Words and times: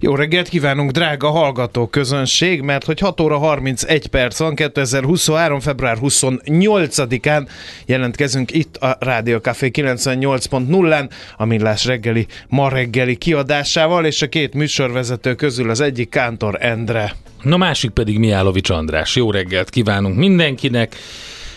Jó 0.00 0.14
reggelt 0.14 0.48
kívánunk, 0.48 0.90
drága 0.90 1.30
hallgató 1.30 1.86
közönség, 1.86 2.60
mert 2.60 2.84
hogy 2.84 2.98
6 2.98 3.20
óra 3.20 3.38
31 3.38 4.06
perc 4.06 4.38
van, 4.38 4.54
2023. 4.54 5.60
február 5.60 5.98
28-án 6.00 7.48
jelentkezünk 7.86 8.52
itt 8.52 8.76
a 8.76 8.96
Rádió 9.00 9.38
Café 9.38 9.70
98.0-án, 9.72 11.10
a 11.36 11.44
Millás 11.44 11.84
reggeli, 11.84 12.26
ma 12.48 12.68
reggeli 12.68 13.16
kiadásával, 13.16 14.04
és 14.04 14.22
a 14.22 14.28
két 14.28 14.54
műsorvezető 14.54 15.34
közül 15.34 15.70
az 15.70 15.80
egyik 15.80 16.08
Kántor 16.08 16.56
Endre. 16.60 17.14
Na 17.42 17.56
másik 17.56 17.90
pedig 17.90 18.18
Miálovics 18.18 18.70
András. 18.70 19.16
Jó 19.16 19.30
reggelt 19.30 19.70
kívánunk 19.70 20.16
mindenkinek. 20.16 20.96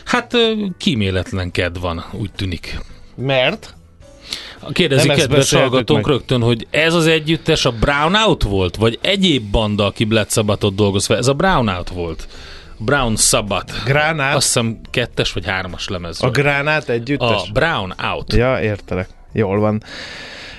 Hát 0.05 0.37
kíméletlen 0.77 1.51
ked 1.51 1.79
van, 1.79 2.05
úgy 2.11 2.31
tűnik. 2.31 2.79
Mert? 3.15 3.75
Kérdezik 4.71 5.07
Nem 5.07 5.17
kedves 5.17 5.53
hallgatónk 5.53 6.07
rögtön, 6.07 6.41
hogy 6.41 6.67
ez 6.69 6.93
az 6.93 7.07
együttes 7.07 7.65
a 7.65 7.71
Brownout 7.71 8.43
volt, 8.43 8.75
vagy 8.75 8.99
egyéb 9.01 9.51
banda, 9.51 9.85
aki 9.85 10.03
Black 10.03 10.31
Sabbathot 10.31 10.75
dolgoz 10.75 11.05
fel? 11.05 11.17
Ez 11.17 11.27
a 11.27 11.33
Brownout 11.33 11.89
volt. 11.89 12.27
Brown 12.77 13.15
Sabbath. 13.15 13.73
Gránát? 13.85 14.35
Azt 14.35 14.45
hiszem 14.45 14.79
kettes 14.91 15.33
vagy 15.33 15.45
hármas 15.45 15.87
lemez 15.87 16.17
A 16.19 16.21
volt. 16.21 16.35
Gránát 16.35 16.89
együttes? 16.89 17.29
a 17.29 17.51
Brown 17.53 17.93
Out. 18.03 18.33
Ja, 18.33 18.59
értelek. 18.61 19.09
Jól 19.33 19.59
van. 19.59 19.83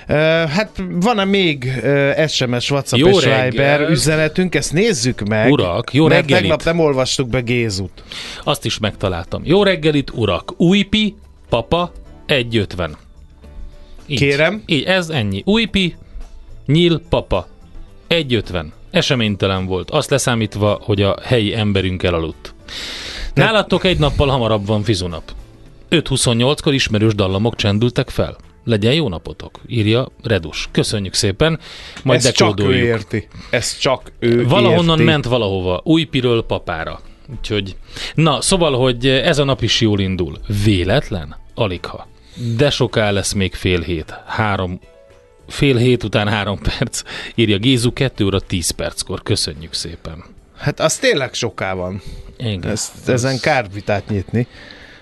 Uh, 0.09 0.15
hát 0.49 0.69
van-e 0.91 1.23
még 1.23 1.81
uh, 1.83 2.27
SMS, 2.27 2.71
WhatsApp 2.71 2.99
Jó 2.99 3.09
és 3.09 3.23
reggelt! 3.23 3.51
Viber 3.51 3.89
üzenetünk? 3.89 4.55
Ezt 4.55 4.73
nézzük 4.73 5.27
meg. 5.27 5.51
Urak, 5.51 5.93
jó 5.93 6.07
mert 6.07 6.19
reggelit! 6.19 6.41
tegnap 6.41 6.63
nem 6.63 6.79
olvastuk 6.79 7.29
be 7.29 7.39
Gézut. 7.39 8.03
Azt 8.43 8.65
is 8.65 8.79
megtaláltam. 8.79 9.41
Jó 9.45 9.63
reggelit, 9.63 10.11
urak! 10.13 10.53
Újpi, 10.57 11.15
papa, 11.49 11.91
1,50. 12.27 12.89
Így. 14.07 14.17
Kérem. 14.17 14.63
Így, 14.65 14.83
ez 14.83 15.09
ennyi. 15.09 15.41
Újpi, 15.45 15.95
nyíl, 16.65 17.01
papa, 17.09 17.47
1,50. 18.09 18.65
Eseménytelen 18.91 19.65
volt, 19.65 19.91
azt 19.91 20.09
leszámítva, 20.09 20.79
hogy 20.81 21.01
a 21.01 21.17
helyi 21.23 21.53
emberünk 21.55 22.03
elaludt. 22.03 22.53
Nálatok 23.33 23.83
egy 23.83 23.99
nappal 23.99 24.27
hamarabb 24.27 24.65
van 24.65 24.83
fizunap. 24.83 25.23
5.28-kor 25.89 26.73
ismerős 26.73 27.15
dallamok 27.15 27.55
csendültek 27.55 28.09
fel. 28.09 28.37
Legyen 28.63 28.93
jó 28.93 29.09
napotok, 29.09 29.59
írja 29.67 30.07
Redus. 30.23 30.67
Köszönjük 30.71 31.13
szépen, 31.13 31.59
majd 32.03 32.25
Ezt 32.25 32.35
csak 32.35 32.59
ő 32.59 32.75
érti. 32.75 33.27
Ezt 33.49 33.79
csak 33.79 34.11
ő 34.19 34.47
Valahonnan 34.47 34.99
érti. 34.99 35.11
ment 35.11 35.25
valahova, 35.25 35.81
Újpiről 35.83 36.45
papára. 36.45 36.99
Úgyhogy, 37.37 37.75
na, 38.15 38.41
szóval, 38.41 38.77
hogy 38.77 39.07
ez 39.07 39.37
a 39.37 39.43
nap 39.43 39.61
is 39.61 39.81
jól 39.81 39.99
indul. 39.99 40.37
Véletlen? 40.63 41.35
Aligha. 41.55 42.07
De 42.55 42.69
soká 42.69 43.11
lesz 43.11 43.33
még 43.33 43.53
fél 43.53 43.81
hét. 43.81 44.13
Három, 44.25 44.79
fél 45.47 45.75
hét 45.75 46.03
után 46.03 46.27
három 46.27 46.59
perc. 46.59 47.01
Írja 47.35 47.57
Gézu 47.57 47.93
2 47.93 48.25
óra 48.25 48.39
10 48.39 48.69
perckor. 48.69 49.23
Köszönjük 49.23 49.73
szépen. 49.73 50.23
Hát 50.57 50.79
az 50.79 50.97
tényleg 50.97 51.33
soká 51.33 51.73
van. 51.73 52.01
Igen. 52.37 52.71
Ezt, 52.71 53.09
ezen 53.09 53.39
kár 53.39 53.65
vitát 53.73 54.09
nyitni. 54.09 54.47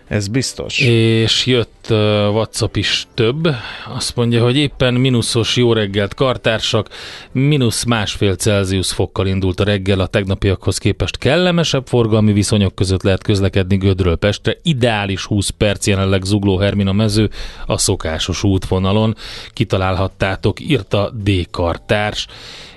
Ez 0.07 0.27
biztos. 0.27 0.79
És 0.79 1.45
jött 1.45 1.87
uh, 1.89 1.97
WhatsApp 2.31 2.75
is 2.75 3.07
több. 3.13 3.47
Azt 3.95 4.15
mondja, 4.15 4.43
hogy 4.43 4.57
éppen 4.57 4.93
mínuszos 4.93 5.55
jó 5.55 5.73
reggelt 5.73 6.13
kartársak, 6.13 6.89
mínusz 7.31 7.83
másfél 7.83 8.35
Celsius 8.35 8.91
fokkal 8.91 9.27
indult 9.27 9.59
a 9.59 9.63
reggel, 9.63 9.99
a 9.99 10.07
tegnapiakhoz 10.07 10.77
képest 10.77 11.17
kellemesebb 11.17 11.87
forgalmi 11.87 12.33
viszonyok 12.33 12.75
között 12.75 13.03
lehet 13.03 13.23
közlekedni 13.23 13.77
Gödről 13.77 14.15
Pestre. 14.15 14.57
Ideális 14.63 15.23
20 15.23 15.49
perc 15.49 15.87
jelenleg 15.87 16.23
Zugló 16.23 16.57
Hermina 16.57 16.91
mező 16.91 17.29
a 17.65 17.77
szokásos 17.77 18.43
útvonalon. 18.43 19.15
Kitalálhattátok, 19.49 20.59
írta 20.59 21.09
D. 21.09 21.29
Kartárs, 21.51 22.27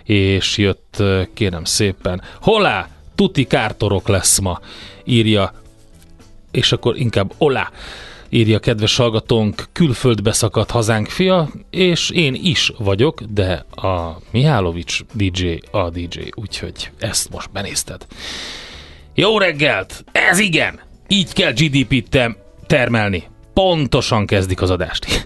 és 0.05 0.57
jött, 0.57 1.03
kérem 1.35 1.65
szépen, 1.65 2.23
holá, 2.41 2.89
tuti 3.15 3.45
kártorok 3.45 4.09
lesz 4.09 4.39
ma, 4.39 4.61
írja 5.05 5.53
és 6.51 6.73
akkor 6.73 6.97
inkább 6.99 7.33
olá 7.39 7.71
írja 8.29 8.59
kedves 8.59 8.97
hallgatónk, 8.97 9.65
külföldbe 9.73 10.33
szakadt 10.33 10.71
hazánk 10.71 11.09
fia, 11.09 11.49
és 11.71 12.11
én 12.11 12.39
is 12.43 12.73
vagyok, 12.79 13.23
de 13.23 13.65
a 13.71 14.19
Mihálovics 14.31 15.01
DJ 15.13 15.59
a 15.71 15.91
DJ, 15.91 16.19
úgyhogy 16.35 16.91
ezt 16.99 17.31
most 17.31 17.51
benézted. 17.51 18.07
Jó 19.15 19.39
reggelt! 19.39 20.05
Ez 20.13 20.39
igen! 20.39 20.81
Így 21.09 21.33
kell 21.33 21.53
GDP-t 21.53 22.19
termelni. 22.67 23.23
Pontosan 23.55 24.27
kezdik 24.27 24.63
az 24.63 24.71
adást. 24.71 25.07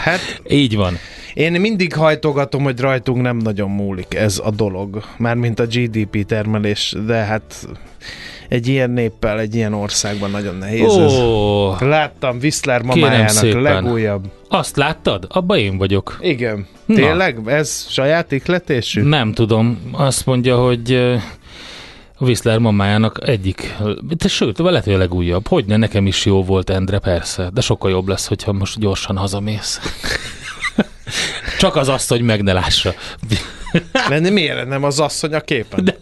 Hát 0.00 0.42
Így 0.48 0.76
van. 0.76 0.96
én 1.34 1.60
mindig 1.60 1.94
hajtogatom, 1.94 2.62
hogy 2.62 2.80
rajtunk 2.80 3.22
nem 3.22 3.36
nagyon 3.36 3.70
múlik 3.70 4.14
ez 4.14 4.40
a 4.44 4.50
dolog. 4.50 5.04
Mármint 5.18 5.58
a 5.58 5.66
GDP 5.66 6.26
termelés, 6.26 6.94
de 7.06 7.14
hát 7.14 7.68
egy 8.48 8.66
ilyen 8.66 8.90
néppel, 8.90 9.40
egy 9.40 9.54
ilyen 9.54 9.74
országban 9.74 10.30
nagyon 10.30 10.56
nehéz 10.56 10.96
ez. 10.96 11.12
Ó, 11.12 11.74
Láttam 11.78 12.38
Kérem 12.40 12.82
mamájának 12.84 13.62
legújabb. 13.62 14.24
azt 14.48 14.76
láttad? 14.76 15.26
Abba 15.28 15.56
én 15.56 15.78
vagyok. 15.78 16.18
Igen. 16.20 16.66
Na. 16.86 16.94
Tényleg? 16.94 17.38
Ez 17.46 17.86
saját 17.88 18.32
ikletésű? 18.32 19.02
Nem 19.02 19.32
tudom. 19.32 19.78
Azt 19.92 20.26
mondja, 20.26 20.56
hogy 20.56 21.16
Whistler 22.18 22.58
mamájának 22.58 23.28
egyik, 23.28 23.76
de 24.00 24.28
sőt, 24.28 24.58
lehet, 24.58 24.84
hogy 24.84 24.94
a 24.94 24.98
legújabb. 24.98 25.46
Hogyne, 25.48 25.76
nekem 25.76 26.06
is 26.06 26.24
jó 26.24 26.44
volt, 26.44 26.70
Endre, 26.70 26.98
persze, 26.98 27.50
de 27.54 27.60
sokkal 27.60 27.90
jobb 27.90 28.08
lesz, 28.08 28.26
hogyha 28.26 28.52
most 28.52 28.78
gyorsan 28.78 29.16
hazamész. 29.16 29.80
Csak 31.58 31.76
az 31.76 31.88
azt, 31.88 32.08
hogy 32.08 32.20
meg 32.20 32.42
ne 32.42 32.52
lássa. 32.52 32.94
De 34.08 34.30
miért 34.30 34.68
nem 34.68 34.84
az 34.84 35.00
asszony 35.00 35.34
a 35.34 35.40
képen? 35.40 35.84
De, 35.84 35.96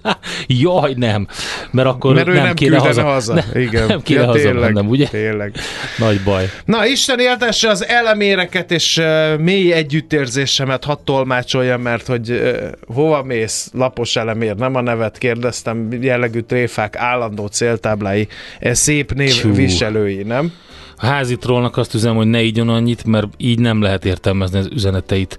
Jaj, 0.46 0.92
nem. 0.96 1.26
Mert 1.70 1.88
akkor 1.88 2.14
Mert 2.14 2.28
ő 2.28 2.32
nem, 2.32 2.44
nem 2.44 2.54
kéne 2.54 2.78
haza. 2.78 3.02
haza. 3.02 3.34
Nem, 3.34 3.44
Igen. 3.54 3.86
nem 3.86 4.02
kéne 4.02 4.20
Ja, 4.20 4.26
haza 4.26 4.38
tényleg, 4.38 4.72
mennem, 4.72 4.88
ugye? 4.88 5.06
Tényleg. 5.08 5.54
Nagy 5.98 6.20
baj. 6.20 6.50
Na, 6.64 6.86
Isten 6.86 7.18
éltesse 7.20 7.68
az 7.68 7.86
eleméreket, 7.86 8.70
és 8.70 8.96
uh, 8.96 9.38
mély 9.38 9.72
együttérzésemet 9.72 10.84
hadd 10.84 10.98
tolmácsoljam, 11.04 11.80
mert 11.80 12.06
hogy 12.06 12.30
uh, 12.30 12.56
hova 12.86 13.22
mész, 13.22 13.70
lapos 13.72 14.16
elemér, 14.16 14.54
nem 14.56 14.74
a 14.74 14.80
nevet 14.80 15.18
kérdeztem, 15.18 15.88
jellegű 16.02 16.40
tréfák, 16.40 16.96
állandó 16.96 17.46
céltáblái, 17.46 18.28
ez 18.58 18.78
szép 18.78 19.12
név 19.12 19.40
Tyú. 19.40 19.54
viselői, 19.54 20.22
nem? 20.22 20.52
A 20.96 21.06
házi 21.06 21.36
trollnak 21.36 21.76
azt 21.76 21.94
üzem, 21.94 22.16
hogy 22.16 22.26
ne 22.26 22.42
ígyon 22.42 22.68
annyit, 22.68 23.04
mert 23.04 23.26
így 23.36 23.58
nem 23.58 23.82
lehet 23.82 24.04
értelmezni 24.04 24.58
az 24.58 24.68
üzeneteit. 24.72 25.38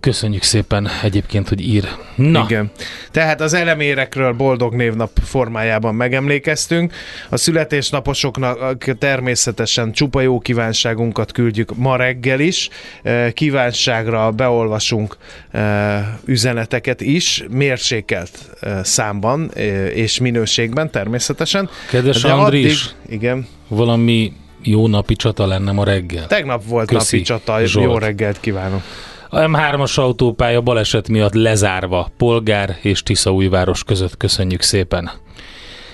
Köszönjük 0.00 0.42
szépen 0.42 0.88
egyébként, 1.02 1.48
hogy 1.48 1.60
ír. 1.60 1.88
Na, 2.14 2.44
Igen. 2.48 2.70
Tehát 3.10 3.40
az 3.40 3.52
elemérekről 3.54 4.32
boldog 4.32 4.74
névnap 4.74 5.10
formájában 5.24 5.94
megemlékeztünk. 5.94 6.92
A 7.28 7.36
születésnaposoknak 7.36 8.84
természetesen 8.98 9.92
csupa 9.92 10.20
jó 10.20 10.38
kívánságunkat 10.38 11.32
küldjük 11.32 11.76
ma 11.76 11.96
reggel 11.96 12.40
is. 12.40 12.68
Eh, 13.02 13.30
Kívánságra 13.32 14.30
beolvasunk 14.30 15.16
eh, 15.50 16.06
üzeneteket 16.24 17.00
is, 17.00 17.44
mérsékelt 17.50 18.38
eh, 18.60 18.84
számban 18.84 19.50
és 19.94 20.18
minőségben 20.18 20.90
természetesen. 20.90 21.68
Kedves 21.90 22.22
De 22.22 22.32
Andris. 22.32 22.94
igen, 23.08 23.46
valami 23.68 24.32
jó 24.62 24.86
napi 24.88 25.16
csata 25.16 25.46
lenne 25.46 25.72
ma 25.72 25.84
reggel. 25.84 26.26
tegnap 26.26 26.64
volt 26.66 26.88
Köszi, 26.88 27.16
napi 27.16 27.26
csata, 27.28 27.58
jó 27.58 27.66
Zsolt. 27.66 28.02
reggelt 28.02 28.40
kívánok. 28.40 28.82
A 29.30 29.38
M3-as 29.38 29.98
autópálya 29.98 30.60
baleset 30.60 31.08
miatt 31.08 31.34
lezárva 31.34 32.10
Polgár 32.16 32.78
és 32.82 33.02
Tiszaújváros 33.02 33.84
között 33.84 34.16
köszönjük 34.16 34.62
szépen. 34.62 35.10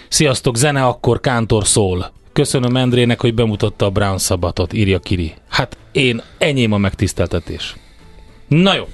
Sziasztok, 0.09 0.57
zene 0.57 0.85
akkor 0.87 1.21
Kántor 1.21 1.67
szól. 1.67 2.13
Köszönöm 2.33 2.77
Endrének, 2.77 3.21
hogy 3.21 3.35
bemutatta 3.35 3.87
a 3.87 3.91
Brown 3.91 4.19
Szabatot, 4.19 4.73
írja 4.73 4.99
Kiri. 4.99 5.35
Hát 5.49 5.77
én, 5.93 6.23
enyém 6.39 6.73
a 6.73 6.79
megtiszteltetés. 6.79 7.77
Na 8.49 8.75
jó, 8.75 8.85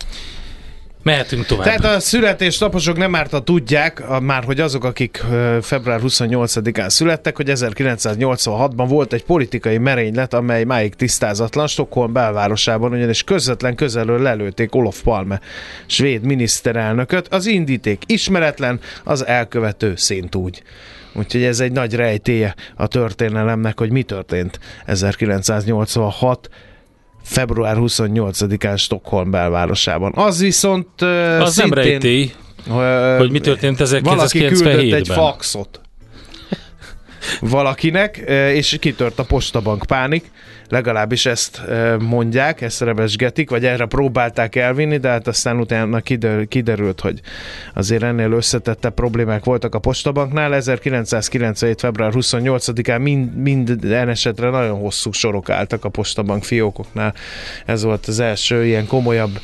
mehetünk 1.03 1.47
tovább. 1.47 1.65
Tehát 1.65 1.85
a 1.85 2.01
születésnaposok 2.01 2.97
nem 2.97 3.15
árta 3.15 3.41
tudják, 3.41 4.11
a- 4.11 4.21
már 4.21 4.45
hogy 4.45 4.61
azok, 4.61 4.85
akik 4.85 5.25
február 5.61 6.01
28-án 6.03 6.89
születtek, 6.89 7.37
hogy 7.37 7.51
1986-ban 7.51 8.85
volt 8.89 9.13
egy 9.13 9.25
politikai 9.25 9.79
merénylet, 9.79 10.35
amely 10.35 10.65
máig 10.65 10.95
tisztázatlan 10.95 11.67
Stockholm 11.67 12.13
belvárosában, 12.13 12.93
ugyanis 12.93 13.25
közvetlen 13.25 13.75
közelről 13.75 14.23
lelőtték 14.23 14.75
Olof 14.75 15.03
Palme, 15.03 15.41
svéd 15.87 16.23
miniszterelnököt. 16.23 17.29
Az 17.29 17.47
indíték 17.47 18.03
ismeretlen, 18.07 18.81
az 19.05 19.27
elkövető 19.27 19.93
szint 19.97 20.35
úgy. 20.35 20.63
Úgyhogy 21.15 21.43
ez 21.43 21.61
egy 21.61 21.73
nagy 21.73 21.95
rejtéje 21.95 22.55
a 22.77 22.87
történelemnek, 22.87 23.79
hogy 23.79 23.91
mi 23.91 24.03
történt 24.03 24.59
1986 24.87 26.49
február 27.23 27.77
28-án 27.79 28.79
Stockholm 28.79 29.31
belvárosában. 29.31 30.13
Az 30.15 30.41
viszont 30.41 30.89
ö, 31.03 31.41
az 31.41 31.57
nem 31.57 31.67
szintén, 31.67 31.85
rejtély, 31.85 32.33
ö, 32.69 33.15
hogy 33.19 33.31
mi 33.31 33.41
történt 33.41 33.79
Valaki 34.03 34.45
küldött 34.45 34.93
egy 34.93 35.07
1997-ben. 35.07 35.17
faxot 35.17 35.81
valakinek, 37.41 38.17
és 38.55 38.77
kitört 38.81 39.19
a 39.19 39.25
postabank 39.25 39.85
pánik, 39.87 40.31
legalábbis 40.71 41.27
ezt 41.27 41.63
mondják, 41.99 42.61
ezt 42.61 42.81
rebesgetik, 42.81 43.51
vagy 43.51 43.65
erre 43.65 43.87
próbálták 43.87 44.57
elvinni, 44.57 44.97
de 44.97 45.09
hát 45.09 45.27
aztán 45.27 45.59
utána 45.59 46.01
kider, 46.01 46.49
kiderült, 46.49 47.01
hogy 47.01 47.21
azért 47.75 48.03
ennél 48.03 48.33
összetette 48.33 48.91
problémák 48.91 49.45
voltak 49.45 49.75
a 49.75 49.79
postabanknál. 49.79 50.55
1997. 50.55 51.81
február 51.81 52.13
28-án 52.15 53.03
mind, 53.03 53.37
minden 53.37 54.09
esetre 54.09 54.51
nagyon 54.51 54.79
hosszú 54.79 55.13
sorok 55.13 55.51
álltak 55.51 55.85
a 55.85 55.89
postabank 55.89 56.45
fiókoknál. 56.45 57.15
Ez 57.67 57.83
volt 57.83 58.07
az 58.07 58.21
első 58.21 58.67
ilyen 58.67 58.87
komolyabb 58.87 59.41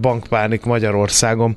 bankpánik 0.00 0.64
Magyarországon. 0.64 1.56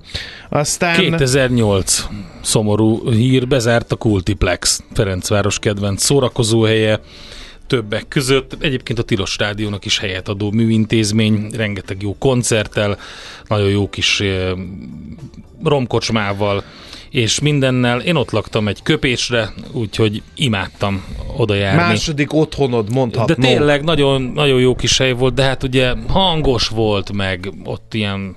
Aztán... 0.49 0.95
2008 0.95 2.07
szomorú 2.41 3.09
hír, 3.09 3.47
bezárt 3.47 3.91
a 3.91 3.95
Kultiplex, 3.95 4.83
Ferencváros 4.93 5.59
kedvenc 5.59 6.03
szórakozóhelye, 6.03 6.99
többek 7.67 8.07
között. 8.07 8.57
Egyébként 8.59 8.99
a 8.99 9.03
Tilos 9.03 9.37
Rádiónak 9.37 9.85
is 9.85 9.99
helyet 9.99 10.27
adó 10.27 10.51
műintézmény, 10.51 11.47
rengeteg 11.55 12.01
jó 12.01 12.15
koncerttel, 12.17 12.97
nagyon 13.47 13.69
jó 13.69 13.89
kis 13.89 14.23
romkocsmával, 15.63 16.63
és 17.09 17.39
mindennel. 17.39 17.99
Én 18.01 18.15
ott 18.15 18.31
laktam 18.31 18.67
egy 18.67 18.81
köpésre, 18.83 19.53
úgyhogy 19.71 20.21
imádtam 20.35 21.05
oda 21.37 21.55
járni. 21.55 21.77
Második 21.77 22.33
otthonod 22.33 22.87
De 22.87 22.93
mondhatnom. 22.93 23.39
tényleg 23.39 23.83
nagyon, 23.83 24.21
nagyon 24.21 24.59
jó 24.59 24.75
kis 24.75 24.97
hely 24.97 25.11
volt, 25.11 25.33
de 25.33 25.43
hát 25.43 25.63
ugye 25.63 25.93
hangos 26.07 26.67
volt, 26.67 27.11
meg 27.11 27.49
ott 27.63 27.93
ilyen 27.93 28.35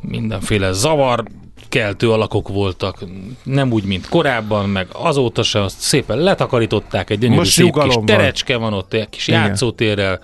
mindenféle 0.00 0.72
zavar 0.72 1.24
keltő 1.70 2.10
alakok 2.10 2.48
voltak, 2.48 3.04
nem 3.42 3.72
úgy, 3.72 3.84
mint 3.84 4.08
korábban, 4.08 4.68
meg 4.68 4.86
azóta 4.92 5.42
se, 5.42 5.62
azt 5.62 5.80
szépen 5.80 6.18
letakarították, 6.18 7.10
egy 7.10 7.18
gyönyörű 7.18 7.38
Most 7.38 7.50
szép 7.50 7.78
kis 7.82 7.94
van. 7.94 8.04
terecske 8.04 8.56
van 8.56 8.72
ott, 8.72 8.92
egy 8.92 9.08
kis 9.08 9.28
Igen. 9.28 9.40
játszótérrel, 9.46 10.20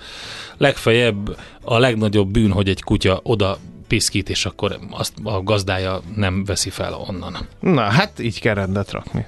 legfeljebb 0.56 1.38
a 1.62 1.78
legnagyobb 1.78 2.28
bűn, 2.28 2.50
hogy 2.50 2.68
egy 2.68 2.82
kutya 2.82 3.20
oda 3.22 3.58
piszkít, 3.88 4.28
és 4.28 4.46
akkor 4.46 4.78
azt 4.90 5.12
a 5.22 5.42
gazdája 5.42 6.00
nem 6.16 6.44
veszi 6.44 6.70
fel 6.70 6.94
onnan. 7.08 7.36
Na, 7.60 7.80
hát 7.80 8.18
így 8.18 8.40
kell 8.40 8.54
rendet 8.54 8.90
rakni. 8.90 9.24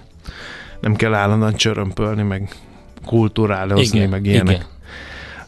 Nem 0.80 0.96
kell 0.96 1.14
állandóan 1.14 1.54
csörömpölni, 1.56 2.22
meg 2.22 2.54
kulturálozni, 3.04 4.06
meg 4.06 4.26
ilyenek. 4.26 4.54
igen. 4.54 4.66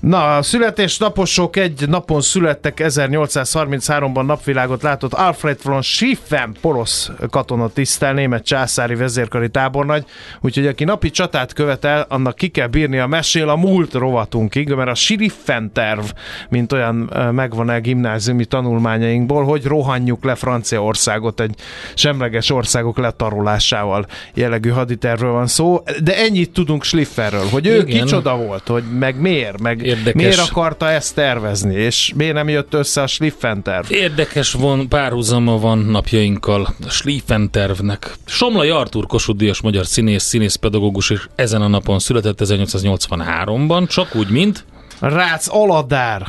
Na, 0.01 0.37
a 0.37 0.43
születésnaposok 0.43 1.57
egy 1.57 1.89
napon 1.89 2.21
születtek, 2.21 2.81
1833-ban 2.83 4.27
napvilágot 4.27 4.83
látott 4.83 5.15
Alfred 5.15 5.59
von 5.63 5.83
Schiffen, 5.83 6.57
porosz 6.61 7.11
katonatisztel, 7.31 8.13
német 8.13 8.45
császári 8.45 8.95
vezérkari 8.95 9.49
tábornagy, 9.49 10.05
úgyhogy 10.41 10.67
aki 10.67 10.85
napi 10.85 11.11
csatát 11.11 11.53
követel, 11.53 12.07
annak 12.09 12.35
ki 12.35 12.49
kell 12.49 12.67
bírni 12.67 12.99
a 12.99 13.07
mesél 13.07 13.49
a 13.49 13.57
múlt 13.57 13.93
rovatunkig, 13.93 14.69
mert 14.69 14.91
a 14.91 14.95
Schiffen 14.95 15.73
terv, 15.73 16.05
mint 16.49 16.73
olyan 16.73 17.11
ö, 17.13 17.31
megvan 17.31 17.71
el 17.71 17.81
gimnáziumi 17.81 18.45
tanulmányainkból, 18.45 19.45
hogy 19.45 19.65
rohanjuk 19.65 20.25
le 20.25 20.35
Franciaországot 20.35 21.41
egy 21.41 21.55
semleges 21.95 22.51
országok 22.51 22.99
letarolásával 22.99 24.07
jellegű 24.35 24.69
haditervről 24.69 25.33
van 25.33 25.47
szó, 25.47 25.83
de 26.03 26.17
ennyit 26.17 26.53
tudunk 26.53 26.85
Schlifferről, 26.85 27.49
hogy 27.51 27.67
ő 27.67 27.77
Igen. 27.77 28.05
kicsoda 28.05 28.37
volt, 28.37 28.69
hogy 28.69 28.83
meg 28.99 29.21
miért, 29.21 29.61
meg 29.61 29.89
Érdekes. 29.91 30.23
miért 30.23 30.39
akarta 30.39 30.91
ezt 30.91 31.15
tervezni, 31.15 31.75
és 31.75 32.13
miért 32.17 32.35
nem 32.35 32.49
jött 32.49 32.75
össze 32.75 33.03
a 33.03 33.07
Schliffen 33.07 33.63
terv. 33.63 33.93
Érdekes 33.93 34.53
von, 34.53 34.89
párhuzama 34.89 35.59
van 35.59 35.79
napjainkkal 35.79 36.75
a 36.87 36.91
Schlieffen 36.91 37.51
tervnek. 37.51 38.15
Somlai 38.27 38.69
Artúr 38.69 39.07
Kossuth 39.07 39.63
magyar 39.63 39.87
színész, 39.87 40.23
színészpedagógus, 40.23 41.11
és 41.11 41.29
ezen 41.35 41.63
a 41.63 41.69
napon 41.69 41.99
született 41.99 42.39
1883-ban, 42.43 43.89
csak 43.89 44.15
úgy, 44.15 44.31
mint 44.31 44.65
Rácz 45.01 45.49
Aladár, 45.49 46.27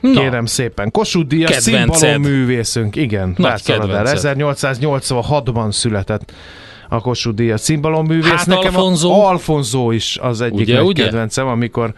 Na, 0.00 0.20
kérem 0.20 0.46
szépen. 0.46 0.90
Kossuth 0.90 1.26
Díjas 1.26 1.50
Kedvenced. 1.50 1.94
cimbalom-művészünk, 1.94 2.96
igen, 2.96 3.34
Rácz 3.38 3.68
Aladár. 3.68 4.04
kedvenced. 4.04 4.36
1886-ban 4.40 5.72
született 5.72 6.32
a 6.92 7.00
Kossuth 7.00 7.36
Díjas 7.36 7.60
cimbalom-művész. 7.60 8.30
Hát 8.30 8.46
Nekem 8.46 8.76
Alfonso. 8.76 9.10
A 9.10 9.28
Alfonso 9.28 9.90
is 9.90 10.18
az 10.22 10.40
egyik 10.40 10.60
Ugye, 10.60 10.76
nagy 10.76 10.84
ugye? 10.84 11.02
kedvencem, 11.04 11.46
amikor 11.46 11.94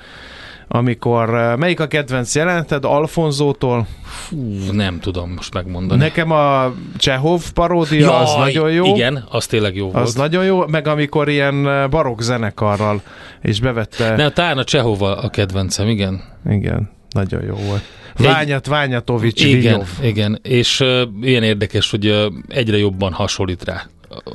amikor, 0.68 1.34
eh, 1.34 1.56
melyik 1.56 1.80
a 1.80 1.86
kedvenc 1.86 2.34
jelented 2.34 2.84
Alfonzótól? 2.84 3.86
fú, 4.04 4.36
nem 4.72 5.00
tudom 5.00 5.30
most 5.30 5.54
megmondani. 5.54 6.00
Nekem 6.00 6.30
a 6.30 6.72
Csehov 6.96 7.52
paródia, 7.52 8.18
az 8.18 8.34
nagyon 8.34 8.72
jó. 8.72 8.84
Igen, 8.84 9.24
az 9.30 9.46
tényleg 9.46 9.76
jó 9.76 9.90
volt. 9.90 10.04
Az 10.06 10.14
nagyon 10.14 10.44
jó, 10.44 10.66
meg 10.66 10.86
amikor 10.86 11.28
ilyen 11.28 11.68
eh, 11.68 11.88
barokk 11.88 12.20
zenekarral 12.20 13.02
és 13.42 13.60
bevette. 13.60 14.16
Ne, 14.16 14.30
talán 14.30 14.58
a 14.58 14.64
Csehova 14.64 15.16
a 15.16 15.28
kedvencem, 15.28 15.88
igen. 15.88 16.22
Igen, 16.50 16.90
nagyon 17.10 17.42
jó 17.44 17.54
volt. 17.54 17.82
Ványat 18.16 18.66
Ványatovics 18.66 19.44
Igen, 19.44 19.60
Vinyov. 19.60 19.88
igen. 20.02 20.38
És 20.42 20.80
uh, 20.80 21.02
ilyen 21.22 21.42
érdekes, 21.42 21.90
hogy 21.90 22.06
uh, 22.06 22.32
egyre 22.48 22.78
jobban 22.78 23.12
hasonlít 23.12 23.64
rá 23.64 23.86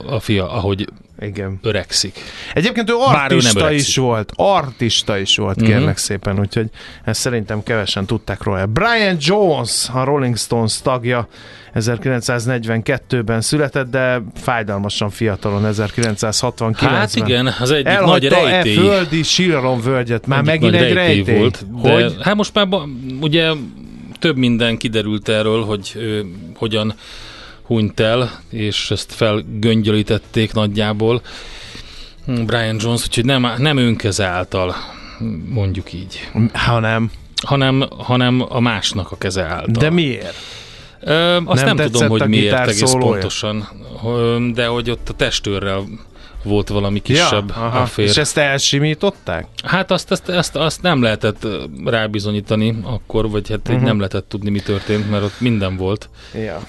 a- 0.09 0.19
fia, 0.19 0.51
ahogy 0.51 0.87
Igen. 1.19 1.59
öregszik. 1.63 2.19
Egyébként 2.53 2.89
ő 2.89 2.93
Bár 3.11 3.31
ő 3.31 3.35
nem 3.35 3.45
artista 3.45 3.71
is 3.71 3.95
volt. 3.97 4.31
Artista 4.35 5.17
is 5.17 5.37
volt, 5.37 5.55
Mhm. 5.55 5.65
kérlek 5.65 5.97
szépen, 5.97 6.39
úgyhogy 6.39 6.67
ezt 7.05 7.19
szerintem 7.19 7.63
kevesen 7.63 8.05
tudták 8.05 8.43
róla. 8.43 8.65
Brian 8.65 9.17
Jones, 9.19 9.87
a 9.93 10.03
Rolling 10.03 10.37
Stones 10.37 10.81
tagja, 10.81 11.27
1942-ben 11.73 13.41
született, 13.41 13.89
de 13.89 14.21
fájdalmasan 14.35 15.09
fiatalon, 15.09 15.65
1969-ben. 15.65 16.89
Hát 16.99 17.15
igen, 17.15 17.53
az 17.59 17.71
egyik 17.71 17.85
nagy 17.85 17.93
Elhagyta 17.95 18.35
e 18.35 18.49
rejtély. 18.49 18.75
földi 18.75 19.23
síralom 19.23 19.81
völgyet. 19.81 20.27
Már 20.27 20.39
Egyik 20.39 20.51
megint 20.51 20.71
nagy 20.71 20.81
egy 20.83 20.93
rejtély. 20.93 21.37
volt. 21.37 21.81
De, 21.81 21.91
Hogy? 21.93 22.15
Hát 22.21 22.35
most 22.35 22.53
már 22.53 22.67
ba- 22.69 22.87
ugye 23.21 23.51
több 24.19 24.37
minden 24.37 24.77
kiderült 24.77 25.29
erről, 25.29 25.63
hogy 25.63 25.91
ö, 25.95 26.19
hogyan 26.55 26.93
hunyt 27.69 27.99
el, 27.99 28.39
és 28.49 28.91
ezt 28.91 29.13
felgöngyölítették 29.13 30.53
nagyjából 30.53 31.21
Brian 32.25 32.75
Jones, 32.79 33.01
úgyhogy 33.01 33.25
nem, 33.25 33.47
nem 33.57 33.77
önkeze 33.77 34.25
által, 34.25 34.75
mondjuk 35.49 35.93
így. 35.93 36.29
Hanem. 36.53 37.11
Hanem, 37.45 37.85
hanem 37.97 38.45
a 38.49 38.59
másnak 38.59 39.11
a 39.11 39.17
keze 39.17 39.43
által. 39.43 39.73
De 39.73 39.89
miért? 39.89 40.35
Ö, 40.99 41.39
azt 41.45 41.65
Nem 41.65 41.75
nem, 41.75 41.91
tudom, 41.91 42.09
hogy 42.09 42.27
miért 42.27 42.59
egész 42.59 42.89
szólója? 42.89 43.11
pontosan, 43.11 43.67
de 44.53 44.65
hogy 44.65 44.89
ott 44.89 45.09
a 45.09 45.13
testőrrel 45.13 45.83
volt 46.43 46.67
valami 46.67 47.01
kisebb 47.01 47.49
ja, 47.55 47.65
aha. 47.65 47.87
És 47.95 48.17
ezt 48.17 48.37
elsimították? 48.37 49.47
Hát 49.63 49.91
azt, 49.91 50.11
azt, 50.11 50.29
azt, 50.29 50.55
azt 50.55 50.81
nem 50.81 51.01
lehetett 51.01 51.47
rábizonyítani 51.85 52.79
akkor, 52.83 53.29
vagy 53.29 53.49
hát 53.49 53.67
uh-huh. 53.67 53.83
nem 53.83 53.97
lehetett 53.97 54.29
tudni, 54.29 54.49
mi 54.49 54.59
történt, 54.59 55.09
mert 55.09 55.23
ott 55.23 55.39
minden 55.39 55.77
volt. 55.77 56.09
Ja. 56.33 56.67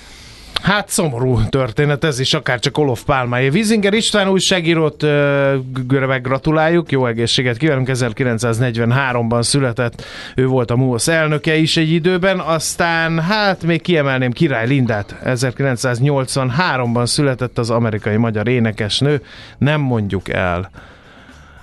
Hát 0.62 0.88
szomorú 0.88 1.40
történet 1.48 2.04
ez 2.04 2.18
is, 2.18 2.34
akár 2.34 2.58
csak 2.58 2.78
Olof 2.78 3.04
Pálmáé. 3.04 3.48
Wiesinger 3.48 3.94
István 3.94 4.28
újságírót 4.28 5.02
ö, 5.02 5.56
g- 5.86 6.22
gratuláljuk, 6.22 6.90
jó 6.90 7.06
egészséget 7.06 7.56
kívánunk, 7.56 7.88
1943-ban 7.92 9.42
született, 9.42 10.04
ő 10.34 10.46
volt 10.46 10.70
a 10.70 10.76
MUOSZ 10.76 11.08
elnöke 11.08 11.56
is 11.56 11.76
egy 11.76 11.90
időben, 11.90 12.38
aztán 12.38 13.20
hát 13.20 13.62
még 13.62 13.82
kiemelném 13.82 14.32
Király 14.32 14.66
Lindát, 14.66 15.16
1983-ban 15.24 17.06
született 17.06 17.58
az 17.58 17.70
amerikai 17.70 18.16
magyar 18.16 18.48
énekesnő, 18.48 19.22
nem 19.58 19.80
mondjuk 19.80 20.28
el 20.28 20.70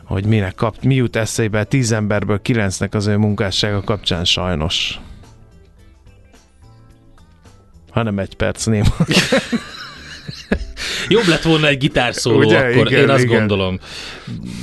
hogy 0.03 0.25
minek 0.25 0.55
kap, 0.55 0.75
mi 0.83 0.95
jut 0.95 1.15
eszébe. 1.15 1.63
Tíz 1.63 1.91
emberből 1.91 2.41
kilencnek 2.41 2.93
az 2.93 3.07
ő 3.07 3.17
munkássága 3.17 3.81
kapcsán 3.81 4.25
sajnos. 4.25 4.99
Hanem 7.97 8.19
egy 8.19 8.35
perc 8.35 8.65
néma. 8.65 8.95
Jobb 11.09 11.27
lett 11.27 11.41
volna 11.41 11.67
egy 11.67 11.77
gitárszóló 11.77 12.37
Ugye, 12.37 12.57
akkor, 12.57 12.87
igen, 12.87 13.01
én 13.01 13.09
azt 13.09 13.23
igen. 13.23 13.37
gondolom. 13.37 13.79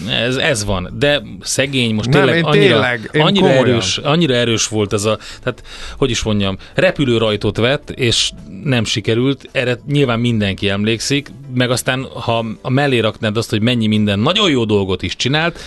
Ez, 0.08 0.36
ez 0.36 0.64
van, 0.64 0.94
de 0.98 1.22
szegény 1.40 1.94
most 1.94 2.08
Nem, 2.08 2.20
tényleg 2.20 2.36
én 2.36 2.44
annyira, 2.44 2.72
tényleg, 2.72 3.10
én 3.12 3.20
annyira, 3.20 3.46
komolyan. 3.46 3.68
erős, 3.68 3.98
annyira 3.98 4.34
erős 4.34 4.68
volt 4.68 4.92
ez 4.92 5.04
a, 5.04 5.18
tehát 5.42 5.62
hogy 5.96 6.10
is 6.10 6.22
mondjam, 6.22 6.56
repülőrajtot 6.74 7.56
vett, 7.56 7.90
és 7.90 8.30
nem 8.64 8.84
sikerült, 8.84 9.48
erre 9.52 9.78
nyilván 9.86 10.20
mindenki 10.20 10.68
emlékszik, 10.68 11.28
meg 11.54 11.70
aztán, 11.70 12.06
ha 12.12 12.44
a 12.62 12.70
mellé 12.70 12.98
raknád 12.98 13.36
azt, 13.36 13.50
hogy 13.50 13.62
mennyi 13.62 13.86
minden 13.86 14.18
nagyon 14.18 14.50
jó 14.50 14.64
dolgot 14.64 15.02
is 15.02 15.16
csinált, 15.16 15.60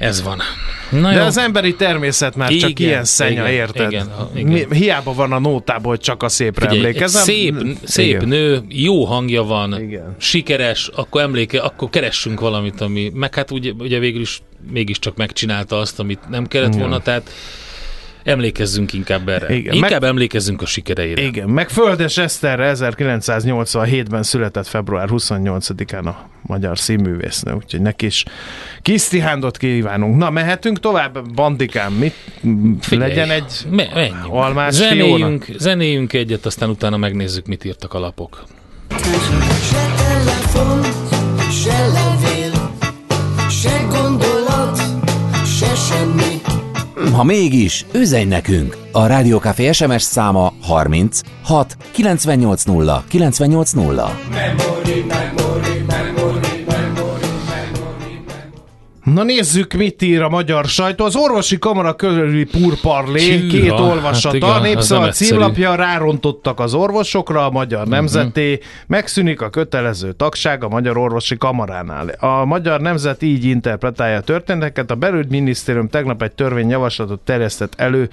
ez 0.00 0.22
van. 0.22 0.38
Na 0.90 1.10
De 1.12 1.18
jó. 1.18 1.24
az 1.24 1.36
emberi 1.36 1.74
természet 1.74 2.36
már 2.36 2.50
csak 2.52 2.70
Igen, 2.70 2.88
ilyen 2.88 3.04
szenya, 3.04 3.32
igen, 3.32 3.46
érted? 3.46 3.90
igen, 3.92 4.10
igen. 4.34 4.70
Hiába 4.72 5.12
van 5.14 5.32
a 5.32 5.38
hogy 5.88 6.00
csak 6.00 6.22
a 6.22 6.28
szépre 6.28 6.68
Figyelj, 6.68 6.86
emlékezem. 6.86 7.22
szép, 7.22 7.54
szép 7.84 8.08
Igen. 8.08 8.28
nő, 8.28 8.62
jó 8.68 9.04
hangja 9.04 9.42
van, 9.42 9.80
Igen. 9.80 10.14
sikeres, 10.18 10.90
akkor 10.94 11.20
emléke, 11.20 11.60
akkor 11.60 11.90
keressünk 11.90 12.40
valamit, 12.40 12.80
ami, 12.80 13.10
meg 13.14 13.34
hát 13.34 13.50
ugye, 13.50 13.72
ugye 13.78 13.98
végül 13.98 14.20
is 14.20 14.42
mégiscsak 14.70 15.16
megcsinálta 15.16 15.78
azt, 15.78 15.98
amit 15.98 16.28
nem 16.28 16.46
kellett 16.46 16.74
volna, 16.74 16.98
tehát 16.98 17.30
emlékezzünk 18.24 18.92
inkább 18.92 19.28
erre. 19.28 19.54
Igen, 19.54 19.74
inkább 19.74 20.00
meg- 20.00 20.10
emlékezzünk 20.10 20.62
a 20.62 20.66
sikereire. 20.66 21.22
Igen, 21.22 21.48
meg 21.48 21.68
Földes 21.68 22.16
Eszterre 22.18 22.72
1987-ben 22.76 24.22
született 24.22 24.66
február 24.66 25.08
28-án 25.12 26.04
a 26.04 26.28
magyar 26.42 26.78
színművésznő, 26.78 27.52
úgyhogy 27.52 27.80
neki 27.80 28.06
is 28.06 28.24
kisztihándot 28.82 29.56
kívánunk. 29.56 30.16
Na, 30.16 30.30
mehetünk 30.30 30.80
tovább, 30.80 31.32
bandikám, 31.34 31.92
mit 31.92 32.14
Figyelj, 32.80 33.08
legyen 33.08 33.30
egy 33.30 33.52
me- 33.70 33.94
menjünk. 33.94 34.24
almás 34.28 34.74
zenéjünk, 34.74 35.46
zenéjünk 35.58 36.12
egyet, 36.12 36.46
aztán 36.46 36.68
utána 36.68 36.96
megnézzük, 36.96 37.46
mit 37.46 37.64
írtak 37.64 37.94
a 37.94 37.98
lapok. 37.98 38.42
Se 39.70 39.94
telefon, 39.96 40.82
se 41.50 41.86
levél, 41.86 42.70
se 43.50 43.86
gondolat, 43.88 44.80
se 45.58 45.74
semmi. 45.74 46.29
Ha 47.12 47.22
mégis, 47.24 47.86
üzenj 47.92 48.24
nekünk! 48.24 48.76
A 48.92 49.06
Rádiókafé 49.06 49.72
SMS 49.72 50.02
száma 50.02 50.52
30 50.62 51.20
6 51.44 51.76
980 51.92 53.04
980. 53.08 54.10
Na 59.14 59.22
nézzük, 59.22 59.72
mit 59.72 60.02
ír 60.02 60.22
a 60.22 60.28
magyar 60.28 60.64
sajtó. 60.64 61.04
Az 61.04 61.16
orvosi 61.16 61.58
kamara 61.58 61.94
körüli 61.94 62.44
purparlé, 62.44 63.38
Hűha, 63.38 63.50
két 63.50 63.70
hát 63.70 63.80
olvasata. 63.80 64.36
igen, 64.36 64.48
az 64.48 64.54
nem 64.54 64.62
Népszava 64.62 65.08
címlapja 65.08 65.74
rárontottak 65.74 66.60
az 66.60 66.74
orvosokra, 66.74 67.46
a 67.46 67.50
magyar 67.50 67.86
nemzeté. 67.86 68.58
Megszűnik 68.86 69.40
a 69.40 69.50
kötelező 69.50 70.12
tagság 70.12 70.64
a 70.64 70.68
Magyar 70.68 70.96
Orvosi 70.96 71.36
Kamaránál. 71.36 72.08
A 72.08 72.44
Magyar 72.44 72.80
Nemzet 72.80 73.22
így 73.22 73.44
interpretálja 73.44 74.16
a 74.16 74.20
történeteket. 74.20 74.90
A 74.90 74.94
belügyminisztérium 74.94 75.88
tegnap 75.88 76.22
egy 76.22 76.32
törvényjavaslatot 76.32 77.20
terjesztett 77.20 77.72
elő 77.76 78.08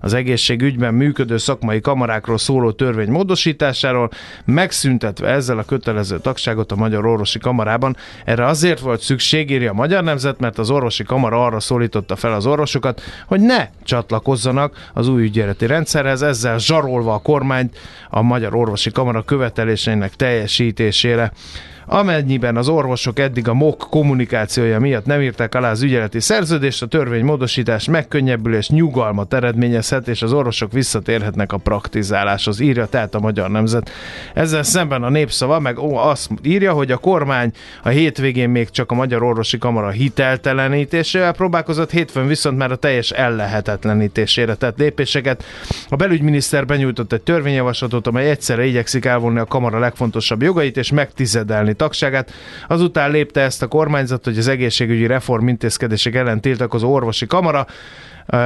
az 0.00 0.14
egészségügyben 0.14 0.94
működő 0.94 1.36
szakmai 1.36 1.80
kamarákról 1.80 2.38
szóló 2.38 2.70
törvény 2.70 3.10
módosításáról, 3.10 4.10
megszüntetve 4.44 5.28
ezzel 5.28 5.58
a 5.58 5.64
kötelező 5.64 6.18
tagságot 6.18 6.72
a 6.72 6.76
Magyar 6.76 7.06
Orvosi 7.06 7.38
Kamarában. 7.38 7.96
Erre 8.24 8.46
azért 8.46 8.80
volt 8.80 9.00
szükség, 9.00 9.50
írja 9.50 9.70
a 9.70 9.74
Magyar 9.74 10.04
Nemzet, 10.04 10.37
mert 10.40 10.58
az 10.58 10.70
orvosi 10.70 11.04
kamara 11.04 11.44
arra 11.44 11.60
szólította 11.60 12.16
fel 12.16 12.32
az 12.32 12.46
orvosokat, 12.46 13.00
hogy 13.26 13.40
ne 13.40 13.68
csatlakozzanak 13.84 14.90
az 14.94 15.08
új 15.08 15.22
ügyeleti 15.22 15.66
rendszerhez, 15.66 16.22
ezzel 16.22 16.58
zsarolva 16.58 17.14
a 17.14 17.18
kormányt 17.18 17.78
a 18.10 18.22
Magyar 18.22 18.54
Orvosi 18.54 18.90
Kamara 18.90 19.22
követeléseinek 19.22 20.16
teljesítésére. 20.16 21.32
Amennyiben 21.90 22.56
az 22.56 22.68
orvosok 22.68 23.18
eddig 23.18 23.48
a 23.48 23.54
MOK 23.54 23.86
kommunikációja 23.90 24.78
miatt 24.80 25.06
nem 25.06 25.20
írták 25.20 25.54
alá 25.54 25.70
az 25.70 25.82
ügyeleti 25.82 26.20
szerződést, 26.20 26.82
a 26.82 26.86
törvénymódosítás 26.86 27.88
megkönnyebbülés 27.88 28.68
nyugalmat 28.68 29.34
eredményezhet, 29.34 30.08
és 30.08 30.22
az 30.22 30.32
orvosok 30.32 30.72
visszatérhetnek 30.72 31.52
a 31.52 31.56
praktizáláshoz, 31.56 32.60
írja 32.60 32.86
tehát 32.86 33.14
a 33.14 33.20
Magyar 33.20 33.50
Nemzet. 33.50 33.90
Ezzel 34.34 34.62
szemben 34.62 35.02
a 35.02 35.08
népszava 35.08 35.58
meg 35.58 35.78
ó, 35.78 35.96
azt 35.96 36.30
írja, 36.42 36.72
hogy 36.72 36.90
a 36.90 36.96
kormány 36.96 37.52
a 37.82 37.88
hétvégén 37.88 38.48
még 38.48 38.70
csak 38.70 38.90
a 38.90 38.94
Magyar 38.94 39.22
Orvosi 39.22 39.58
Kamara 39.58 39.90
hiteltelenítésével 39.90 41.32
próbálkozott, 41.32 41.90
hétfőn 41.90 42.26
viszont 42.26 42.58
már 42.58 42.72
a 42.72 42.76
teljes 42.76 43.10
ellehetetlenítésére 43.10 44.54
tett 44.54 44.78
lépéseket. 44.78 45.44
A 45.88 45.96
belügyminiszter 45.96 46.66
benyújtott 46.66 47.12
egy 47.12 47.22
törvényjavaslatot, 47.22 48.06
amely 48.06 48.30
egyszerre 48.30 48.64
igyekszik 48.64 49.04
elvonni 49.04 49.38
a 49.38 49.44
kamara 49.44 49.78
legfontosabb 49.78 50.42
jogait 50.42 50.76
és 50.76 50.90
megtizedelni 50.90 51.76
tagságát. 51.78 52.32
Azután 52.68 53.10
lépte 53.10 53.40
ezt 53.40 53.62
a 53.62 53.66
kormányzat, 53.66 54.24
hogy 54.24 54.38
az 54.38 54.48
egészségügyi 54.48 55.06
reform 55.06 55.48
intézkedések 55.48 56.14
ellen 56.14 56.40
tiltakozó 56.40 56.92
orvosi 56.92 57.26
kamara 57.26 57.66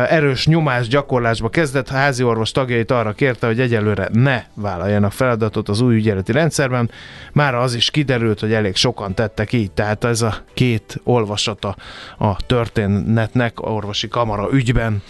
erős 0.08 0.46
nyomás 0.46 0.88
gyakorlásba 0.88 1.48
kezdett, 1.48 1.88
a 1.88 1.94
házi 1.94 2.22
orvos 2.22 2.50
tagjait 2.50 2.90
arra 2.90 3.12
kérte, 3.12 3.46
hogy 3.46 3.60
egyelőre 3.60 4.08
ne 4.12 4.42
vállaljanak 4.54 5.12
feladatot 5.12 5.68
az 5.68 5.80
új 5.80 5.94
ügyeleti 5.94 6.32
rendszerben. 6.32 6.90
Már 7.32 7.54
az 7.54 7.74
is 7.74 7.90
kiderült, 7.90 8.40
hogy 8.40 8.52
elég 8.52 8.76
sokan 8.76 9.14
tettek 9.14 9.52
így, 9.52 9.70
tehát 9.70 10.04
ez 10.04 10.22
a 10.22 10.34
két 10.54 11.00
olvasata 11.04 11.76
a 12.18 12.36
történetnek 12.46 13.60
orvosi 13.60 14.08
kamara 14.08 14.48
ügyben. 14.52 15.02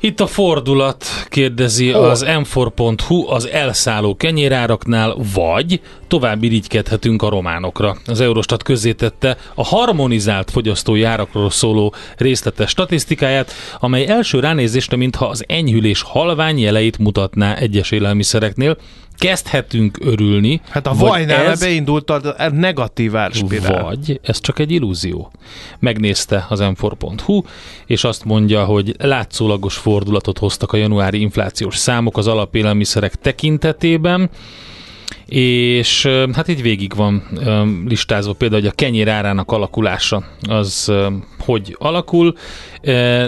Itt 0.00 0.20
a 0.20 0.26
fordulat, 0.26 1.04
kérdezi 1.28 1.90
Hol? 1.90 2.04
az 2.04 2.24
m4.hu 2.26 3.28
az 3.28 3.48
elszálló 3.48 4.16
kenyéráraknál, 4.16 5.16
vagy 5.34 5.80
tovább 6.08 6.42
irigykedhetünk 6.42 7.22
a 7.22 7.28
románokra. 7.28 7.96
Az 8.06 8.20
Eurostat 8.20 8.62
közzétette 8.62 9.36
a 9.54 9.64
harmonizált 9.64 10.50
fogyasztói 10.50 11.02
árakról 11.02 11.50
szóló 11.50 11.94
részletes 12.16 12.70
statisztikáját, 12.70 13.52
amely 13.80 14.06
első 14.06 14.40
ránézésre 14.40 14.96
mintha 14.96 15.26
az 15.26 15.44
enyhülés 15.46 16.02
halvány 16.02 16.58
jeleit 16.58 16.98
mutatná 16.98 17.54
egyes 17.54 17.90
élelmiszereknél. 17.90 18.76
Kezdhetünk 19.18 19.98
örülni. 20.00 20.60
Hát 20.68 20.86
a 20.86 20.94
vajnál 20.94 21.46
ez- 21.46 21.60
beindult 21.60 22.10
a 22.10 22.50
negatív 22.52 23.16
árspirál. 23.16 23.82
vagy 23.84 24.20
ez 24.22 24.40
csak 24.40 24.58
egy 24.58 24.70
illúzió. 24.70 25.30
Megnézte 25.78 26.46
az 26.48 26.60
m4.hu, 26.62 27.42
és 27.86 28.04
azt 28.04 28.24
mondja, 28.24 28.64
hogy 28.64 28.94
látszólagos 28.98 29.76
fordulatot 29.76 30.38
hoztak 30.38 30.72
a 30.72 30.76
januári 30.76 31.20
inflációs 31.20 31.76
számok 31.76 32.16
az 32.16 32.26
alapélelmiszerek 32.26 33.14
tekintetében, 33.14 34.30
és 35.28 36.06
hát 36.32 36.48
így 36.48 36.62
végig 36.62 36.94
van 36.96 37.22
listázva 37.88 38.32
például, 38.32 38.60
hogy 38.60 38.70
a 38.70 38.74
kenyér 38.74 39.08
árának 39.08 39.50
alakulása 39.50 40.24
az 40.48 40.92
hogy 41.38 41.76
alakul, 41.78 42.34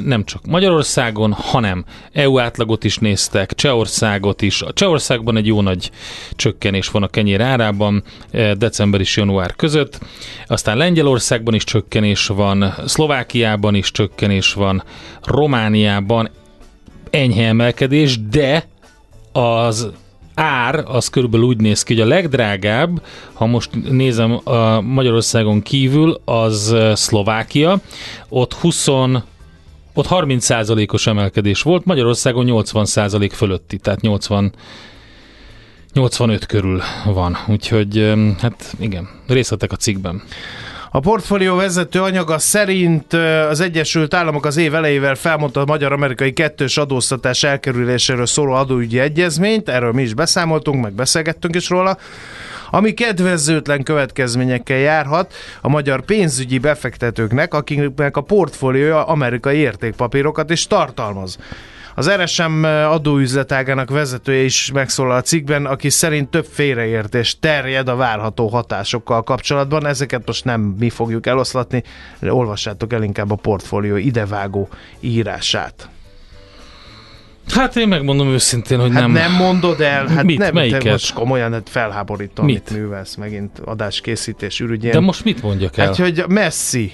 nem 0.05 0.25
csak 0.25 0.47
Magyarországon, 0.47 1.33
hanem 1.33 1.85
EU 2.13 2.39
átlagot 2.39 2.85
is 2.85 2.99
néztek, 2.99 3.55
Csehországot 3.55 4.43
is. 4.43 4.63
A 4.63 4.73
Csehországban 4.73 5.37
egy 5.37 5.47
jó 5.47 5.61
nagy 5.61 5.91
csökkenés 6.37 6.89
van 6.89 7.03
a 7.03 7.09
kenyér 7.09 7.41
árában 7.41 8.03
december 8.57 9.01
és 9.01 9.17
január 9.17 9.57
között, 9.57 10.01
aztán 10.47 10.77
Lengyelországban 10.77 11.55
is 11.55 11.65
csökkenés 11.65 12.27
van, 12.27 12.75
Szlovákiában 12.87 13.75
is 13.75 13.91
csökkenés 13.91 14.53
van, 14.53 14.83
Romániában 15.23 16.31
enyhe 17.11 17.47
emelkedés, 17.47 18.21
de 18.29 18.69
az 19.33 19.91
ár 20.41 20.85
az 20.87 21.09
körülbelül 21.09 21.47
úgy 21.47 21.61
néz 21.61 21.83
ki, 21.83 21.93
hogy 21.95 22.03
a 22.03 22.07
legdrágább, 22.07 23.03
ha 23.33 23.47
most 23.47 23.71
nézem 23.91 24.41
a 24.45 24.81
Magyarországon 24.81 25.63
kívül, 25.63 26.21
az 26.25 26.77
Szlovákia, 26.95 27.81
ott 28.29 28.55
20 28.55 28.89
ott 29.95 30.07
30%-os 30.11 31.07
emelkedés 31.07 31.63
volt, 31.63 31.85
Magyarországon 31.85 32.45
80% 32.49 33.31
fölötti, 33.33 33.79
tehát 33.79 34.01
80 34.01 34.53
85 35.93 36.47
körül 36.47 36.83
van, 37.05 37.37
úgyhogy 37.49 38.13
hát 38.41 38.75
igen, 38.79 39.09
részletek 39.27 39.73
a 39.73 39.77
cikkben. 39.77 40.23
A 40.93 41.01
portfólió 41.01 41.57
vezető 41.57 42.03
anyaga 42.03 42.39
szerint 42.39 43.13
az 43.49 43.61
Egyesült 43.61 44.15
Államok 44.15 44.47
az 44.47 44.57
év 44.57 44.75
elejével 44.75 45.15
felmondta 45.15 45.61
a 45.61 45.65
magyar-amerikai 45.65 46.33
kettős 46.33 46.77
adóztatás 46.77 47.43
elkerüléséről 47.43 48.27
szóló 48.27 48.53
adóügyi 48.53 48.99
egyezményt, 48.99 49.69
erről 49.69 49.93
mi 49.93 50.03
is 50.03 50.15
beszámoltunk, 50.15 50.83
meg 50.83 50.93
beszélgettünk 50.93 51.55
is 51.55 51.69
róla, 51.69 51.99
ami 52.71 52.95
kedvezőtlen 52.95 53.83
következményekkel 53.83 54.77
járhat 54.77 55.35
a 55.61 55.69
magyar 55.69 56.01
pénzügyi 56.01 56.59
befektetőknek, 56.59 57.55
akiknek 57.55 58.17
a 58.17 58.21
portfóliója 58.21 59.05
amerikai 59.05 59.57
értékpapírokat 59.57 60.51
is 60.51 60.67
tartalmaz. 60.67 61.39
Az 62.01 62.11
RSM 62.11 62.65
adóüzletágának 62.65 63.91
vezetője 63.91 64.43
is 64.43 64.71
megszólal 64.73 65.17
a 65.17 65.21
cikkben, 65.21 65.67
aki 65.67 65.91
szerint 65.91 66.29
több 66.29 66.45
félreértés 66.45 67.39
terjed 67.39 67.89
a 67.89 67.97
várható 67.97 68.49
hatásokkal 68.49 69.23
kapcsolatban. 69.23 69.87
Ezeket 69.87 70.23
most 70.27 70.45
nem 70.45 70.61
mi 70.61 70.91
fogjuk 70.91 71.27
eloszlatni, 71.27 71.83
olvassátok 72.23 72.93
el 72.93 73.03
inkább 73.03 73.31
a 73.31 73.35
portfólió 73.35 73.97
idevágó 73.97 74.69
írását. 75.01 75.89
Hát 77.49 77.77
én 77.77 77.89
megmondom 77.89 78.29
őszintén, 78.29 78.81
hogy 78.81 78.93
hát 78.93 79.01
nem. 79.01 79.13
nem 79.13 79.33
mondod 79.33 79.81
el, 79.81 80.07
hát 80.07 80.25
mit, 80.25 80.39
nem, 80.39 80.55
melyiket? 80.55 80.83
te 80.83 80.91
most 80.91 81.13
komolyan 81.13 81.53
hát 81.53 81.69
felháborító, 81.69 82.43
Mit? 82.43 82.71
amit 82.71 82.81
művelsz 82.81 83.15
megint 83.15 83.59
adáskészítés 83.59 84.61
ürügyén. 84.61 84.91
De 84.91 85.01
most 85.01 85.25
mit 85.25 85.43
mondjak 85.43 85.77
el? 85.77 85.87
Hát, 85.87 85.97
hogy 85.97 86.25
Messi. 86.29 86.93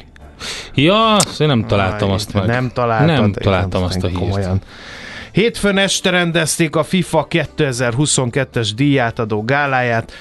Ja, 0.74 1.16
én 1.38 1.46
nem 1.46 1.66
találtam 1.66 2.08
Aj, 2.08 2.14
azt 2.14 2.32
meg. 2.32 2.46
Nem 2.46 2.70
találtad. 2.74 3.06
Nem 3.06 3.32
találtam 3.32 3.82
azt 3.82 4.02
a 4.02 4.06
hírt. 4.06 4.20
komolyan. 4.20 4.60
Hétfőn 5.32 5.78
este 5.78 6.10
rendezték 6.10 6.76
a 6.76 6.82
FIFA 6.82 7.26
2022-es 7.30 8.70
díjátadó 8.76 9.44
gáláját. 9.44 10.12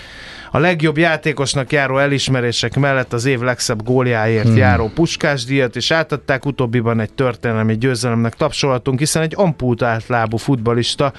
A 0.51 0.60
legjobb 0.60 0.98
játékosnak 0.98 1.72
járó 1.72 1.98
elismerések 1.98 2.75
mellett 2.75 3.13
az 3.13 3.25
év 3.25 3.39
legszebb 3.39 3.84
góljáért 3.84 4.48
hmm. 4.48 4.57
járó 4.57 4.91
puskás 4.93 5.45
díjat 5.45 5.75
is 5.75 5.91
átadták, 5.91 6.45
utóbbiban 6.45 7.00
egy 7.00 7.13
történelmi 7.13 7.77
győzelemnek 7.77 8.34
tapsolhatunk, 8.34 9.00
hiszen 9.00 9.22
egy 9.22 9.34
amputált 9.36 10.07
lábú 10.07 10.38
futbalista 10.38 11.13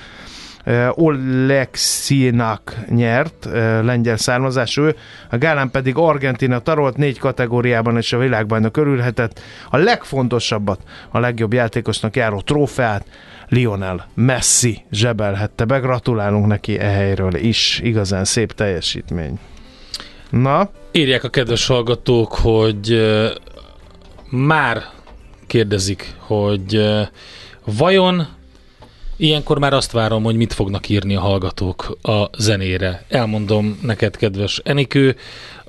uh, 0.67 0.89
Oleksinak 0.95 2.77
nyert, 2.89 3.45
uh, 3.45 3.53
lengyel 3.83 4.17
származású, 4.17 4.89
a 5.31 5.37
gálán 5.39 5.71
pedig 5.71 5.97
Argentina 5.97 6.59
tarolt 6.59 6.97
négy 6.97 7.19
kategóriában 7.19 7.97
és 7.97 8.13
a 8.13 8.19
világbajnok 8.19 8.77
örülhetett. 8.77 9.41
A 9.71 9.77
legfontosabbat, 9.77 10.81
a 11.11 11.19
legjobb 11.19 11.53
játékosnak 11.53 12.17
járó 12.17 12.41
trófeát 12.41 13.07
Lionel 13.49 14.09
Messi 14.15 14.85
zsebelhette 14.91 15.65
be. 15.65 15.79
Gratulálunk 15.79 16.47
neki 16.47 16.79
e 16.79 16.89
helyről 16.89 17.35
is. 17.35 17.81
Igazán 17.83 18.25
szép 18.25 18.53
teljesítmény. 18.53 19.39
Na, 20.31 20.71
Írják 20.93 21.25
a 21.25 21.29
kedves 21.29 21.67
hallgatók, 21.67 22.35
hogy 22.35 22.93
uh, 22.93 23.27
már 24.31 24.83
kérdezik, 25.47 26.15
hogy 26.19 26.81
vajon 27.65 28.36
ilyenkor 29.17 29.59
már 29.59 29.73
azt 29.73 29.93
várom, 29.93 30.23
hogy 30.23 30.37
mit 30.37 30.53
fognak 30.53 30.89
írni 30.89 31.15
a 31.15 31.21
hallgatók 31.21 31.99
a 32.03 32.31
zenére. 32.39 33.05
Elmondom 33.09 33.79
neked, 33.83 34.17
kedves 34.17 34.61
Enikő, 34.65 35.17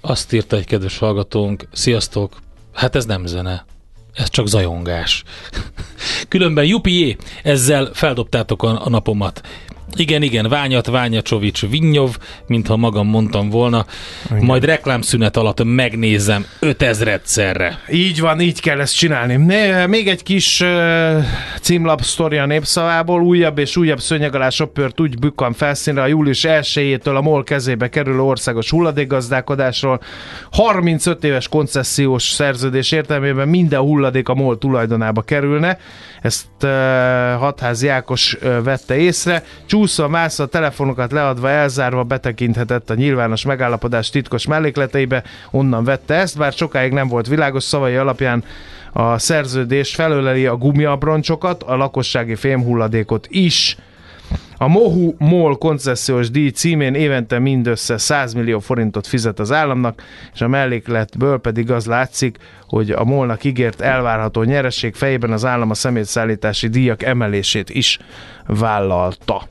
azt 0.01 0.33
írta 0.33 0.55
egy 0.55 0.65
kedves 0.65 0.97
hallgatónk, 0.97 1.67
sziasztok, 1.71 2.35
hát 2.73 2.95
ez 2.95 3.05
nem 3.05 3.25
zene, 3.25 3.65
ez 4.13 4.29
csak 4.29 4.47
zajongás. 4.47 5.23
Különben 6.27 6.65
jupié, 6.65 7.15
ezzel 7.43 7.89
feldobtátok 7.93 8.63
a, 8.63 8.89
napomat. 8.89 9.41
Igen, 9.95 10.21
igen, 10.21 10.49
Ványat, 10.49 10.87
Ványacsovics, 10.87 11.67
Vinyov, 11.69 12.17
mintha 12.47 12.75
magam 12.75 13.07
mondtam 13.07 13.49
volna. 13.49 13.85
Igen. 14.29 14.43
Majd 14.43 14.65
reklámszünet 14.65 15.37
alatt 15.37 15.63
megnézem 15.63 16.45
5000 16.59 17.19
szerre. 17.23 17.79
így 17.91 18.19
van, 18.19 18.39
így 18.39 18.61
kell 18.61 18.79
ezt 18.79 18.95
csinálni. 18.95 19.35
Még 19.87 20.07
egy 20.07 20.23
kis 20.23 20.61
uh, 20.61 21.23
címlap 21.61 22.01
sztoria 22.01 22.45
népszavából. 22.45 23.21
Újabb 23.21 23.57
és 23.57 23.77
újabb 23.77 23.99
szőnyeg 23.99 24.35
alá 24.35 24.49
söpört 24.49 24.99
úgy 24.99 25.19
bükkan 25.19 25.53
felszínre 25.53 26.01
a 26.01 26.07
július 26.07 26.45
1-től 26.47 27.15
a 27.15 27.21
MOL 27.21 27.43
kezébe 27.43 27.89
kerülő 27.89 28.21
országos 28.21 28.69
hulladékgazdálkodásról. 28.69 30.01
35 30.51 31.23
éves 31.23 31.47
koncesziós 31.47 32.23
szerződés 32.23 32.91
értelmében 32.91 33.47
minden 33.47 33.79
hulladék 33.79 34.29
a 34.29 34.33
MOL 34.33 34.57
tulajdonába 34.57 35.21
kerülne. 35.21 35.77
Ezt 36.21 36.47
uh, 36.61 36.69
Hatházi 37.39 37.87
Ákos 37.87 38.33
uh, 38.33 38.63
vette 38.63 38.97
észre. 38.97 39.43
Csúszva, 39.77 40.07
mászva, 40.07 40.45
telefonokat 40.45 41.11
leadva, 41.11 41.49
elzárva 41.49 42.03
betekinthetett 42.03 42.89
a 42.89 42.93
nyilvános 42.93 43.45
megállapodás 43.45 44.09
titkos 44.09 44.47
mellékleteibe, 44.47 45.23
onnan 45.51 45.83
vette 45.83 46.13
ezt, 46.13 46.37
bár 46.37 46.53
sokáig 46.53 46.91
nem 46.91 47.07
volt 47.07 47.27
világos 47.27 47.63
szavai 47.63 47.95
alapján 47.95 48.43
a 48.93 49.17
szerződés 49.17 49.95
felöleli 49.95 50.45
a 50.45 50.55
gumiabroncsokat, 50.55 51.63
a 51.63 51.75
lakossági 51.75 52.35
fémhulladékot 52.35 53.27
is. 53.29 53.77
A 54.59 54.67
Mohu 54.67 55.13
MOL 55.17 55.57
koncesziós 55.57 56.29
díj 56.29 56.49
címén 56.49 56.93
évente 56.93 57.39
mindössze 57.39 57.97
100 57.97 58.33
millió 58.33 58.59
forintot 58.59 59.07
fizet 59.07 59.39
az 59.39 59.51
államnak, 59.51 60.03
és 60.33 60.41
a 60.41 60.47
mellékletből 60.47 61.39
pedig 61.39 61.71
az 61.71 61.85
látszik, 61.85 62.37
hogy 62.67 62.91
a 62.91 63.03
MOL-nak 63.03 63.43
ígért 63.43 63.81
elvárható 63.81 64.43
nyereség 64.43 64.95
fejében 64.95 65.31
az 65.31 65.45
állam 65.45 65.69
a 65.69 65.73
szemétszállítási 65.73 66.67
díjak 66.67 67.03
emelését 67.03 67.69
is 67.69 67.99
vállalta. 68.45 69.41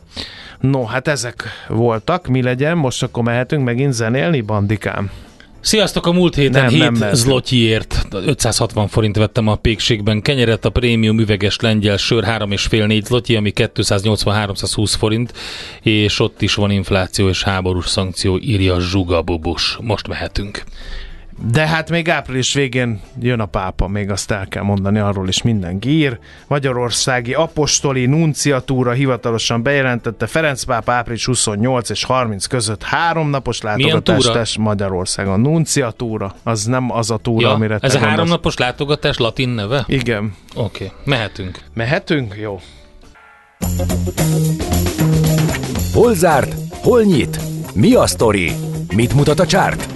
No, 0.60 0.84
hát 0.84 1.08
ezek 1.08 1.44
voltak, 1.68 2.26
mi 2.26 2.42
legyen, 2.42 2.76
most 2.76 3.02
akkor 3.02 3.22
mehetünk 3.22 3.64
megint 3.64 3.92
zenélni, 3.92 4.40
bandikám? 4.40 5.10
Sziasztok, 5.66 6.06
a 6.06 6.12
múlt 6.12 6.34
héten 6.34 6.64
Nem, 6.64 6.70
nem, 6.70 6.78
nem 6.78 6.90
7 6.92 7.00
mehetünk. 7.00 7.24
zlotyiért 7.24 8.06
560 8.10 8.88
forint 8.88 9.16
vettem 9.16 9.48
a 9.48 9.54
pékségben 9.54 10.22
kenyeret, 10.22 10.64
a 10.64 10.70
prémium 10.70 11.18
üveges 11.20 11.60
lengyel 11.60 11.96
sör 11.96 12.24
3,5-4 12.26 13.02
zlotyi, 13.04 13.36
ami 13.36 13.52
280-320 13.54 14.94
forint, 14.98 15.32
és 15.82 16.20
ott 16.20 16.42
is 16.42 16.54
van 16.54 16.70
infláció 16.70 17.28
és 17.28 17.42
háborús 17.42 17.88
szankció, 17.88 18.38
írja 18.38 18.80
Zsugabubus. 18.80 19.78
Most 19.80 20.08
mehetünk. 20.08 20.64
De 21.44 21.66
hát 21.66 21.90
még 21.90 22.08
április 22.08 22.54
végén 22.54 23.00
jön 23.20 23.40
a 23.40 23.46
pápa, 23.46 23.88
még 23.88 24.10
azt 24.10 24.30
el 24.30 24.46
kell 24.48 24.62
mondani, 24.62 24.98
arról 24.98 25.28
is 25.28 25.42
minden 25.42 25.78
ír. 25.86 26.18
Magyarországi 26.46 27.34
apostoli 27.34 28.06
nunciatúra 28.06 28.92
hivatalosan 28.92 29.62
bejelentette 29.62 30.26
Ferenc 30.26 30.64
pápa 30.64 30.92
április 30.92 31.24
28 31.24 31.90
és 31.90 32.04
30 32.04 32.46
között 32.46 32.82
három 32.82 33.30
napos 33.30 33.60
látogatást 33.60 34.32
tesz 34.32 34.56
Magyarországon. 34.56 35.40
Nunciatúra, 35.40 36.34
az 36.42 36.64
nem 36.64 36.90
az 36.90 37.10
a 37.10 37.16
túra, 37.16 37.52
amire 37.52 37.78
te 37.78 37.86
ez 37.86 37.94
a 37.94 37.94
gondolsz. 37.94 38.16
háromnapos 38.16 38.56
látogatás 38.56 39.16
latin 39.16 39.48
neve? 39.48 39.84
Igen. 39.86 40.34
Oké, 40.54 40.84
okay, 40.84 40.96
mehetünk. 41.04 41.58
Mehetünk? 41.74 42.34
Jó. 42.40 42.60
Hol 45.92 46.14
zárt? 46.14 46.54
Hol 46.82 47.02
nyit? 47.02 47.40
Mi 47.74 47.94
a 47.94 48.06
sztori? 48.06 48.52
Mit 48.94 49.14
mutat 49.14 49.40
a 49.40 49.46
csárt? 49.46 49.95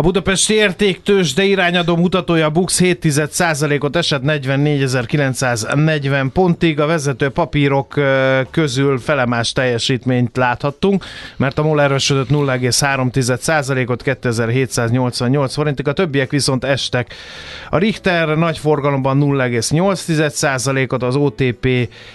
A 0.00 0.02
budapesti 0.02 0.54
értéktős, 0.54 1.34
de 1.34 1.44
irányadó 1.44 1.96
mutatója 1.96 2.46
a 2.46 2.50
Bux 2.50 2.80
7,1%-ot 2.80 3.96
esett 3.96 4.22
44.940 4.24 6.26
pontig. 6.32 6.80
A 6.80 6.86
vezető 6.86 7.28
papírok 7.28 8.00
közül 8.50 8.98
felemás 8.98 9.52
teljesítményt 9.52 10.36
láthattunk, 10.36 11.04
mert 11.36 11.58
a 11.58 11.62
MOL 11.62 11.82
erősödött 11.82 12.28
0,3%-ot 12.28 14.02
2788 14.02 15.54
forintig, 15.54 15.88
a 15.88 15.92
többiek 15.92 16.30
viszont 16.30 16.64
estek. 16.64 17.14
A 17.70 17.78
Richter 17.78 18.28
nagy 18.28 18.58
forgalomban 18.58 19.18
0,8%-ot, 19.20 21.02
az 21.02 21.16
OTP 21.16 21.66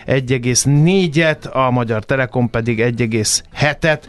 1,4-et, 0.08 1.52
a 1.52 1.72
Magyar 1.72 2.06
Telekom 2.06 2.50
pedig 2.50 2.94
1,7-et. 2.98 4.00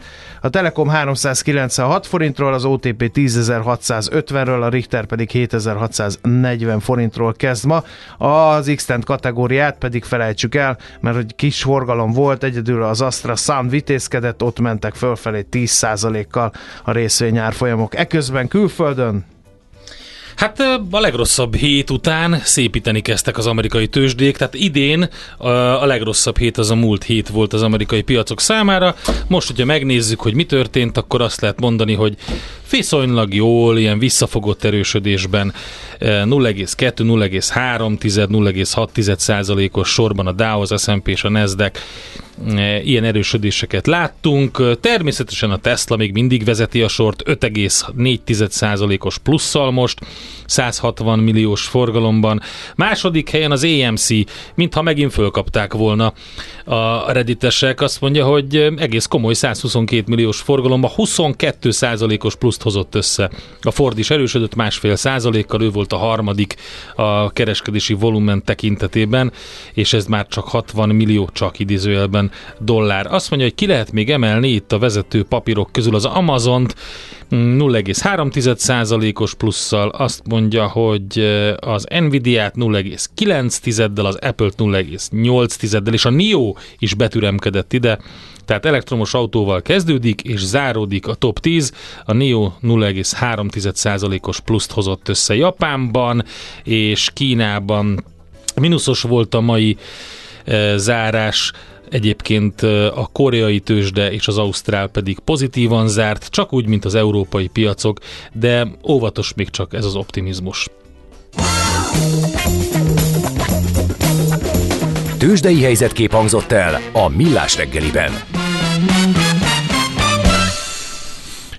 A 0.47 0.49
Telekom 0.49 0.87
396 0.87 2.07
forintról, 2.07 2.53
az 2.53 2.65
OTP 2.65 3.11
10.600 3.13 4.07
7650-ről, 4.11 4.61
a 4.61 4.69
Richter 4.69 5.05
pedig 5.05 5.31
7640 5.31 6.79
forintról 6.79 7.33
kezd 7.33 7.65
ma. 7.65 7.83
Az 8.17 8.71
x 8.75 8.87
kategóriát 9.03 9.77
pedig 9.77 10.03
felejtsük 10.03 10.55
el, 10.55 10.77
mert 10.99 11.15
hogy 11.15 11.35
kis 11.35 11.61
forgalom 11.61 12.11
volt, 12.11 12.43
egyedül 12.43 12.83
az 12.83 13.01
Astra 13.01 13.35
Sun 13.35 13.67
vitézkedett, 13.67 14.43
ott 14.43 14.59
mentek 14.59 14.95
fölfelé 14.95 15.45
10%-kal 15.51 16.51
a 16.83 16.91
részvényárfolyamok. 16.91 17.95
Eközben 17.95 18.47
külföldön 18.47 19.25
Hát 20.37 20.59
a 20.91 20.99
legrosszabb 20.99 21.55
hét 21.55 21.89
után 21.89 22.41
szépíteni 22.43 23.01
kezdtek 23.01 23.37
az 23.37 23.47
amerikai 23.47 23.87
tőzsdék, 23.87 24.37
tehát 24.37 24.53
idén 24.53 25.09
a 25.37 25.85
legrosszabb 25.85 26.37
hét 26.37 26.57
az 26.57 26.71
a 26.71 26.75
múlt 26.75 27.03
hét 27.03 27.29
volt 27.29 27.53
az 27.53 27.61
amerikai 27.61 28.01
piacok 28.01 28.39
számára. 28.39 28.95
Most, 29.27 29.47
hogyha 29.47 29.65
megnézzük, 29.65 30.19
hogy 30.19 30.33
mi 30.33 30.43
történt, 30.43 30.97
akkor 30.97 31.21
azt 31.21 31.41
lehet 31.41 31.59
mondani, 31.59 31.93
hogy 31.93 32.15
viszonylag 32.71 33.33
jól, 33.33 33.77
ilyen 33.77 33.99
visszafogott 33.99 34.63
erősödésben 34.63 35.53
0,2, 35.99 36.65
0,3, 36.77 37.97
0,6 37.99 39.17
százalékos 39.17 39.89
sorban 39.89 40.27
a 40.27 40.31
Dow, 40.31 40.61
az 40.61 40.81
S&P 40.81 41.07
és 41.07 41.23
a 41.23 41.29
Nasdaq 41.29 41.79
ilyen 42.83 43.03
erősödéseket 43.03 43.87
láttunk. 43.87 44.79
Természetesen 44.79 45.51
a 45.51 45.57
Tesla 45.57 45.95
még 45.95 46.11
mindig 46.11 46.45
vezeti 46.45 46.81
a 46.81 46.87
sort 46.87 47.23
5,4%-os 47.25 49.17
plusszal 49.17 49.71
most, 49.71 49.99
160 50.45 51.19
milliós 51.19 51.65
forgalomban. 51.65 52.41
Második 52.75 53.29
helyen 53.29 53.51
az 53.51 53.63
AMC, 53.63 54.07
mintha 54.55 54.81
megint 54.81 55.13
fölkapták 55.13 55.73
volna 55.73 56.13
a 56.65 57.11
redditesek. 57.11 57.81
Azt 57.81 58.01
mondja, 58.01 58.25
hogy 58.25 58.73
egész 58.77 59.05
komoly 59.05 59.33
122 59.33 60.03
milliós 60.07 60.39
forgalomban 60.39 60.91
22%-os 60.95 62.35
pluszt 62.35 62.61
hozott 62.61 62.95
össze. 62.95 63.29
A 63.61 63.71
Ford 63.71 63.97
is 63.97 64.09
erősödött 64.09 64.55
másfél 64.55 64.95
százalékkal, 64.95 65.61
ő 65.61 65.69
volt 65.69 65.93
a 65.93 65.97
harmadik 65.97 66.55
a 66.95 67.31
kereskedési 67.31 67.93
volumen 67.93 68.43
tekintetében, 68.43 69.31
és 69.73 69.93
ez 69.93 70.05
már 70.05 70.27
csak 70.27 70.47
60 70.47 70.89
millió 70.89 71.29
csak 71.33 71.59
idézőjelben 71.59 72.26
dollár. 72.59 73.13
Azt 73.13 73.29
mondja, 73.29 73.47
hogy 73.47 73.57
ki 73.57 73.65
lehet 73.65 73.91
még 73.91 74.09
emelni 74.09 74.49
itt 74.49 74.71
a 74.71 74.79
vezető 74.79 75.23
papírok 75.23 75.71
közül 75.71 75.95
az 75.95 76.05
Amazont, 76.05 76.75
0,3%-os 77.31 79.33
plusszal, 79.33 79.89
azt 79.89 80.21
mondja, 80.27 80.67
hogy 80.67 81.19
az 81.59 81.87
Nvidia-t 81.99 82.53
0,9-del, 82.55 84.05
az 84.05 84.15
Apple-t 84.15 84.53
0,8-del, 84.57 85.93
és 85.93 86.05
a 86.05 86.09
NIO 86.09 86.55
is 86.79 86.93
betüremkedett 86.93 87.73
ide, 87.73 87.99
tehát 88.45 88.65
elektromos 88.65 89.13
autóval 89.13 89.61
kezdődik, 89.61 90.21
és 90.21 90.39
záródik 90.39 91.07
a 91.07 91.13
top 91.13 91.39
10. 91.39 91.71
A 92.05 92.13
NIO 92.13 92.51
0,3%-os 92.63 94.39
pluszt 94.39 94.71
hozott 94.71 95.09
össze 95.09 95.35
Japánban, 95.35 96.23
és 96.63 97.09
Kínában 97.13 98.03
mínuszos 98.55 99.01
volt 99.01 99.33
a 99.33 99.41
mai 99.41 99.77
zárás, 100.75 101.51
Egyébként 101.89 102.61
a 102.95 103.09
koreai 103.11 103.59
tőzsde 103.59 104.11
és 104.11 104.27
az 104.27 104.37
ausztrál 104.37 104.87
pedig 104.87 105.19
pozitívan 105.19 105.87
zárt, 105.87 106.27
csak 106.29 106.53
úgy, 106.53 106.67
mint 106.67 106.85
az 106.85 106.95
európai 106.95 107.47
piacok, 107.47 107.99
de 108.33 108.67
óvatos 108.87 109.33
még 109.33 109.49
csak 109.49 109.73
ez 109.73 109.85
az 109.85 109.95
optimizmus. 109.95 110.67
Tőzsdei 115.17 115.61
helyzetkép 115.61 116.11
hangzott 116.11 116.51
el 116.51 116.79
a 116.93 117.09
Millás 117.09 117.57
reggeliben. 117.57 118.11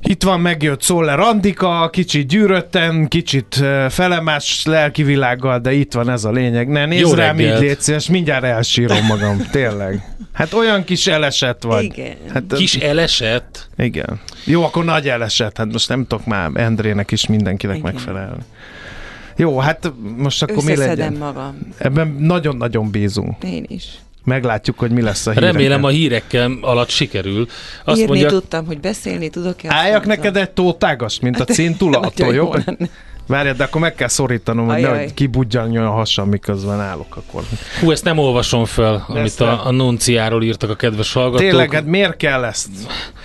Itt 0.08 0.22
van, 0.22 0.40
megjött 0.40 0.82
Szoller 0.82 1.20
Andika, 1.20 1.90
kicsit 1.92 2.28
gyűrötten, 2.28 3.08
kicsit 3.08 3.64
felemás 3.88 4.64
lelki 4.64 5.02
világgal, 5.02 5.58
de 5.58 5.72
itt 5.72 5.92
van 5.92 6.10
ez 6.10 6.24
a 6.24 6.30
lényeg. 6.30 6.68
Ne 6.68 6.86
nézz 6.86 7.00
Jó 7.00 7.14
rám 7.14 7.36
reggelt. 7.36 7.62
így, 7.62 7.68
légy 7.68 7.80
szíves, 7.80 8.08
mindjárt 8.08 8.44
elsírom 8.44 9.06
magam, 9.06 9.46
tényleg. 9.50 10.16
Hát 10.32 10.52
olyan 10.52 10.84
kis 10.84 11.06
elesett 11.06 11.62
vagy. 11.62 11.84
Igen. 11.84 12.16
Hát, 12.32 12.42
kis 12.56 12.74
elesett? 12.74 13.68
Igen. 13.76 14.20
Jó, 14.44 14.64
akkor 14.64 14.84
nagy 14.84 15.08
elesett, 15.08 15.56
hát 15.56 15.72
most 15.72 15.88
nem 15.88 16.06
tudok 16.06 16.26
már 16.26 16.50
Endrének 16.54 17.10
is 17.10 17.26
mindenkinek 17.26 17.76
igen. 17.76 17.92
megfelelni. 17.92 18.42
Jó, 19.36 19.58
hát 19.58 19.92
most 20.16 20.42
akkor 20.42 20.64
mi 20.64 20.76
legyen? 20.76 21.12
magam. 21.12 21.58
Ebben 21.78 22.16
nagyon-nagyon 22.18 22.90
bízunk. 22.90 23.44
Én 23.44 23.64
is. 23.68 23.84
Meglátjuk, 24.28 24.78
hogy 24.78 24.90
mi 24.90 25.02
lesz 25.02 25.26
a 25.26 25.30
hírekkel. 25.30 25.52
Remélem 25.52 25.84
a 25.84 25.88
hírekkel 25.88 26.58
alatt 26.60 26.88
sikerül. 26.88 27.46
Azt 27.84 27.98
Írni 27.98 28.10
mondja, 28.10 28.28
tudtam, 28.28 28.66
hogy 28.66 28.80
beszélni 28.80 29.28
tudok. 29.28 29.56
Álljak 29.64 30.06
neked 30.06 30.36
egy 30.36 30.50
tótágas, 30.50 31.20
mint 31.20 31.36
a 31.36 31.38
hát, 31.38 31.52
cintula, 31.52 32.00
attól 32.00 32.34
jobb? 32.34 32.64
Várjad, 33.26 33.56
de 33.56 33.64
akkor 33.64 33.80
meg 33.80 33.94
kell 33.94 34.08
szorítanom, 34.08 34.66
hogy 34.66 34.80
nehogy 34.80 35.14
kibudjanjon 35.14 35.84
a 35.84 35.90
hasam, 35.90 36.28
miközben 36.28 36.80
állok 36.80 37.16
akkor. 37.16 37.42
Hú, 37.80 37.90
ezt 37.90 38.04
nem 38.04 38.18
olvasom 38.18 38.64
fel, 38.64 39.06
de 39.08 39.18
amit 39.18 39.40
a, 39.40 39.66
a 39.66 39.70
Nunciáról 39.70 40.42
írtak 40.42 40.70
a 40.70 40.74
kedves 40.74 41.12
hallgatók. 41.12 41.40
Tényleg, 41.40 41.72
hát 41.72 41.84
miért 41.84 42.16
kell 42.16 42.44
ezt? 42.44 42.68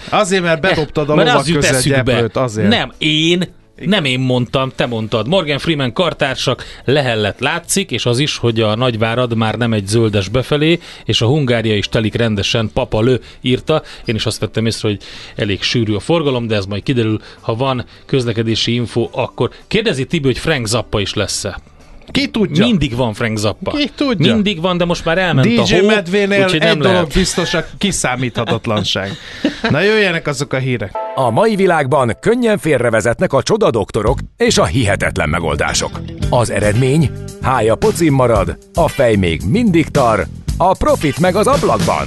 Azért, 0.10 0.44
mert 0.44 0.62
bedobtad 0.62 1.10
a 1.10 1.16
lovak 1.16 1.46
közé 1.46 1.94
azért. 2.34 2.68
Nem, 2.68 2.92
én 2.98 3.48
nem 3.76 4.06
én 4.06 4.20
mondtam, 4.20 4.72
te 4.76 4.86
mondtad. 4.86 5.28
Morgan 5.28 5.58
Freeman 5.58 5.94
kartársak 5.94 6.64
lehellet 6.86 7.40
látszik, 7.40 7.92
és 7.92 8.06
az 8.06 8.20
is, 8.20 8.38
hogy 8.38 8.60
a 8.60 8.76
nagyvárad 8.76 9.36
már 9.36 9.56
nem 9.56 9.74
egy 9.74 9.88
zöldes 9.88 10.30
befelé, 10.30 10.80
és 11.06 11.22
a 11.22 11.28
Hungária 11.28 11.76
is 11.76 11.90
telik 11.90 12.16
rendesen, 12.16 12.70
Papa 12.74 13.02
Lő 13.02 13.22
írta. 13.42 13.84
Én 14.06 14.16
is 14.16 14.26
azt 14.26 14.40
vettem 14.40 14.66
észre, 14.66 14.88
hogy 14.88 15.02
elég 15.36 15.62
sűrű 15.62 15.94
a 15.94 16.00
forgalom, 16.00 16.48
de 16.48 16.56
ez 16.56 16.66
majd 16.66 16.84
kiderül, 16.84 17.22
ha 17.42 17.56
van 17.56 17.86
közlekedési 18.06 18.74
info, 18.74 19.10
akkor 19.12 19.50
kérdezi 19.68 20.06
Tibi, 20.06 20.26
hogy 20.26 20.38
Frank 20.38 20.68
Zappa 20.68 21.00
is 21.00 21.14
lesz-e. 21.14 21.73
Ki 22.14 22.28
tudja? 22.28 22.66
Mindig 22.66 22.96
van 22.96 23.14
Frank 23.14 23.38
Zappa. 23.38 23.72
Ki 23.72 23.92
tudja? 23.96 24.34
Mindig 24.34 24.62
van, 24.62 24.78
de 24.78 24.86
most 24.86 25.06
már 25.06 25.18
elment 25.18 25.48
DJ 25.48 25.76
a 25.76 25.80
hó. 25.80 25.88
Medvénél 25.88 26.44
egy 26.44 26.60
nem 26.60 26.78
dolog 26.78 26.94
lehet. 26.94 27.14
biztos 27.14 27.54
a 27.54 27.66
kiszámíthatatlanság. 27.78 29.12
Na 29.70 29.80
jöjjenek 29.82 30.28
azok 30.28 30.54
a 30.54 30.58
hírek. 30.58 30.92
A 31.16 31.30
mai 31.30 31.56
világban 31.56 32.18
könnyen 32.20 32.58
félrevezetnek 32.58 33.34
a 33.34 33.44
csoda 33.44 33.70
doktorok 33.70 34.20
és 34.38 34.58
a 34.58 34.66
hihetetlen 34.66 35.30
megoldások. 35.30 36.02
Az 36.30 36.50
eredmény? 36.50 37.12
Hája 37.42 37.76
pocim 37.76 38.14
marad, 38.14 38.58
a 38.74 38.88
fej 38.88 39.16
még 39.16 39.42
mindig 39.48 39.88
tar, 39.88 40.28
a 40.58 40.74
profit 40.78 41.20
meg 41.20 41.36
az 41.36 41.48
ablakban. 41.48 42.06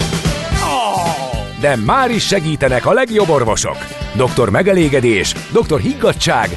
De 1.60 1.76
már 1.76 2.10
is 2.10 2.26
segítenek 2.26 2.86
a 2.86 2.92
legjobb 2.92 3.28
orvosok. 3.28 3.76
Doktor 4.16 4.50
megelégedés, 4.50 5.34
doktor 5.52 5.80
higgadság, 5.80 6.56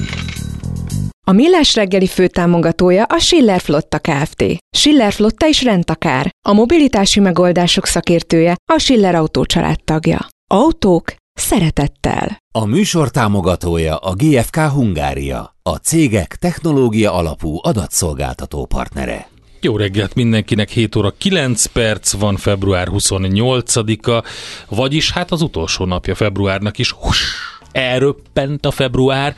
A 1.27 1.31
Millás 1.31 1.75
reggeli 1.75 2.07
főtámogatója 2.07 3.03
a 3.03 3.19
Schiller 3.19 3.59
Flotta 3.59 3.99
Kft. 3.99 4.43
Schiller 4.77 5.13
Flotta 5.13 5.47
is 5.47 5.63
rendtakár. 5.63 6.29
A 6.47 6.53
mobilitási 6.53 7.19
megoldások 7.19 7.85
szakértője 7.85 8.55
a 8.73 8.77
Schiller 8.77 9.15
Autó 9.15 9.45
tagja. 9.85 10.27
Autók 10.53 11.13
szeretettel. 11.33 12.37
A 12.53 12.65
műsor 12.65 13.11
támogatója 13.11 13.95
a 13.95 14.13
GFK 14.13 14.55
Hungária, 14.55 15.55
a 15.63 15.75
cégek 15.75 16.35
technológia 16.35 17.13
alapú 17.13 17.59
adatszolgáltató 17.61 18.65
partnere. 18.65 19.27
Jó 19.61 19.77
reggelt 19.77 20.15
mindenkinek, 20.15 20.69
7 20.69 20.95
óra 20.95 21.13
9 21.17 21.65
perc 21.65 22.11
van, 22.11 22.35
február 22.35 22.87
28-a, 22.91 24.23
vagyis 24.75 25.11
hát 25.11 25.31
az 25.31 25.41
utolsó 25.41 25.85
napja 25.85 26.15
februárnak 26.15 26.77
is. 26.77 26.91
Hus! 26.91 27.35
Elröppent 27.71 28.65
a 28.65 28.71
február, 28.71 29.35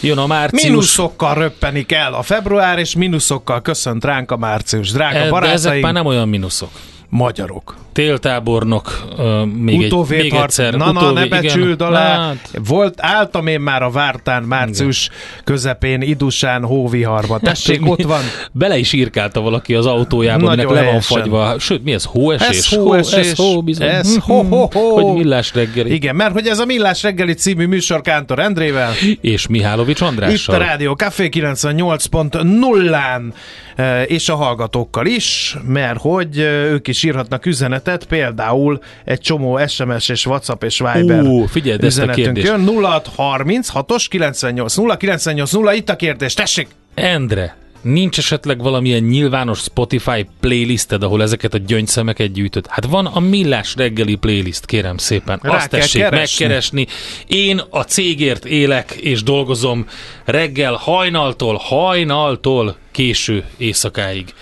jön 0.00 0.18
a 0.18 0.26
március. 0.26 0.62
Minuszokkal 0.62 1.34
röppenik 1.34 1.92
el 1.92 2.14
a 2.14 2.22
február, 2.22 2.78
és 2.78 2.94
minuszokkal 2.94 3.62
köszönt 3.62 4.04
ránk 4.04 4.30
a 4.30 4.36
március. 4.36 4.92
Drága 4.92 5.18
e, 5.18 5.28
barátaim. 5.28 5.62
De 5.62 5.68
ezek 5.68 5.80
már 5.80 5.92
nem 5.92 6.06
olyan 6.06 6.28
minuszok. 6.28 6.70
Magyarok. 7.16 7.76
Téltábornok, 7.92 9.04
uh, 9.18 9.44
még, 9.44 9.78
egy, 9.80 9.84
Utóvét 9.84 10.22
még 10.22 10.32
harc. 10.32 10.58
egyszer. 10.58 10.74
Na, 10.74 10.92
na, 10.92 11.00
utóvé, 11.00 11.20
ne 11.20 11.26
becsüld 11.26 11.74
igen. 11.80 11.86
alá. 11.86 12.18
Hát, 12.26 12.50
Volt, 12.68 12.94
álltam 13.00 13.46
én 13.46 13.60
már 13.60 13.82
a 13.82 13.90
Vártán 13.90 14.42
március 14.42 15.10
közepén, 15.44 16.00
Idusán, 16.02 16.64
hóviharba. 16.64 17.38
Tessék, 17.38 17.80
mi- 17.80 17.90
ott 17.90 18.02
van. 18.02 18.20
Bele 18.52 18.78
is 18.78 18.92
írkálta 18.92 19.40
valaki 19.40 19.74
az 19.74 19.86
autójába, 19.86 20.44
Nagyon 20.44 20.64
aminek 20.66 20.84
le 20.84 20.90
van 20.92 21.00
fagyva. 21.00 21.58
Sőt, 21.58 21.84
mi 21.84 21.92
ez? 21.92 22.04
Hóesés? 22.04 22.48
Ez 22.48 22.68
hóesés. 22.68 23.30
Ez 23.30 23.36
hó, 23.36 23.62
bizony. 23.62 23.88
Ez 23.88 24.16
hó, 24.20 24.42
hó, 24.42 24.68
hó. 24.72 24.94
Hogy 24.94 25.14
millás 25.14 25.54
reggeli. 25.54 25.92
Igen, 25.94 26.16
mert 26.16 26.32
hogy 26.32 26.46
ez 26.46 26.58
a 26.58 26.64
Millás 26.64 27.02
reggeli 27.02 27.32
című 27.34 27.66
műsor 27.66 28.00
Kántor 28.00 28.38
Endrével. 28.38 28.92
És 29.20 29.46
Mihálovics 29.46 30.00
Itt 30.00 30.06
Andrással. 30.06 30.54
a 30.54 30.58
Rádió 30.58 30.94
Café 30.94 31.28
98.0-án 31.32 33.32
e, 33.76 34.02
és 34.02 34.28
a 34.28 34.34
hallgatókkal 34.34 35.06
is, 35.06 35.56
mert 35.66 36.00
hogy 36.00 36.38
e, 36.38 36.42
ők 36.64 36.88
is 36.88 37.02
írhatnak 37.04 37.46
üzenetet, 37.46 38.04
például 38.04 38.80
egy 39.04 39.20
csomó 39.20 39.66
SMS 39.66 40.08
és 40.08 40.26
WhatsApp 40.26 40.62
és 40.62 40.78
Viber 40.92 41.22
Ú, 41.22 41.46
figyeld 41.46 41.84
ezt 41.84 41.98
a 41.98 42.02
üzenetünk 42.02 42.42
jön. 42.42 42.64
0636-os 42.68 44.06
98 44.08 44.76
0 44.76 44.96
98 44.96 45.52
0, 45.52 45.74
itt 45.74 45.88
a 45.88 45.96
kérdés, 45.96 46.34
tessék! 46.34 46.68
Endre, 46.94 47.56
nincs 47.82 48.18
esetleg 48.18 48.62
valamilyen 48.62 49.02
nyilvános 49.02 49.58
Spotify 49.58 50.26
playlisted, 50.40 51.02
ahol 51.02 51.22
ezeket 51.22 51.54
a 51.54 51.58
gyöngyszemeket 51.58 52.32
gyűjtöd? 52.32 52.66
Hát 52.68 52.86
van 52.86 53.06
a 53.06 53.20
Millás 53.20 53.74
reggeli 53.76 54.14
playlist, 54.14 54.66
kérem 54.66 54.96
szépen. 54.96 55.38
Rá 55.42 55.56
Azt 55.56 55.68
tessék 55.70 56.02
keresni. 56.02 56.44
megkeresni. 56.44 56.86
Én 57.26 57.60
a 57.70 57.82
cégért 57.82 58.44
élek 58.44 58.90
és 58.90 59.22
dolgozom 59.22 59.86
reggel 60.24 60.74
hajnaltól, 60.74 61.56
hajnaltól 61.56 62.76
késő 62.90 63.44
éjszakáig. 63.56 64.34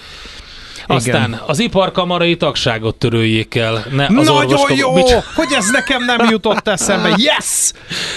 Aztán 0.87 1.41
az 1.47 1.59
iparkamarai 1.59 2.37
tagságot 2.37 2.95
töröljék 2.95 3.55
el. 3.55 3.85
Ne 3.91 4.05
az 4.07 4.13
Nagyon 4.13 4.37
orvoskam- 4.37 4.79
jó, 4.79 4.93
Mit- 4.95 5.11
hogy 5.35 5.53
ez 5.57 5.71
nekem 5.71 6.05
nem 6.05 6.29
jutott 6.31 6.69
eszembe. 6.69 7.09
Yes! 7.17 7.73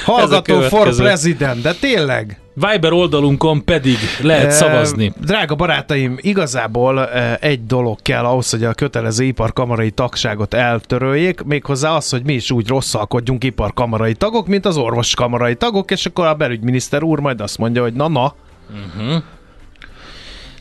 Hallgató 0.06 0.62
for 0.62 0.95
president, 0.95 1.62
de 1.62 1.73
tényleg. 1.73 2.39
Viber 2.54 2.91
oldalunkon 2.91 3.63
pedig 3.63 3.97
lehet 4.21 4.51
szavazni. 4.51 5.13
Drága 5.21 5.56
barátaim, 5.56 6.17
igazából 6.21 7.10
egy 7.39 7.65
dolog 7.65 8.01
kell 8.01 8.23
ahhoz, 8.25 8.49
hogy 8.49 8.63
a 8.63 8.73
kötelező 8.73 9.23
iparkamarai 9.23 9.91
tagságot 9.91 10.54
eltöröljék, 10.54 11.41
méghozzá 11.43 11.89
az, 11.95 12.10
hogy 12.10 12.23
mi 12.23 12.34
is 12.34 12.51
úgy 12.51 12.67
rosszalkodjunk 12.67 13.43
iparkamarai 13.43 14.13
tagok, 14.13 14.47
mint 14.47 14.65
az 14.65 14.78
orvoskamarai 14.78 15.56
tagok, 15.56 15.91
és 15.91 16.06
akkor 16.06 16.25
a 16.25 16.34
belügyminiszter 16.34 17.04
úr 17.04 17.19
majd 17.19 17.41
azt 17.41 17.58
mondja, 17.58 17.82
hogy 17.82 17.93
na 17.93 18.08
na. 18.08 18.34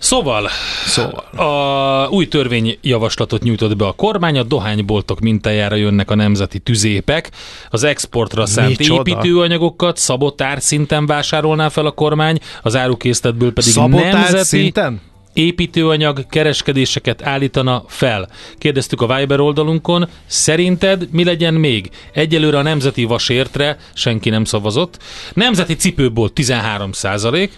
Szóval, 0.04 0.48
Szóval. 0.86 1.24
a 1.36 2.08
új 2.10 2.28
törvényjavaslatot 2.28 3.42
nyújtott 3.42 3.76
be 3.76 3.86
a 3.86 3.92
kormány, 3.92 4.38
a 4.38 4.42
dohányboltok 4.42 5.20
mintájára 5.20 5.74
jönnek 5.74 6.10
a 6.10 6.14
nemzeti 6.14 6.58
tüzépek, 6.58 7.30
az 7.70 7.82
exportra 7.82 8.46
szánt 8.46 8.78
Micsoda? 8.78 9.10
építőanyagokat 9.10 9.96
szabotár 9.96 10.62
szinten 10.62 11.06
vásárolná 11.06 11.68
fel 11.68 11.86
a 11.86 11.90
kormány, 11.90 12.38
az 12.62 12.76
árukészletből 12.76 13.52
pedig 13.52 13.72
Szabotár 13.72 14.12
nemzeti 14.12 14.44
szinten? 14.44 15.00
Építőanyag 15.34 16.26
kereskedéseket 16.26 17.22
állítana 17.22 17.84
fel. 17.86 18.28
Kérdeztük 18.58 19.00
a 19.00 19.16
Viber 19.16 19.40
oldalunkon, 19.40 20.08
szerinted 20.26 21.08
mi 21.10 21.24
legyen 21.24 21.54
még? 21.54 21.90
Egyelőre 22.12 22.58
a 22.58 22.62
nemzeti 22.62 23.04
vasértre 23.04 23.78
senki 23.94 24.30
nem 24.30 24.44
szavazott. 24.44 24.98
Nemzeti 25.34 25.74
cipőbolt 25.74 26.32
13% 26.36 27.48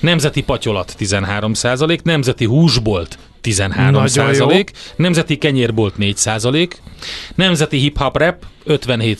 nemzeti 0.00 0.42
patyolat 0.42 0.94
13% 0.98 2.02
nemzeti 2.02 2.44
húsbolt 2.44 3.18
13 3.40 3.92
Nagyon 3.92 4.34
jó. 4.34 4.48
nemzeti 4.96 5.38
kenyérbolt 5.38 5.94
4% 5.98 6.70
nemzeti 7.34 7.76
hip-hop 7.78 8.16
rap 8.16 8.44
57 8.64 9.18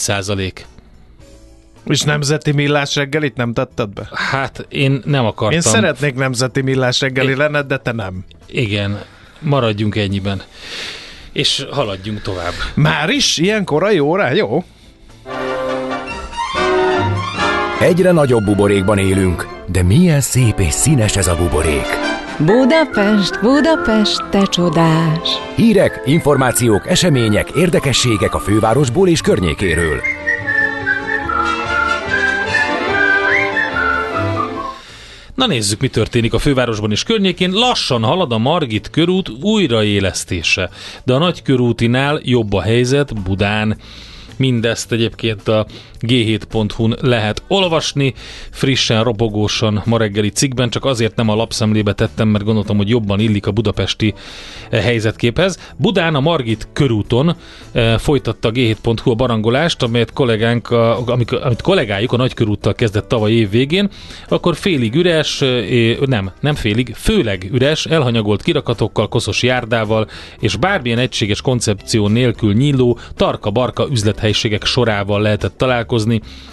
És 1.84 2.00
nemzeti 2.02 2.52
millás 2.52 2.94
reggelit 2.94 3.36
nem 3.36 3.52
tetted 3.52 3.88
be? 3.88 4.08
Hát 4.12 4.66
én 4.68 5.02
nem 5.04 5.24
akartam. 5.24 5.50
Én 5.56 5.60
szeretnék 5.60 6.14
nemzeti 6.14 6.60
millás 6.60 7.00
reggeli 7.00 7.34
lenned, 7.34 7.66
de 7.66 7.76
te 7.76 7.92
nem. 7.92 8.24
Igen, 8.46 9.02
maradjunk 9.38 9.96
ennyiben. 9.96 10.42
És 11.32 11.66
haladjunk 11.70 12.22
tovább. 12.22 12.52
Már 12.74 13.08
is? 13.08 13.38
Ilyen 13.38 13.64
korai 13.64 13.98
órán? 13.98 14.34
Jó. 14.34 14.64
Egyre 17.80 18.10
nagyobb 18.10 18.44
buborékban 18.44 18.98
élünk, 18.98 19.48
de 19.66 19.82
milyen 19.82 20.20
szép 20.20 20.58
és 20.58 20.72
színes 20.72 21.16
ez 21.16 21.26
a 21.26 21.36
buborék. 21.36 21.86
Budapest, 22.38 23.40
Budapest, 23.40 24.24
te 24.30 24.42
csodás! 24.42 25.28
Hírek, 25.56 26.02
információk, 26.04 26.88
események, 26.88 27.50
érdekességek 27.50 28.34
a 28.34 28.38
fővárosból 28.38 29.08
és 29.08 29.20
környékéről. 29.20 30.00
Na 35.40 35.46
nézzük, 35.46 35.80
mi 35.80 35.88
történik 35.88 36.32
a 36.32 36.38
fővárosban 36.38 36.90
és 36.90 37.02
környékén. 37.02 37.50
Lassan 37.52 38.02
halad 38.02 38.32
a 38.32 38.38
Margit 38.38 38.90
körút 38.90 39.28
újraélesztése, 39.28 40.70
de 41.04 41.14
a 41.14 41.18
nagy 41.18 41.42
körútinál 41.42 42.20
jobb 42.24 42.52
a 42.52 42.62
helyzet 42.62 43.22
Budán. 43.22 43.78
Mindezt 44.36 44.92
egyébként 44.92 45.48
a 45.48 45.66
g7.hu-n 46.06 46.96
lehet 47.00 47.42
olvasni, 47.48 48.14
frissen, 48.50 49.02
robogósan 49.02 49.82
ma 49.84 49.98
reggeli 49.98 50.28
cikkben, 50.28 50.70
csak 50.70 50.84
azért 50.84 51.16
nem 51.16 51.28
a 51.28 51.34
lapszemlébe 51.34 51.92
tettem, 51.92 52.28
mert 52.28 52.44
gondoltam, 52.44 52.76
hogy 52.76 52.88
jobban 52.88 53.20
illik 53.20 53.46
a 53.46 53.50
budapesti 53.50 54.14
eh, 54.70 54.82
helyzetképhez. 54.82 55.58
Budán 55.76 56.14
a 56.14 56.20
Margit 56.20 56.68
körúton 56.72 57.36
eh, 57.72 57.98
folytatta 57.98 58.48
a 58.48 58.52
g7.hu 58.52 59.10
a 59.10 59.14
barangolást, 59.14 59.82
amelyet 59.82 60.12
kollégánk, 60.12 60.70
amit 60.70 61.62
kollégájuk 61.62 62.12
a 62.12 62.16
nagykörúttal 62.16 62.74
kezdett 62.74 63.08
tavaly 63.08 63.32
év 63.32 63.50
végén, 63.50 63.90
akkor 64.28 64.56
félig 64.56 64.94
üres, 64.94 65.42
eh, 65.42 65.96
nem, 66.06 66.30
nem 66.40 66.54
félig, 66.54 66.94
főleg 66.94 67.48
üres, 67.52 67.86
elhanyagolt 67.86 68.42
kirakatokkal, 68.42 69.08
koszos 69.08 69.42
járdával, 69.42 70.08
és 70.38 70.56
bármilyen 70.56 70.98
egységes 70.98 71.40
koncepció 71.40 72.08
nélkül 72.08 72.52
nyíló, 72.52 72.98
tarka-barka 73.16 73.86
üzlethelyiségek 73.90 74.64
sorával 74.64 75.20
lehetett 75.20 75.56
találkozni 75.56 75.88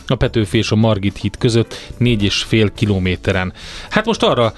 a 0.07 0.15
Petőfi 0.15 0.57
és 0.57 0.71
a 0.71 0.75
Margit 0.75 1.17
híd 1.17 1.37
között 1.37 1.91
4,5 1.99 2.69
kilométeren. 2.75 3.53
Hát 3.89 4.05
most 4.05 4.23
arra 4.23 4.53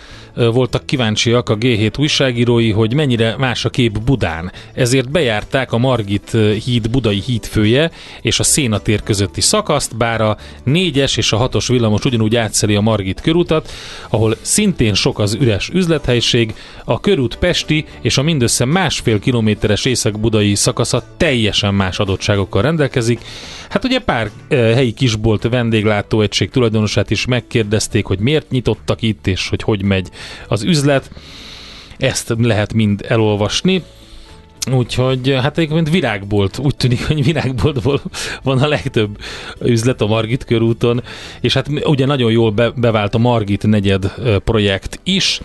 voltak 0.48 0.86
kíváncsiak 0.86 1.50
a 1.50 1.58
G7 1.58 2.00
újságírói, 2.00 2.72
hogy 2.72 2.94
mennyire 2.94 3.36
más 3.38 3.66
a 3.66 3.70
kép 3.70 4.00
Budán. 4.00 4.52
Ezért 4.74 5.12
bejárták 5.12 5.72
a 5.72 5.78
Margit 5.78 6.38
híd 6.66 6.90
budai 6.90 7.22
hídfője 7.26 7.92
és 8.22 8.40
a 8.40 8.44
Szénatér 8.44 9.04
közötti 9.04 9.42
szakaszt, 9.42 9.98
bár 9.98 10.22
a 10.22 10.38
4-es 10.66 11.18
és 11.18 11.32
a 11.32 11.50
6-os 11.50 11.66
villamos 11.68 12.06
ugyanúgy 12.06 12.36
átszeli 12.36 12.76
a 12.76 12.82
Margit 12.82 13.22
körutat, 13.22 13.72
ahol 14.10 14.36
szintén 14.42 14.94
sok 14.94 15.20
az 15.20 15.34
üres 15.34 15.70
üzlethelyiség, 15.70 16.54
a 16.86 17.00
körút 17.00 17.36
Pesti 17.36 17.86
és 18.02 18.18
a 18.18 18.22
mindössze 18.22 18.66
másfél 18.66 19.20
kilométeres 19.20 19.86
észak-budai 19.86 20.56
szakasza 20.56 21.04
teljesen 21.18 21.74
más 21.74 22.00
adottságokkal 22.00 22.62
rendelkezik. 22.62 23.20
Hát 23.70 23.84
ugye 23.84 24.00
pár 24.00 24.30
helyi 24.50 24.92
kisbolt 24.92 25.44
vendéglátóegység 25.44 26.50
tulajdonosát 26.50 27.12
is 27.12 27.26
megkérdezték, 27.26 28.06
hogy 28.06 28.20
miért 28.20 28.50
nyitottak 28.50 29.02
itt, 29.02 29.28
és 29.28 29.50
hogy 29.50 29.62
hogy 29.62 29.84
megy 29.84 30.10
az 30.48 30.64
üzlet. 30.64 31.12
Ezt 31.98 32.34
lehet 32.38 32.74
mind 32.74 33.06
elolvasni. 33.08 33.84
Úgyhogy 34.72 35.38
hát 35.42 35.58
egyébként 35.58 35.90
virágbolt, 35.90 36.58
úgy 36.58 36.76
tűnik, 36.76 37.08
hogy 37.08 37.24
virágboltból 37.24 38.02
van 38.44 38.60
a 38.60 38.68
legtöbb 38.68 39.18
üzlet 39.62 40.02
a 40.02 40.08
Margit 40.08 40.44
körúton, 40.44 41.04
és 41.42 41.54
hát 41.54 41.68
ugye 41.84 42.06
nagyon 42.06 42.32
jól 42.32 42.52
be, 42.52 42.70
bevált 42.70 43.16
a 43.16 43.18
Margit 43.18 43.68
negyed 43.68 44.14
projekt 44.44 45.00
is, 45.04 45.42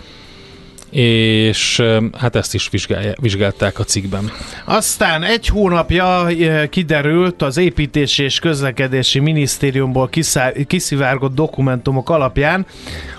és 0.95 1.83
hát 2.17 2.35
ezt 2.35 2.53
is 2.53 2.69
vizsgálták 3.21 3.79
a 3.79 3.83
cikkben. 3.83 4.31
Aztán 4.65 5.23
egy 5.23 5.47
hónapja 5.47 6.29
eh, 6.29 6.67
kiderült 6.67 7.41
az 7.41 7.57
Építési 7.57 8.23
és 8.23 8.39
Közlekedési 8.39 9.19
Minisztériumból 9.19 10.09
kiszivárgott 10.67 11.35
dokumentumok 11.35 12.09
alapján, 12.09 12.65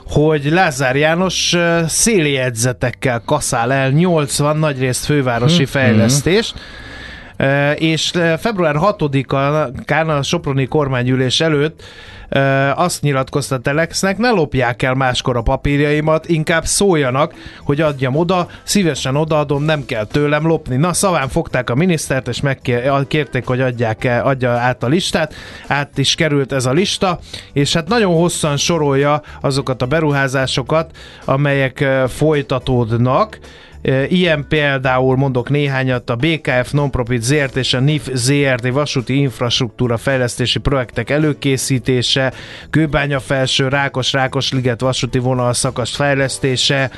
hogy 0.07 0.51
Lázár 0.51 0.97
János 0.97 1.55
eh, 1.55 1.89
széljegyzetekkel 1.89 3.23
kaszál 3.25 3.73
el 3.73 3.91
80 3.91 4.57
nagyrészt 4.57 5.05
fővárosi 5.05 5.65
fejlesztést, 5.65 6.55
Eh, 6.55 6.86
és 7.75 8.13
február 8.39 8.75
6-án 8.79 10.19
a 10.19 10.23
Soproni 10.23 10.67
kormánygyűlés 10.67 11.41
előtt 11.41 11.83
azt 12.75 13.03
nyilatkozta 13.03 13.59
Telexnek, 13.59 14.19
ne 14.19 14.31
lopják 14.31 14.83
el 14.83 14.95
máskor 14.95 15.37
a 15.37 15.43
papírjaimat, 15.43 16.29
inkább 16.29 16.65
szóljanak, 16.65 17.35
hogy 17.65 17.81
adjam 17.81 18.17
oda, 18.17 18.49
szívesen 18.63 19.17
odaadom, 19.17 19.63
nem 19.63 19.85
kell 19.85 20.05
tőlem 20.05 20.47
lopni. 20.47 20.77
Na, 20.77 20.93
szaván 20.93 21.29
fogták 21.29 21.71
a 21.71 21.75
minisztert, 21.75 22.29
és 22.29 22.41
megkérték, 22.41 23.47
hogy 23.47 23.61
adják 23.61 24.05
el, 24.05 24.27
adja 24.27 24.51
át 24.51 24.83
a 24.83 24.87
listát. 24.87 25.35
Át 25.67 25.99
is 25.99 26.15
került 26.15 26.53
ez 26.53 26.67
a 26.67 26.73
lista, 26.73 27.19
és 27.53 27.73
hát 27.73 27.89
nagyon 27.89 28.15
hosszan 28.15 28.57
sorolja 28.57 29.23
azokat 29.41 29.83
a 29.83 29.87
beruházásokat, 29.87 30.97
amelyek 31.25 31.85
folytatódnak, 32.09 33.39
Ilyen 34.09 34.45
például 34.49 35.17
mondok 35.17 35.51
néhányat, 35.51 36.11
a 36.11 36.17
BKF 36.17 36.71
Nonprofit 36.71 37.23
ZRT 37.23 37.57
és 37.57 37.75
a 37.75 37.81
NIF 37.81 38.09
ZRT 38.13 38.71
vasúti 38.71 39.19
infrastruktúra 39.19 39.97
fejlesztési 39.97 40.59
projektek 40.59 41.11
előkészítése, 41.11 42.33
Kőbánya 42.71 43.21
felső, 43.21 43.69
Rákos, 43.69 44.13
Rákos-liget 44.13 44.81
vasúti 44.81 45.19
vonal 45.19 45.53
szakasz 45.53 45.97
fejlesztése, 45.97 46.91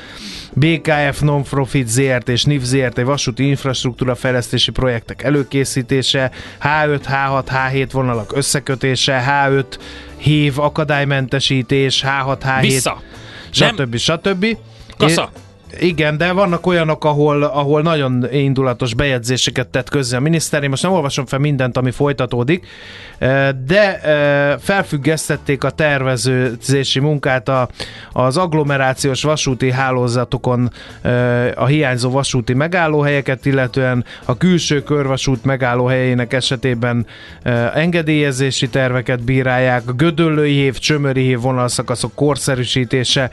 BKF 0.53 1.19
Nonprofit 1.19 1.87
ZRT 1.87 2.29
és 2.29 2.43
NIF 2.43 2.63
ZRT 2.63 3.01
vasúti 3.01 3.47
infrastruktúra 3.47 4.15
fejlesztési 4.15 4.71
projektek 4.71 5.23
előkészítése, 5.23 6.31
H5, 6.61 6.99
H6, 7.07 7.43
H7 7.47 7.87
vonalak 7.91 8.35
összekötése, 8.35 9.23
H5 9.27 9.65
hív 10.17 10.59
akadálymentesítés, 10.59 12.03
H6, 12.07 12.37
H7, 12.43 12.61
Vissza! 12.61 13.01
stb. 13.51 13.95
stb. 13.95 14.57
Kasza! 14.97 15.31
Igen, 15.77 16.17
de 16.17 16.31
vannak 16.31 16.65
olyanok, 16.65 17.05
ahol, 17.05 17.43
ahol 17.43 17.81
nagyon 17.81 18.27
indulatos 18.31 18.93
bejegyzéseket 18.93 19.67
tett 19.67 19.89
közé 19.89 20.15
a 20.15 20.19
miniszter. 20.19 20.63
Én 20.63 20.69
most 20.69 20.83
nem 20.83 20.91
olvasom 20.91 21.25
fel 21.25 21.39
mindent, 21.39 21.77
ami 21.77 21.91
folytatódik, 21.91 22.67
eh, 23.17 23.49
de 23.65 23.99
eh, 23.99 24.57
felfüggesztették 24.59 25.63
a 25.63 25.69
tervezőzési 25.69 26.99
munkát 26.99 27.49
a, 27.49 27.69
az 28.11 28.37
agglomerációs 28.37 29.23
vasúti 29.23 29.71
hálózatokon 29.71 30.71
eh, 31.01 31.51
a 31.55 31.65
hiányzó 31.65 32.09
vasúti 32.09 32.53
megállóhelyeket, 32.53 33.45
illetően 33.45 34.05
a 34.25 34.37
külső 34.37 34.83
körvasút 34.83 35.43
megállóhelyének 35.43 36.33
esetében 36.33 37.05
engedélyezési 37.73 38.69
terveket 38.69 39.23
bírálják, 39.23 39.81
a 39.87 39.91
Gödöllői 39.91 40.53
hív, 40.53 40.77
Csömöri 40.77 41.21
hív 41.21 41.39
vonalszakaszok 41.39 42.15
korszerűsítése 42.15 43.29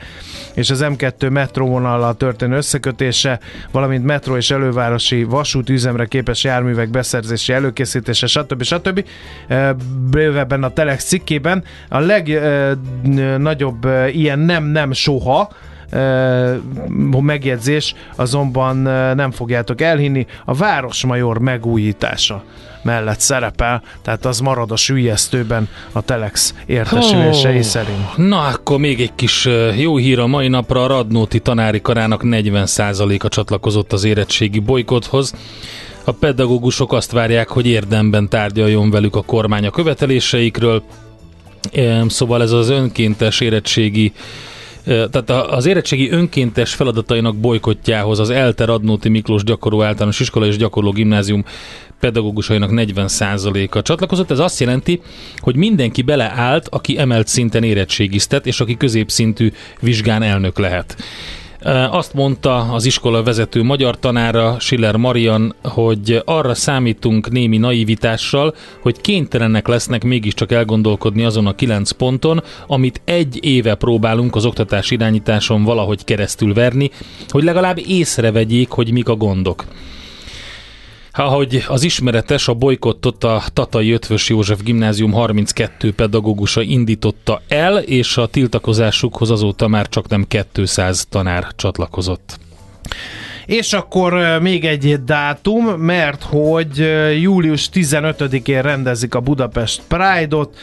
és 0.53 0.69
az 0.69 0.85
M2 0.87 1.31
metróvonallal 1.31 2.17
történő 2.27 2.55
összekötése, 2.55 3.39
valamint 3.71 4.05
metró 4.05 4.35
és 4.35 4.51
elővárosi 4.51 5.23
vasút 5.23 5.69
üzemre 5.69 6.05
képes 6.05 6.43
járművek 6.43 6.89
beszerzési 6.89 7.53
előkészítése, 7.53 8.27
stb. 8.27 8.63
stb. 8.63 9.05
Bővebben 10.09 10.63
a 10.63 10.73
Telex 10.73 11.03
cikkében 11.05 11.63
a 11.89 11.99
legnagyobb 11.99 13.87
ilyen 14.11 14.39
nem-nem 14.39 14.91
soha, 14.91 15.51
megjegyzés 17.19 17.95
azonban 18.15 18.77
nem 19.15 19.31
fogjátok 19.31 19.81
elhinni, 19.81 20.25
a 20.45 20.53
Városmajor 20.53 21.39
megújítása 21.39 22.43
mellett 22.81 23.19
szerepel, 23.19 23.81
tehát 24.01 24.25
az 24.25 24.39
marad 24.39 24.71
a 24.71 24.75
sülyeztőben 24.75 25.69
a 25.91 26.01
Telex 26.01 26.53
értesülései 26.65 27.57
oh, 27.57 27.61
szerint. 27.61 28.17
Na, 28.17 28.45
akkor 28.45 28.79
még 28.79 29.01
egy 29.01 29.15
kis 29.15 29.47
jó 29.77 29.97
hír 29.97 30.19
a 30.19 30.27
mai 30.27 30.47
napra. 30.47 30.83
A 30.83 30.87
Radnóti 30.87 31.39
tanári 31.39 31.81
karának 31.81 32.21
40%-a 32.23 33.27
csatlakozott 33.27 33.93
az 33.93 34.03
érettségi 34.03 34.59
bolykothoz. 34.59 35.33
A 36.03 36.11
pedagógusok 36.11 36.93
azt 36.93 37.11
várják, 37.11 37.47
hogy 37.47 37.67
érdemben 37.67 38.29
tárgyaljon 38.29 38.89
velük 38.89 39.15
a 39.15 39.21
kormány 39.21 39.65
a 39.65 39.69
követeléseikről. 39.69 40.83
Szóval 42.07 42.41
ez 42.41 42.51
az 42.51 42.69
önkéntes 42.69 43.39
érettségi 43.39 44.11
tehát 44.87 45.29
az 45.29 45.65
érettségi 45.65 46.09
önkéntes 46.09 46.73
feladatainak 46.73 47.35
bolykotjához 47.35 48.19
az 48.19 48.29
ELTE 48.29 48.65
Radnóti 48.65 49.09
Miklós 49.09 49.43
gyakorló 49.43 49.83
általános 49.83 50.19
iskola 50.19 50.45
és 50.45 50.57
gyakorló 50.57 50.91
gimnázium 50.91 51.45
pedagógusainak 51.99 52.69
40%-a 52.73 53.81
csatlakozott. 53.81 54.31
Ez 54.31 54.39
azt 54.39 54.59
jelenti, 54.59 55.01
hogy 55.37 55.55
mindenki 55.55 56.01
beleállt, 56.01 56.67
aki 56.67 56.97
emelt 56.97 57.27
szinten 57.27 57.63
érettségiztet, 57.63 58.45
és 58.45 58.59
aki 58.59 58.77
középszintű 58.77 59.51
vizsgán 59.79 60.23
elnök 60.23 60.57
lehet. 60.57 60.97
Azt 61.91 62.13
mondta 62.13 62.55
az 62.55 62.85
iskola 62.85 63.23
vezető 63.23 63.63
magyar 63.63 63.99
tanára, 63.99 64.59
Schiller 64.59 64.95
Marian, 64.95 65.55
hogy 65.63 66.21
arra 66.25 66.53
számítunk 66.53 67.29
némi 67.29 67.57
naivitással, 67.57 68.55
hogy 68.81 69.01
kénytelenek 69.01 69.67
lesznek 69.67 70.03
mégiscsak 70.03 70.51
elgondolkodni 70.51 71.23
azon 71.23 71.47
a 71.47 71.55
kilenc 71.55 71.91
ponton, 71.91 72.43
amit 72.67 73.01
egy 73.05 73.39
éve 73.45 73.75
próbálunk 73.75 74.35
az 74.35 74.45
oktatás 74.45 74.91
irányításon 74.91 75.63
valahogy 75.63 76.03
keresztül 76.03 76.53
verni, 76.53 76.91
hogy 77.29 77.43
legalább 77.43 77.79
észrevegyék, 77.87 78.69
hogy 78.69 78.91
mik 78.91 79.09
a 79.09 79.15
gondok. 79.15 79.65
Ahogy 81.19 81.63
az 81.67 81.83
ismeretes, 81.83 82.47
a 82.47 82.53
bolykottot 82.53 83.23
a 83.23 83.43
Tatai 83.53 83.91
Ötvös 83.91 84.29
József 84.29 84.61
Gimnázium 84.63 85.11
32 85.11 85.93
pedagógusa 85.93 86.61
indította 86.61 87.41
el, 87.47 87.77
és 87.77 88.17
a 88.17 88.27
tiltakozásukhoz 88.27 89.31
azóta 89.31 89.67
már 89.67 89.89
csak 89.89 90.07
nem 90.07 90.25
200 90.53 91.05
tanár 91.09 91.47
csatlakozott. 91.55 92.39
És 93.45 93.73
akkor 93.73 94.39
még 94.41 94.65
egy 94.65 95.03
dátum, 95.03 95.65
mert 95.65 96.23
hogy 96.23 96.89
július 97.21 97.69
15-én 97.73 98.61
rendezik 98.61 99.15
a 99.15 99.19
Budapest 99.19 99.81
Pride-ot, 99.87 100.55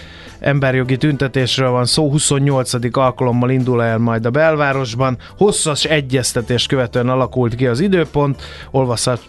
emberjogi 0.45 0.97
tüntetésről 0.97 1.71
van 1.71 1.85
szó, 1.85 2.11
28. 2.11 2.97
alkalommal 2.97 3.51
indul 3.51 3.83
el 3.83 3.99
majd 3.99 4.27
a 4.27 4.31
belvárosban. 4.31 5.17
Hosszas 5.39 5.85
egyeztetés 5.85 6.67
követően 6.67 7.09
alakult 7.09 7.55
ki 7.55 7.67
az 7.67 7.81
időpont, 7.81 8.43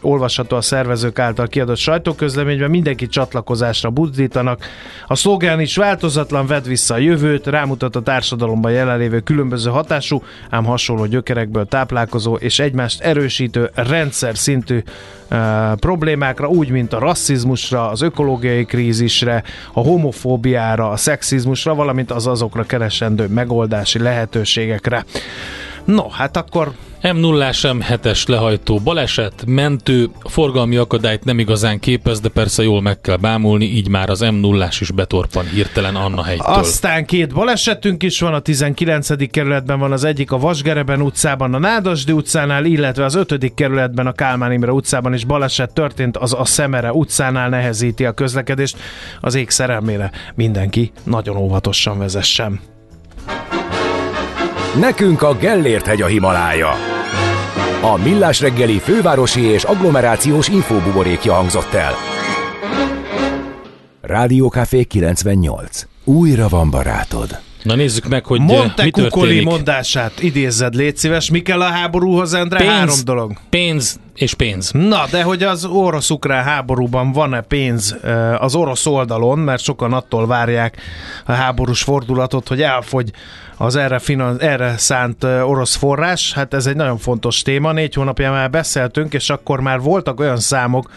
olvasható 0.01 0.55
a 0.55 0.61
szervezők 0.61 1.19
által 1.19 1.47
kiadott 1.47 1.77
sajtóközleményben, 1.77 2.69
mindenki 2.69 3.07
csatlakozásra 3.07 3.89
buzdítanak. 3.89 4.65
A 5.07 5.15
szlogán 5.15 5.59
is 5.59 5.75
változatlan, 5.75 6.47
vedd 6.47 6.63
vissza 6.63 6.93
a 6.93 6.97
jövőt, 6.97 7.47
rámutat 7.47 7.95
a 7.95 8.01
társadalomban 8.01 8.71
jelenlévő 8.71 9.19
különböző 9.19 9.69
hatású, 9.69 10.23
ám 10.49 10.65
hasonló 10.65 11.05
gyökerekből 11.05 11.65
táplálkozó 11.65 12.35
és 12.35 12.59
egymást 12.59 13.01
erősítő 13.01 13.69
rendszer 13.75 14.37
szintű 14.37 14.83
problémákra, 15.75 16.47
úgy, 16.47 16.69
mint 16.69 16.93
a 16.93 16.99
rasszizmusra, 16.99 17.89
az 17.89 18.01
ökológiai 18.01 18.65
krízisre, 18.65 19.43
a 19.73 19.79
homofóbiára, 19.79 20.89
a 20.89 20.97
szexizmusra, 21.05 21.75
valamint 21.75 22.11
az 22.11 22.27
azokra 22.27 22.63
keresendő 22.63 23.27
megoldási 23.27 23.99
lehetőségekre. 23.99 25.05
No, 25.85 26.09
hát 26.09 26.37
akkor 26.37 26.71
m 27.13 27.17
0 27.17 27.49
M7-es 27.51 28.27
lehajtó 28.27 28.79
baleset, 28.79 29.43
mentő, 29.47 30.09
forgalmi 30.23 30.75
akadályt 30.75 31.23
nem 31.23 31.39
igazán 31.39 31.79
képez, 31.79 32.19
de 32.19 32.29
persze 32.29 32.63
jól 32.63 32.81
meg 32.81 33.01
kell 33.01 33.15
bámulni, 33.15 33.65
így 33.65 33.87
már 33.87 34.09
az 34.09 34.19
m 34.19 34.35
0 34.35 34.67
is 34.79 34.91
betorpan 34.91 35.45
hirtelen 35.45 35.95
Anna 35.95 36.23
helytől. 36.23 36.53
Aztán 36.53 37.05
két 37.05 37.33
balesetünk 37.33 38.03
is 38.03 38.19
van, 38.19 38.33
a 38.33 38.39
19. 38.39 39.31
kerületben 39.31 39.79
van 39.79 39.91
az 39.91 40.03
egyik 40.03 40.31
a 40.31 40.37
Vasgereben 40.37 41.01
utcában, 41.01 41.53
a 41.53 41.59
Nádasdi 41.59 42.11
utcánál, 42.11 42.65
illetve 42.65 43.05
az 43.05 43.15
5. 43.15 43.53
kerületben 43.53 44.07
a 44.07 44.11
Kálmán 44.11 44.51
Imre 44.51 44.71
utcában 44.71 45.13
is 45.13 45.25
baleset 45.25 45.73
történt, 45.73 46.17
az 46.17 46.33
a 46.33 46.45
Szemere 46.45 46.91
utcánál 46.91 47.49
nehezíti 47.49 48.05
a 48.05 48.11
közlekedést. 48.11 48.77
Az 49.21 49.35
ég 49.35 49.49
szerelmére 49.49 50.11
mindenki 50.35 50.91
nagyon 51.03 51.37
óvatosan 51.37 51.97
vezessen. 51.97 52.59
Nekünk 54.79 55.21
a 55.21 55.33
Gellért 55.35 55.85
hegy 55.85 56.01
a 56.01 56.05
Himalája. 56.05 56.71
A 57.81 57.97
Millás 58.03 58.41
reggeli 58.41 58.79
fővárosi 58.79 59.41
és 59.41 59.63
agglomerációs 59.63 60.47
infóbuborékja 60.47 61.33
hangzott 61.33 61.73
el. 61.73 61.93
Rádiókafé 64.01 64.83
98. 64.83 65.83
Újra 66.03 66.47
van 66.47 66.69
barátod. 66.69 67.39
Na 67.63 67.75
nézzük 67.75 68.07
meg, 68.07 68.25
hogy 68.25 68.39
Monte 68.39 68.83
mi 68.83 68.89
történik. 68.89 69.43
mondását 69.43 70.21
idézzed, 70.23 70.75
légy 70.75 70.97
szíves. 70.97 71.29
Mi 71.29 71.41
kell 71.41 71.61
a 71.61 71.69
háborúhoz, 71.69 72.33
Endre? 72.33 72.57
Pénz, 72.57 72.71
Három 72.71 72.95
dolog. 73.03 73.33
Pénz 73.49 73.99
és 74.15 74.33
pénz. 74.33 74.71
Na, 74.71 75.03
de 75.11 75.23
hogy 75.23 75.43
az 75.43 75.65
orosz-ukrán 75.65 76.43
háborúban 76.43 77.11
van-e 77.11 77.41
pénz 77.41 77.95
az 78.39 78.55
orosz 78.55 78.85
oldalon, 78.85 79.39
mert 79.39 79.61
sokan 79.63 79.93
attól 79.93 80.27
várják 80.27 80.77
a 81.25 81.31
háborús 81.31 81.81
fordulatot, 81.83 82.47
hogy 82.47 82.61
elfogy 82.61 83.11
az 83.57 83.75
erre, 83.75 83.99
finan- 83.99 84.41
erre 84.41 84.77
szánt 84.77 85.23
orosz 85.23 85.75
forrás. 85.75 86.33
Hát 86.33 86.53
ez 86.53 86.65
egy 86.65 86.75
nagyon 86.75 86.97
fontos 86.97 87.41
téma. 87.41 87.71
Négy 87.71 87.93
hónapja 87.93 88.31
már 88.31 88.49
beszéltünk, 88.49 89.13
és 89.13 89.29
akkor 89.29 89.59
már 89.59 89.79
voltak 89.79 90.19
olyan 90.19 90.37
számok, 90.37 90.89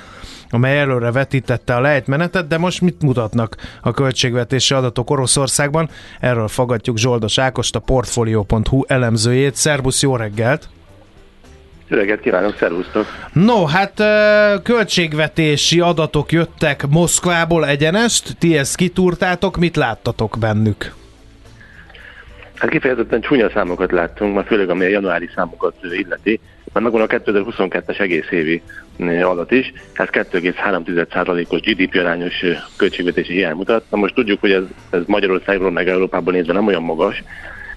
amely 0.50 0.78
előre 0.78 1.12
vetítette 1.12 1.74
a 1.74 1.80
lejtmenetet, 1.80 2.46
de 2.46 2.58
most 2.58 2.80
mit 2.80 3.02
mutatnak 3.02 3.56
a 3.82 3.90
költségvetési 3.90 4.74
adatok 4.74 5.10
Oroszországban? 5.10 5.88
Erről 6.20 6.48
fogadjuk 6.48 6.98
Zsoldos 6.98 7.38
Ákost, 7.38 7.76
a 7.76 7.78
Portfolio.hu 7.78 8.82
elemzőjét. 8.86 9.54
Szerbusz, 9.54 10.02
jó 10.02 10.16
reggelt! 10.16 10.68
Jó 11.88 11.96
reggelt 11.96 12.20
kívánok, 12.20 12.56
szervusztok! 12.58 13.06
No, 13.32 13.64
hát 13.64 14.02
költségvetési 14.62 15.80
adatok 15.80 16.32
jöttek 16.32 16.86
Moszkvából 16.88 17.66
egyenest, 17.66 18.36
ti 18.38 18.56
ezt 18.56 18.76
kitúrtátok, 18.76 19.56
mit 19.56 19.76
láttatok 19.76 20.36
bennük? 20.38 20.97
Hát 22.58 22.70
kifejezetten 22.70 23.20
csúnya 23.20 23.50
számokat 23.50 23.92
láttunk, 23.92 24.34
már 24.34 24.44
főleg 24.44 24.70
ami 24.70 24.84
a 24.84 24.88
januári 24.88 25.28
számokat 25.34 25.74
illeti. 25.82 26.40
Már 26.72 26.82
megvan 26.82 27.00
a 27.00 27.06
2022-es 27.06 28.00
egész 28.00 28.30
évi 28.30 28.62
adat 29.22 29.50
is, 29.50 29.72
ez 29.92 30.08
2,3%-os 30.10 31.60
GDP 31.60 31.94
arányos 31.94 32.44
költségvetési 32.76 33.32
hiány 33.32 33.56
mutat. 33.56 33.84
Na 33.90 33.96
most 33.96 34.14
tudjuk, 34.14 34.40
hogy 34.40 34.52
ez, 34.52 34.62
ez 34.90 35.00
Magyarországról 35.06 35.70
meg 35.70 35.88
Európában 35.88 36.34
nézve 36.34 36.52
nem 36.52 36.66
olyan 36.66 36.82
magas, 36.82 37.22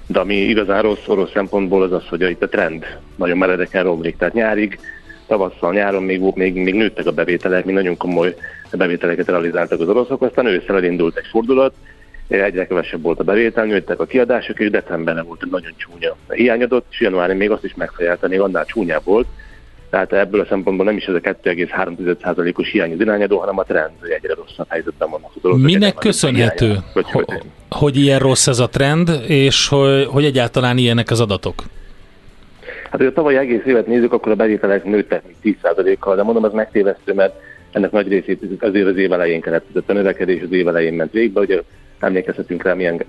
De 0.07 0.19
ami 0.19 0.35
igazán 0.35 0.81
rossz 0.81 1.07
orosz 1.07 1.31
szempontból 1.31 1.83
az 1.83 1.91
az, 1.91 2.07
hogy 2.07 2.21
itt 2.21 2.43
a 2.43 2.49
trend 2.49 2.85
nagyon 3.15 3.37
meredeken 3.37 3.83
romlik. 3.83 4.17
Tehát 4.17 4.33
nyárig, 4.33 4.79
tavasszal, 5.27 5.73
nyáron 5.73 6.03
még, 6.03 6.21
még, 6.33 6.55
még 6.55 6.73
nőttek 6.73 7.05
a 7.05 7.11
bevételek, 7.11 7.65
még 7.65 7.75
nagyon 7.75 7.97
komoly 7.97 8.35
bevételeket 8.71 9.27
realizáltak 9.27 9.79
az 9.79 9.89
oroszok, 9.89 10.21
aztán 10.21 10.45
ősszel 10.45 10.75
elindult 10.75 11.17
egy 11.17 11.27
fordulat, 11.31 11.73
egyre 12.39 12.67
kevesebb 12.67 13.01
volt 13.01 13.19
a 13.19 13.23
bevétel, 13.23 13.65
nőttek 13.65 13.99
a 13.99 14.05
kiadások, 14.05 14.59
és 14.59 14.69
decemberben 14.69 15.25
volt 15.25 15.43
egy 15.43 15.51
nagyon 15.51 15.73
csúnya 15.75 16.15
hiányadott, 16.29 16.85
és 16.91 17.01
januári 17.01 17.33
még 17.33 17.51
azt 17.51 17.63
is 17.63 17.73
megfejelte, 17.75 18.27
még 18.27 18.39
annál 18.39 18.65
csúnyább 18.65 19.03
volt, 19.03 19.27
tehát 19.89 20.13
ebből 20.13 20.41
a 20.41 20.45
szempontból 20.45 20.85
nem 20.85 20.97
is 20.97 21.05
ez 21.05 21.13
a 21.13 21.19
2,3%-os 21.19 22.69
hiány 22.69 22.93
az 22.93 22.99
irányadó, 22.99 23.37
hanem 23.37 23.57
a 23.57 23.63
trend, 23.63 23.91
hogy 23.99 24.09
egyre 24.09 24.33
rosszabb 24.33 24.65
helyzetben 24.69 25.09
vannak 25.09 25.31
az 25.35 25.45
oroszok. 25.45 25.65
Minek 25.65 25.95
köszönhető, 25.95 26.75
hogy, 26.93 27.11
hogy, 27.11 27.25
hogy 27.69 27.95
ilyen 27.95 28.19
rossz 28.19 28.47
ez 28.47 28.59
a 28.59 28.69
trend, 28.69 29.09
és 29.27 29.67
hogy, 29.67 30.05
hogy 30.05 30.25
egyáltalán 30.25 30.77
ilyenek 30.77 31.11
az 31.11 31.19
adatok? 31.19 31.63
Hát, 32.89 32.99
hogy 32.99 33.05
a 33.05 33.13
tavalyi 33.13 33.37
egész 33.37 33.65
évet 33.65 33.87
nézzük, 33.87 34.13
akkor 34.13 34.31
a 34.31 34.35
bevételek 34.35 34.83
nőttek 34.83 35.23
10%-kal, 35.43 36.15
de 36.15 36.23
mondom, 36.23 36.45
ez 36.45 36.51
megtévesztő, 36.51 37.13
mert 37.13 37.33
ennek 37.71 37.91
nagy 37.91 38.07
részét 38.07 38.41
azért 38.59 38.87
az 38.87 38.97
év 38.97 39.13
elején 39.13 39.41
keletkezett 39.41 39.89
a 39.89 39.93
növekedés, 39.93 40.41
az 40.41 40.51
év 40.51 40.67
elején 40.67 40.93
ment 40.93 41.11
végbe, 41.11 41.39
ugye 41.39 41.61
emlékezhetünk 42.01 42.63
rá, 42.63 42.73
milyen 42.73 43.03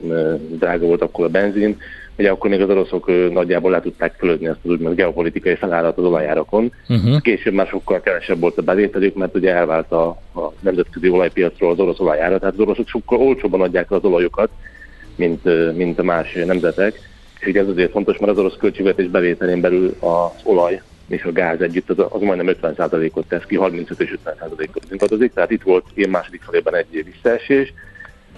drága 0.59 0.86
volt 0.86 1.03
akkor 1.03 1.24
a 1.24 1.28
benzin, 1.28 1.76
Ugye 2.18 2.30
akkor 2.30 2.51
még 2.51 2.61
az 2.61 2.70
oroszok 2.70 3.30
nagyjából 3.32 3.70
le 3.70 3.80
tudták 3.80 4.14
fölözni 4.18 4.47
ezt 4.47 4.59
az 4.62 4.70
úgymond 4.70 4.97
geopolitikai 4.97 5.55
felállat 5.55 5.99
az 5.99 6.05
olajárakon. 6.05 6.72
Uh-huh. 6.88 7.20
Később 7.20 7.53
már 7.53 7.66
sokkal 7.66 8.01
kevesebb 8.01 8.40
volt 8.40 8.59
a 8.59 8.62
bevételük, 8.62 9.14
mert 9.14 9.34
ugye 9.34 9.55
elvált 9.55 9.93
a, 9.93 10.07
a 10.34 10.53
nemzetközi 10.61 11.09
olajpiacról 11.09 11.70
az 11.70 11.78
orosz 11.78 11.99
olajára, 11.99 12.38
tehát 12.38 12.55
az 12.55 12.61
oroszok 12.61 12.88
sokkal 12.88 13.18
olcsóban 13.18 13.61
adják 13.61 13.90
az 13.90 14.05
olajokat, 14.05 14.51
mint, 15.16 15.74
mint 15.76 15.99
a 15.99 16.03
más 16.03 16.32
nemzetek. 16.32 17.11
És 17.40 17.47
ugye 17.47 17.61
ez 17.61 17.68
azért 17.68 17.90
fontos, 17.90 18.18
mert 18.18 18.32
az 18.32 18.38
orosz 18.38 18.57
költségvetés 18.57 19.07
bevételén 19.07 19.61
belül 19.61 19.95
az 20.01 20.40
olaj 20.45 20.80
és 21.09 21.22
a 21.22 21.32
gáz 21.32 21.61
együtt 21.61 21.90
az, 21.90 22.07
az 22.09 22.20
majdnem 22.20 22.57
50%-ot 22.62 23.26
tesz 23.28 23.45
ki, 23.45 23.57
35 23.57 24.01
és 24.01 24.14
50%-ot 24.24 24.84
szintadozik, 24.88 25.32
tehát 25.32 25.51
itt 25.51 25.62
volt 25.62 25.84
én 25.95 26.09
második 26.09 26.43
felében 26.43 26.74
egy 26.74 27.05
visszaesés, 27.05 27.72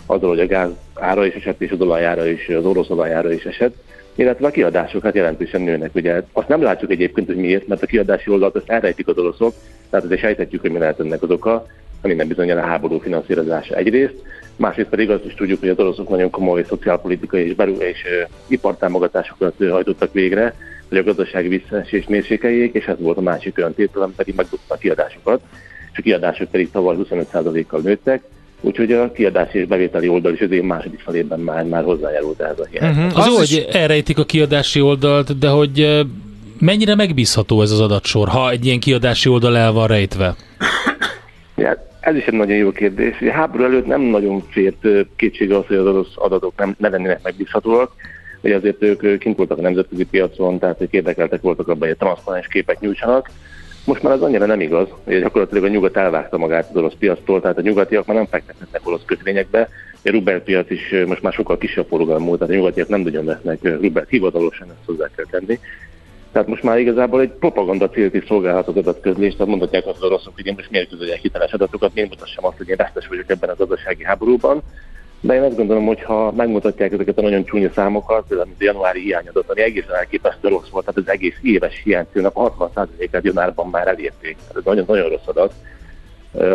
azzal, 0.06 0.28
hogy 0.28 0.40
a 0.40 0.46
gáz 0.46 0.70
ára 0.94 1.26
is 1.26 1.34
esett, 1.34 1.60
és 1.60 1.70
az 1.70 1.80
olajára 1.80 2.26
is, 2.26 2.48
az 2.48 2.64
orosz 2.64 2.90
olajára 2.90 3.32
is 3.32 3.44
esett, 3.44 3.74
illetve 4.14 4.46
a 4.46 4.50
kiadások 4.50 5.02
hát 5.02 5.14
jelentősen 5.14 5.60
nőnek. 5.60 5.94
Ugye. 5.94 6.22
Azt 6.32 6.48
nem 6.48 6.62
látjuk 6.62 6.90
egyébként, 6.90 7.26
hogy 7.26 7.36
miért, 7.36 7.66
mert 7.66 7.82
a 7.82 7.86
kiadási 7.86 8.30
oldalt 8.30 8.56
azt 8.56 8.70
elrejtik 8.70 9.08
az 9.08 9.18
oroszok, 9.18 9.54
tehát 9.90 10.04
azért 10.04 10.20
sejthetjük, 10.20 10.60
hogy 10.60 10.70
mi 10.70 10.78
lehet 10.78 11.00
ennek 11.00 11.22
az 11.22 11.30
oka, 11.30 11.66
a 12.00 12.06
minden 12.06 12.28
bizonyal 12.28 12.58
a 12.58 12.66
háború 12.66 12.98
finanszírozása 12.98 13.74
egyrészt, 13.74 14.22
másrészt 14.56 14.88
pedig 14.88 15.10
azt 15.10 15.24
is 15.24 15.34
tudjuk, 15.34 15.60
hogy 15.60 15.68
az 15.68 15.78
oroszok 15.78 16.08
nagyon 16.08 16.30
komoly 16.30 16.64
szociálpolitikai 16.64 17.46
és, 17.46 17.54
belül 17.54 17.80
és 17.80 18.04
ipartámogatásokat 18.46 19.54
hajtottak 19.70 20.12
végre, 20.12 20.54
hogy 20.88 20.98
a 20.98 21.02
gazdasági 21.02 21.48
visszaesés 21.48 22.06
mérsékeljék, 22.06 22.74
és 22.74 22.86
ez 22.86 22.96
volt 22.98 23.16
a 23.16 23.20
másik 23.20 23.58
olyan 23.58 23.74
tétel, 23.74 24.12
pedig 24.16 24.34
megdobta 24.34 24.74
a 24.74 24.78
kiadásokat, 24.78 25.40
és 25.92 25.98
a 25.98 26.02
kiadások 26.02 26.50
pedig 26.50 26.70
tavaly 26.70 26.96
25%-kal 26.98 27.80
nőttek, 27.80 28.22
Úgyhogy 28.64 28.92
a 28.92 29.12
kiadási 29.12 29.58
és 29.58 29.66
bevételi 29.66 30.08
oldal 30.08 30.32
is 30.32 30.40
az 30.40 30.50
év 30.50 30.62
második 30.62 31.00
felében 31.00 31.40
már, 31.40 31.64
már 31.64 31.84
hozzájárult 31.84 32.40
ehhez 32.40 32.58
a 32.58 32.66
hiány. 32.70 32.90
Uh-huh. 32.90 33.18
Az, 33.18 33.26
az 33.26 33.36
hogy 33.36 33.66
elrejtik 33.72 34.18
a 34.18 34.24
kiadási 34.24 34.80
oldalt, 34.80 35.38
de 35.38 35.48
hogy 35.48 36.04
mennyire 36.58 36.94
megbízható 36.94 37.62
ez 37.62 37.70
az 37.70 37.80
adatsor, 37.80 38.28
ha 38.28 38.50
egy 38.50 38.66
ilyen 38.66 38.80
kiadási 38.80 39.28
oldal 39.28 39.56
el 39.56 39.72
van 39.72 39.86
rejtve? 39.86 40.34
Ja, 41.56 41.86
ez 42.00 42.16
is 42.16 42.24
egy 42.24 42.34
nagyon 42.34 42.56
jó 42.56 42.70
kérdés. 42.70 43.20
A 43.20 43.30
háború 43.32 43.64
előtt 43.64 43.86
nem 43.86 44.00
nagyon 44.00 44.42
fért 44.50 44.86
kétsége 45.16 45.56
az, 45.56 45.66
hogy 45.66 45.76
az 45.76 46.06
adatok 46.14 46.52
nem, 46.56 46.74
ne 46.78 46.88
lennének 46.88 47.22
megbízhatóak. 47.22 47.92
Ugye 48.42 48.56
azért 48.56 48.82
ők 48.82 49.18
kint 49.18 49.36
voltak 49.36 49.58
a 49.58 49.62
nemzetközi 49.62 50.04
piacon, 50.04 50.58
tehát 50.58 50.80
ők 50.80 50.92
érdekeltek 50.92 51.40
voltak 51.40 51.68
abban, 51.68 51.88
hogy 51.88 51.96
transzparens 51.96 52.46
képek 52.46 52.80
nyújtsanak. 52.80 53.30
Most 53.84 54.02
már 54.02 54.12
az 54.12 54.22
annyira 54.22 54.46
nem 54.46 54.60
igaz, 54.60 54.88
hogy 55.04 55.20
gyakorlatilag 55.20 55.64
a 55.64 55.68
nyugat 55.68 55.96
elvágta 55.96 56.38
magát 56.38 56.68
az 56.70 56.76
orosz 56.76 56.94
piactól, 56.98 57.40
tehát 57.40 57.58
a 57.58 57.60
nyugatiak 57.60 58.06
már 58.06 58.16
nem 58.16 58.26
fektetnek 58.26 58.80
orosz 58.84 59.04
kötvényekbe, 59.04 59.68
a 60.04 60.10
rubel 60.10 60.40
piac 60.40 60.70
is 60.70 60.94
most 61.06 61.22
már 61.22 61.32
sokkal 61.32 61.58
kisebb 61.58 61.86
forgalmú, 61.88 62.36
tehát 62.36 62.52
a 62.52 62.56
nyugatiak 62.56 62.88
nem 62.88 63.00
nagyon 63.00 63.24
vesznek 63.24 63.58
rubelt 63.62 64.08
hivatalosan, 64.08 64.68
ezt 64.68 64.86
hozzá 64.86 65.08
kell 65.16 65.24
tenni. 65.30 65.58
Tehát 66.32 66.48
most 66.48 66.62
már 66.62 66.78
igazából 66.78 67.20
egy 67.20 67.30
propaganda 67.30 67.88
célt 67.88 68.14
is 68.14 68.24
szolgálhat 68.26 68.68
az 68.68 68.76
adatközlés, 68.76 69.32
tehát 69.32 69.48
mondhatják 69.48 69.86
azt 69.86 69.96
az 69.96 70.02
oroszok, 70.02 70.34
hogy 70.34 70.46
én 70.46 70.54
most 70.56 70.70
miért 70.70 70.88
közöljek 70.88 71.20
hiteles 71.20 71.52
adatokat, 71.52 71.94
miért 71.94 72.10
mutassam 72.10 72.44
azt, 72.44 72.56
hogy 72.56 72.68
én 72.68 72.76
vesztes 72.76 73.06
vagyok 73.06 73.30
ebben 73.30 73.50
a 73.50 73.54
gazdasági 73.56 74.04
háborúban. 74.04 74.62
De 75.24 75.34
én 75.34 75.42
azt 75.42 75.56
gondolom, 75.56 75.86
hogy 75.86 76.02
ha 76.02 76.32
megmutatják 76.32 76.92
ezeket 76.92 77.18
a 77.18 77.22
nagyon 77.22 77.44
csúnya 77.44 77.70
számokat, 77.74 78.24
például 78.28 78.48
a 78.50 78.64
januári 78.64 79.00
hiányadat, 79.00 79.50
ami 79.50 79.62
egészen 79.62 79.94
elképesztő 79.94 80.48
rossz 80.48 80.68
volt, 80.68 80.84
tehát 80.84 81.00
az 81.00 81.12
egész 81.12 81.36
éves 81.42 81.80
hiánycélnak 81.84 82.36
a 82.36 82.54
60%-át 82.54 83.24
januárban 83.24 83.68
már 83.70 83.86
elérték. 83.86 84.36
Tehát 84.36 84.56
ez 84.56 84.64
nagyon-nagyon 84.64 85.08
rossz 85.08 85.26
adat. 85.26 85.52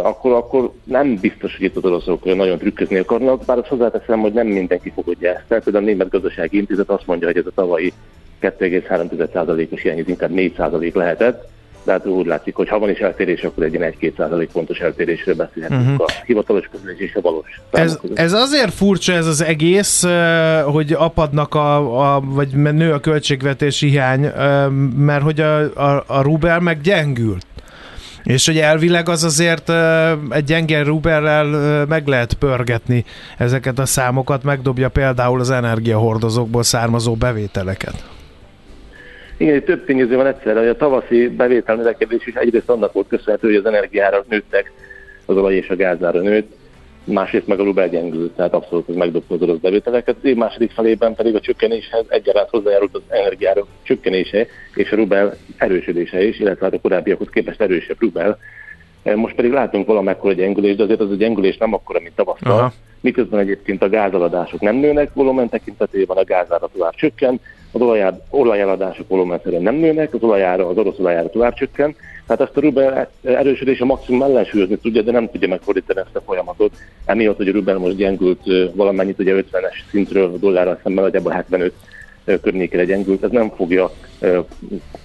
Akkor, 0.03 0.31
akkor 0.31 0.71
nem 0.83 1.15
biztos, 1.15 1.55
hogy 1.55 1.65
itt 1.65 1.75
az 1.75 1.85
oroszok 1.85 2.23
nagyon 2.35 2.57
trükközni 2.57 2.97
akarnak, 2.97 3.45
bár 3.45 3.57
azt 3.57 3.67
hozzáteszem, 3.67 4.19
hogy 4.19 4.33
nem 4.33 4.47
mindenki 4.47 4.89
fogadja 4.89 5.29
ezt. 5.33 5.43
Tehát 5.47 5.63
például 5.63 5.85
a 5.85 5.87
Német 5.87 6.09
Gazdasági 6.09 6.57
Intézet 6.57 6.89
azt 6.89 7.07
mondja, 7.07 7.27
hogy 7.27 7.37
ez 7.37 7.45
a 7.45 7.51
tavalyi 7.55 7.93
2,3%-os 8.41 9.81
hiány 9.81 10.03
inkább 10.07 10.31
4% 10.33 10.93
lehetett 10.93 11.49
de 11.83 11.91
hát 11.91 12.05
úgy 12.05 12.25
látszik, 12.25 12.55
hogy 12.55 12.69
ha 12.69 12.79
van 12.79 12.89
is 12.89 12.99
eltérés, 12.99 13.43
akkor 13.43 13.63
egy 13.63 13.73
ilyen 13.73 13.93
1-2 14.01 14.17
százalék 14.17 14.49
pontos 14.51 14.79
eltérésről 14.79 15.35
beszélhetünk 15.35 15.81
uh-huh. 15.81 16.05
a 16.07 16.23
hivatalos 16.25 16.69
közülés 16.71 16.99
és 16.99 17.15
a 17.15 17.21
valós. 17.21 17.61
Ez, 17.71 17.99
ez 18.13 18.33
azért 18.33 18.73
furcsa 18.73 19.13
ez 19.13 19.25
az 19.25 19.43
egész, 19.43 20.05
hogy 20.65 20.93
apadnak 20.93 21.55
a, 21.55 22.15
a 22.15 22.19
vagy 22.19 22.55
nő 22.55 22.93
a 22.93 22.99
költségvetési 22.99 23.89
hiány, 23.89 24.31
mert 24.95 25.23
hogy 25.23 25.39
a, 25.39 25.57
a, 25.59 26.03
a 26.07 26.21
rubel 26.21 26.59
meg 26.59 26.81
gyengült. 26.81 27.45
És 28.23 28.45
hogy 28.45 28.57
elvileg 28.57 29.09
az 29.09 29.23
azért 29.23 29.71
egy 30.29 30.43
gyenge 30.43 30.83
rubellel 30.83 31.85
meg 31.85 32.07
lehet 32.07 32.33
pörgetni 32.33 33.05
ezeket 33.37 33.79
a 33.79 33.85
számokat, 33.85 34.43
megdobja 34.43 34.89
például 34.89 35.39
az 35.39 35.49
energiahordozókból 35.49 36.63
származó 36.63 37.13
bevételeket. 37.13 38.03
Igen, 39.39 39.53
egy 39.53 39.63
több 39.63 39.85
tényező 39.85 40.15
van 40.15 40.27
egyszerre, 40.27 40.59
hogy 40.59 40.67
a 40.67 40.75
tavaszi 40.75 41.27
bevétel 41.27 41.75
növekedés 41.75 42.27
is 42.27 42.33
egyrészt 42.33 42.69
annak 42.69 42.93
volt 42.93 43.07
köszönhető, 43.07 43.47
hogy 43.47 43.55
az 43.55 43.65
energiára 43.65 44.23
nőttek, 44.29 44.71
az 45.25 45.37
olaj 45.37 45.55
és 45.55 45.69
a 45.69 45.75
gázára 45.75 46.19
nőtt, 46.19 46.51
másrészt 47.03 47.47
meg 47.47 47.59
a 47.59 47.63
rubel 47.63 47.89
gyengült, 47.89 48.31
tehát 48.31 48.53
abszolút 48.53 48.89
ez 48.89 48.95
megdobta 48.95 49.51
az 49.51 49.59
bevételeket. 49.59 50.15
Az 50.17 50.25
év 50.25 50.35
második 50.35 50.71
felében 50.71 51.15
pedig 51.15 51.35
a 51.35 51.39
csökkenéshez 51.39 52.05
egyaránt 52.07 52.49
hozzájárult 52.49 52.95
az 52.95 53.01
energiára 53.07 53.65
csökkenése 53.83 54.47
és 54.73 54.91
a 54.91 54.95
rubel 54.95 55.37
erősödése 55.57 56.23
is, 56.23 56.39
illetve 56.39 56.65
hát 56.65 56.73
a 56.73 56.79
korábbiakhoz 56.79 57.27
képest 57.31 57.61
erősebb 57.61 57.97
rubel. 57.99 58.37
Most 59.15 59.35
pedig 59.35 59.51
látunk 59.51 59.87
valamekkora 59.87 60.33
gyengülés, 60.33 60.75
de 60.75 60.83
azért 60.83 60.99
az 60.99 61.11
a 61.11 61.15
gyengülés 61.15 61.57
nem 61.57 61.73
akkora, 61.73 61.99
mint 61.99 62.15
tavasszal. 62.15 62.73
Miközben 63.01 63.39
egyébként 63.39 63.83
a 63.83 63.89
gázaladások 63.89 64.59
nem 64.59 64.75
nőnek, 64.75 65.13
volumen 65.13 65.49
tekintetében 65.49 66.17
a 66.17 66.23
gázára 66.23 66.69
tovább 66.73 66.95
csökken, 66.95 67.39
az 67.71 67.81
olajár, 67.81 68.19
olajeladások 68.29 69.07
volumenszerűen 69.07 69.61
nem 69.61 69.75
nőnek, 69.75 70.13
az 70.13 70.23
olajára, 70.23 70.67
az 70.67 70.77
orosz 70.77 70.99
olajára 70.99 71.29
tovább 71.29 71.53
csökken, 71.53 71.95
tehát 72.27 72.41
ezt 72.41 72.57
a 72.57 72.61
rubel 72.61 73.09
erősödése 73.23 73.85
maximum 73.85 74.21
ellensúlyozni 74.21 74.77
tudja, 74.77 75.01
de 75.01 75.11
nem 75.11 75.29
tudja 75.29 75.47
megfordítani 75.47 75.99
ezt 75.99 76.15
a 76.15 76.21
folyamatot. 76.21 76.71
Emiatt, 77.05 77.37
hogy 77.37 77.47
a 77.47 77.51
rubel 77.51 77.77
most 77.77 77.95
gyengült 77.95 78.41
valamennyit, 78.73 79.19
ugye 79.19 79.43
50-es 79.51 79.89
szintről 79.89 80.23
a 80.23 80.37
dollárral 80.37 80.79
szemben 80.83 81.03
nagyjából 81.03 81.31
75 81.31 81.73
környékére 82.41 82.85
gyengült, 82.85 83.23
ez 83.23 83.31
nem 83.31 83.51
fogja 83.55 83.91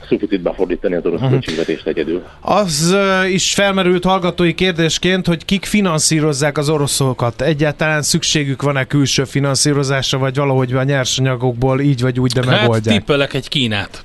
szuficitbe 0.09 0.53
fordítani 0.53 0.95
az 0.95 1.05
orosz 1.05 1.15
uh-huh. 1.21 1.31
költségvetést 1.31 1.87
egyedül. 1.87 2.23
Az 2.41 2.97
is 3.29 3.55
felmerült 3.55 4.05
hallgatói 4.05 4.55
kérdésként, 4.55 5.27
hogy 5.27 5.45
kik 5.45 5.65
finanszírozzák 5.65 6.59
az 6.59 6.69
oroszokat. 6.69 7.43
Egyáltalán 7.43 8.03
szükségük 8.03 8.63
van-e 8.63 8.85
külső 8.85 9.25
finanszírozásra, 9.25 10.19
vagy 10.19 10.37
valahogy 10.37 10.73
a 10.73 10.83
nyersanyagokból 10.83 11.81
így 11.81 12.03
vagy 12.03 12.21
úgy, 12.21 12.33
de 12.33 12.47
hát 12.47 12.61
megoldják? 12.61 12.97
tippelek 12.97 13.35
egy 13.35 13.49
Kínát. 13.49 14.05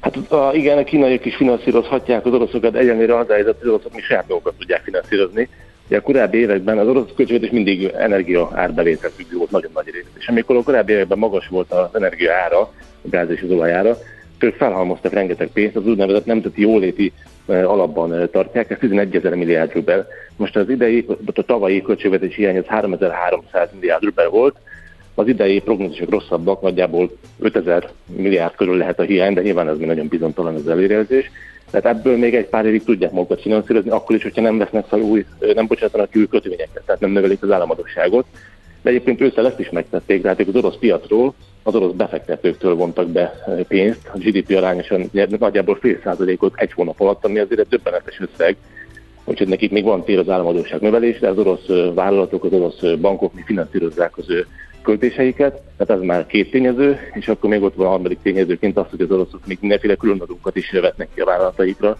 Hát 0.00 0.16
a, 0.16 0.50
igen, 0.52 0.78
a 0.78 0.84
kínaiak 0.84 1.24
is 1.24 1.36
finanszírozhatják 1.36 2.26
az 2.26 2.32
oroszokat, 2.32 2.74
egyenlőre 2.74 3.18
az 3.18 3.26
helyzet, 3.28 3.56
hogy 3.58 3.68
az 3.68 3.72
oroszok 3.74 3.94
mi 3.94 4.00
saját 4.00 4.28
magukat 4.28 4.54
tudják 4.58 4.82
finanszírozni. 4.82 5.48
Ugye 5.90 5.98
a 5.98 6.02
korábbi 6.02 6.38
években 6.38 6.78
az 6.78 6.88
orosz 6.88 7.08
költségvetés 7.16 7.50
mindig 7.50 7.84
energia 7.84 8.50
árbevétel 8.54 9.10
függő 9.10 9.36
volt 9.36 9.50
nagyon 9.50 9.70
nagy 9.74 9.90
rész. 9.90 10.04
És 10.18 10.28
amikor 10.28 10.56
a 10.56 10.62
korábbi 10.62 10.92
években 10.92 11.18
magas 11.18 11.48
volt 11.48 11.72
az 11.72 11.94
energia 11.94 12.32
ára, 12.32 12.60
a 12.60 12.72
gáz 13.02 13.30
és 13.30 13.42
az 13.42 13.50
olajára, 13.50 13.96
ők 14.38 14.54
felhalmoztak 14.54 15.12
rengeteg 15.12 15.48
pénzt, 15.48 15.76
az 15.76 15.86
úgynevezett 15.86 16.24
nemzeti 16.24 16.60
jóléti 16.60 17.12
alapban 17.46 18.28
tartják, 18.32 18.70
ez 18.70 18.78
11 18.78 19.16
ezer 19.16 19.34
milliárd 19.34 19.72
rubel. 19.72 20.06
Most 20.36 20.56
az 20.56 20.68
idei, 20.68 21.06
a 21.34 21.42
tavalyi 21.42 21.82
költségvetés 21.82 22.34
hiány 22.34 22.58
az 22.58 22.66
3300 22.66 23.68
milliárd 23.72 24.04
rubel 24.04 24.28
volt, 24.28 24.56
az 25.14 25.28
idei 25.28 25.60
prognózisok 25.60 26.10
rosszabbak, 26.10 26.60
nagyjából 26.60 27.10
5000 27.38 27.88
milliárd 28.16 28.54
körül 28.54 28.76
lehet 28.76 28.98
a 28.98 29.02
hiány, 29.02 29.34
de 29.34 29.42
nyilván 29.42 29.68
ez 29.68 29.78
még 29.78 29.86
nagyon 29.86 30.08
bizonytalan 30.08 30.54
az 30.54 30.68
előrejelzés. 30.68 31.30
Tehát 31.70 31.96
ebből 31.96 32.16
még 32.16 32.34
egy 32.34 32.46
pár 32.46 32.66
évig 32.66 32.84
tudják 32.84 33.12
magukat 33.12 33.40
finanszírozni, 33.40 33.90
akkor 33.90 34.16
is, 34.16 34.22
hogyha 34.22 34.40
nem 34.40 34.58
vesznek 34.58 34.86
fel 34.86 35.00
új, 35.00 35.24
nem 35.54 35.66
bocsátanak 35.66 36.10
ki 36.10 36.18
új 36.18 36.28
kötvényeket, 36.28 36.82
tehát 36.86 37.00
nem 37.00 37.10
növelik 37.10 37.42
az 37.42 37.50
államadóságot. 37.50 38.26
De 38.82 38.90
egyébként 38.90 39.20
ősszel 39.20 39.46
ezt 39.46 39.58
is 39.58 39.70
megtették, 39.70 40.22
tehát 40.22 40.40
az 40.40 40.56
orosz 40.56 40.76
piacról 40.76 41.34
az 41.62 41.74
orosz 41.74 41.92
befektetőktől 41.92 42.74
vontak 42.74 43.08
be 43.08 43.44
pénzt, 43.68 44.10
a 44.12 44.18
GDP 44.18 44.56
arányosan 44.56 45.10
nagyjából 45.38 45.78
fél 45.80 46.00
százalékot 46.02 46.52
egy 46.56 46.72
hónap 46.72 47.00
alatt, 47.00 47.24
ami 47.24 47.38
azért 47.38 47.60
egy 47.60 47.66
döbbenetes 47.68 48.20
összeg, 48.20 48.56
úgyhogy 49.24 49.48
nekik 49.48 49.70
még 49.70 49.84
van 49.84 50.04
tér 50.04 50.18
az 50.18 50.28
államadóság 50.28 50.80
növelésre, 50.80 51.28
az 51.28 51.38
orosz 51.38 51.66
vállalatok, 51.94 52.44
az 52.44 52.52
orosz 52.52 52.80
bankok 53.00 53.34
mi 53.34 53.42
finanszírozzák 53.44 54.16
az 54.16 54.30
ő 54.30 54.46
költéseiket, 54.82 55.60
tehát 55.76 56.02
ez 56.02 56.06
már 56.06 56.26
két 56.26 56.50
tényező, 56.50 56.98
és 57.12 57.28
akkor 57.28 57.50
még 57.50 57.62
ott 57.62 57.74
van 57.74 57.86
a 57.86 57.90
harmadik 57.90 58.18
tényezőként 58.22 58.76
az, 58.76 58.86
hogy 58.90 59.00
az 59.00 59.10
oroszok 59.10 59.46
még 59.46 59.58
mindenféle 59.60 59.94
különadókat 59.94 60.56
is 60.56 60.70
vetnek 60.70 61.08
ki 61.14 61.20
a 61.20 61.24
vállalataikra. 61.24 61.98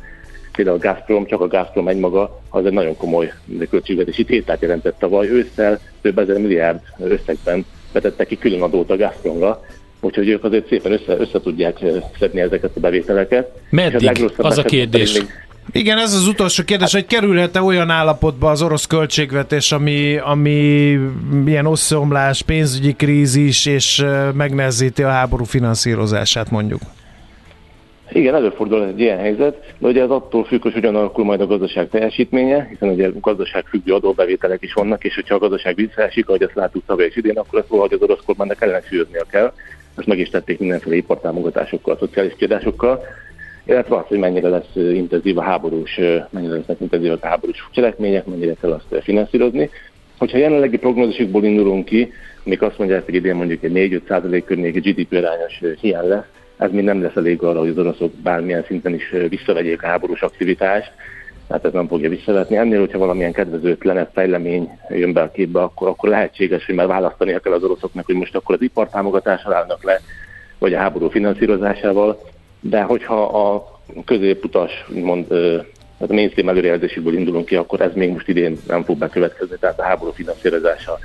Például 0.52 0.76
a 0.76 0.80
Gazprom, 0.80 1.26
csak 1.26 1.40
a 1.40 1.46
Gazprom 1.46 1.88
egymaga, 1.88 2.40
az 2.48 2.66
egy 2.66 2.72
nagyon 2.72 2.96
komoly 2.96 3.32
költségvetési 3.70 4.24
tételt 4.24 4.62
jelentett 4.62 4.98
tavaly 4.98 5.28
ősszel, 5.28 5.80
több 6.00 6.18
ezer 6.18 6.38
milliárd 6.38 6.80
összegben 6.98 7.64
vetettek 7.92 8.26
ki 8.26 8.38
különadót 8.38 8.90
a 8.90 8.96
Gazpromra, 8.96 9.64
úgyhogy 10.00 10.28
ők 10.28 10.44
azért 10.44 10.68
szépen 10.68 10.92
össze, 10.92 11.16
össze 11.18 11.40
tudják 11.40 11.78
szedni 12.18 12.40
ezeket 12.40 12.76
a 12.76 12.80
bevételeket. 12.80 13.60
Meddig? 13.70 14.24
A 14.36 14.46
az 14.46 14.58
a 14.58 14.62
kérdés. 14.62 15.18
Még, 15.18 15.28
igen, 15.72 15.98
ez 15.98 16.14
az 16.14 16.26
utolsó 16.26 16.64
kérdés, 16.64 16.92
hogy 16.92 17.06
kerülhet-e 17.06 17.62
olyan 17.62 17.90
állapotba 17.90 18.50
az 18.50 18.62
orosz 18.62 18.86
költségvetés, 18.86 19.72
ami, 19.72 20.16
ami 20.16 20.98
ilyen 21.46 21.66
összeomlás, 21.66 22.42
pénzügyi 22.42 22.92
krízis, 22.92 23.66
és 23.66 24.04
megnehezíti 24.34 25.02
a 25.02 25.08
háború 25.08 25.44
finanszírozását 25.44 26.50
mondjuk? 26.50 26.80
Igen, 28.12 28.34
előfordul 28.34 28.86
egy 28.86 29.00
ilyen 29.00 29.18
helyzet, 29.18 29.74
de 29.78 29.88
ugye 29.88 30.02
ez 30.02 30.10
attól 30.10 30.44
függ, 30.44 30.62
hogy 30.62 30.72
hogyan 30.72 30.96
alakul 30.96 31.24
majd 31.24 31.40
a 31.40 31.46
gazdaság 31.46 31.88
teljesítménye, 31.88 32.66
hiszen 32.70 32.88
ugye 32.88 33.06
a 33.06 33.20
gazdaság 33.20 33.64
függő 33.64 33.94
adóbevételek 33.94 34.62
is 34.62 34.72
vannak, 34.72 35.04
és 35.04 35.14
hogyha 35.14 35.34
a 35.34 35.38
gazdaság 35.38 35.74
visszaesik, 35.74 36.28
ahogy 36.28 36.42
ezt 36.42 36.54
láttuk 36.54 36.82
tavaly 36.86 37.04
és 37.04 37.16
idén, 37.16 37.38
akkor 37.38 37.58
ezt 37.58 37.68
valahogy 37.68 37.92
az 37.92 38.02
orosz 38.02 38.24
kormánynak 38.26 38.62
ellensúlyoznia 38.62 39.24
kell. 39.30 39.52
Ezt 39.96 40.06
meg 40.06 40.18
is 40.18 40.28
tették 40.28 40.58
mindenféle 40.58 40.96
ipartámogatásokkal, 40.96 41.96
szociális 41.98 42.32
kiadásokkal 42.36 43.00
illetve 43.64 43.96
az, 43.96 44.04
hogy 44.06 44.18
mennyire 44.18 44.48
lesz 44.48 44.74
intenzív 44.74 45.38
a 45.38 45.42
háborús, 45.42 46.00
mennyire 46.30 46.54
lesznek 46.54 46.80
intenzív 46.80 47.12
a 47.12 47.26
háborús 47.26 47.68
cselekmények, 47.70 48.26
mennyire 48.26 48.54
kell 48.60 48.72
azt 48.72 49.02
finanszírozni. 49.02 49.70
Hogyha 50.18 50.38
jelenlegi 50.38 50.78
prognózisokból 50.78 51.44
indulunk 51.44 51.84
ki, 51.84 52.12
még 52.42 52.62
azt 52.62 52.78
mondják, 52.78 53.04
hogy 53.04 53.14
idén 53.14 53.34
mondjuk 53.34 53.62
egy 53.62 54.02
4-5 54.08 54.42
környéki 54.46 54.90
GDP 54.90 55.12
arányos 55.12 55.60
hiány 55.80 56.08
lesz, 56.08 56.24
ez 56.56 56.70
még 56.70 56.84
nem 56.84 57.02
lesz 57.02 57.16
elég 57.16 57.42
arra, 57.42 57.58
hogy 57.58 57.68
az 57.68 57.78
oroszok 57.78 58.12
bármilyen 58.12 58.64
szinten 58.66 58.94
is 58.94 59.14
visszavegyék 59.28 59.82
a 59.82 59.86
háborús 59.86 60.22
aktivitást, 60.22 60.92
tehát 61.46 61.64
ez 61.64 61.72
nem 61.72 61.86
fogja 61.86 62.08
visszavetni. 62.08 62.56
Ennél, 62.56 62.78
hogyha 62.78 62.98
valamilyen 62.98 63.32
kedvezőtlenebb 63.32 64.10
fejlemény 64.12 64.68
jön 64.88 65.12
be 65.12 65.20
a 65.20 65.30
képbe, 65.30 65.62
akkor, 65.62 65.88
akkor 65.88 66.08
lehetséges, 66.08 66.66
hogy 66.66 66.74
már 66.74 66.86
választani 66.86 67.38
kell 67.42 67.52
az 67.52 67.62
oroszoknak, 67.62 68.06
hogy 68.06 68.14
most 68.14 68.36
akkor 68.36 68.54
az 68.54 68.62
ipartámogatással 68.62 69.54
állnak 69.54 69.84
le, 69.84 70.00
vagy 70.58 70.74
a 70.74 70.78
háború 70.78 71.08
finanszírozásával, 71.08 72.20
de 72.60 72.82
hogyha 72.82 73.22
a 73.22 73.80
középutas, 74.04 74.70
mond, 74.88 75.26
hát 76.00 76.10
a 76.10 76.14
mainstream 76.14 76.48
előrejelzéséből 76.48 77.14
indulunk 77.14 77.46
ki, 77.46 77.56
akkor 77.56 77.80
ez 77.80 77.90
még 77.94 78.10
most 78.10 78.28
idén 78.28 78.58
nem 78.66 78.84
fog 78.84 78.98
bekövetkezni, 78.98 79.56
tehát 79.60 79.78
a 79.78 79.82
háború 79.82 80.12
finanszírozása 80.12 80.98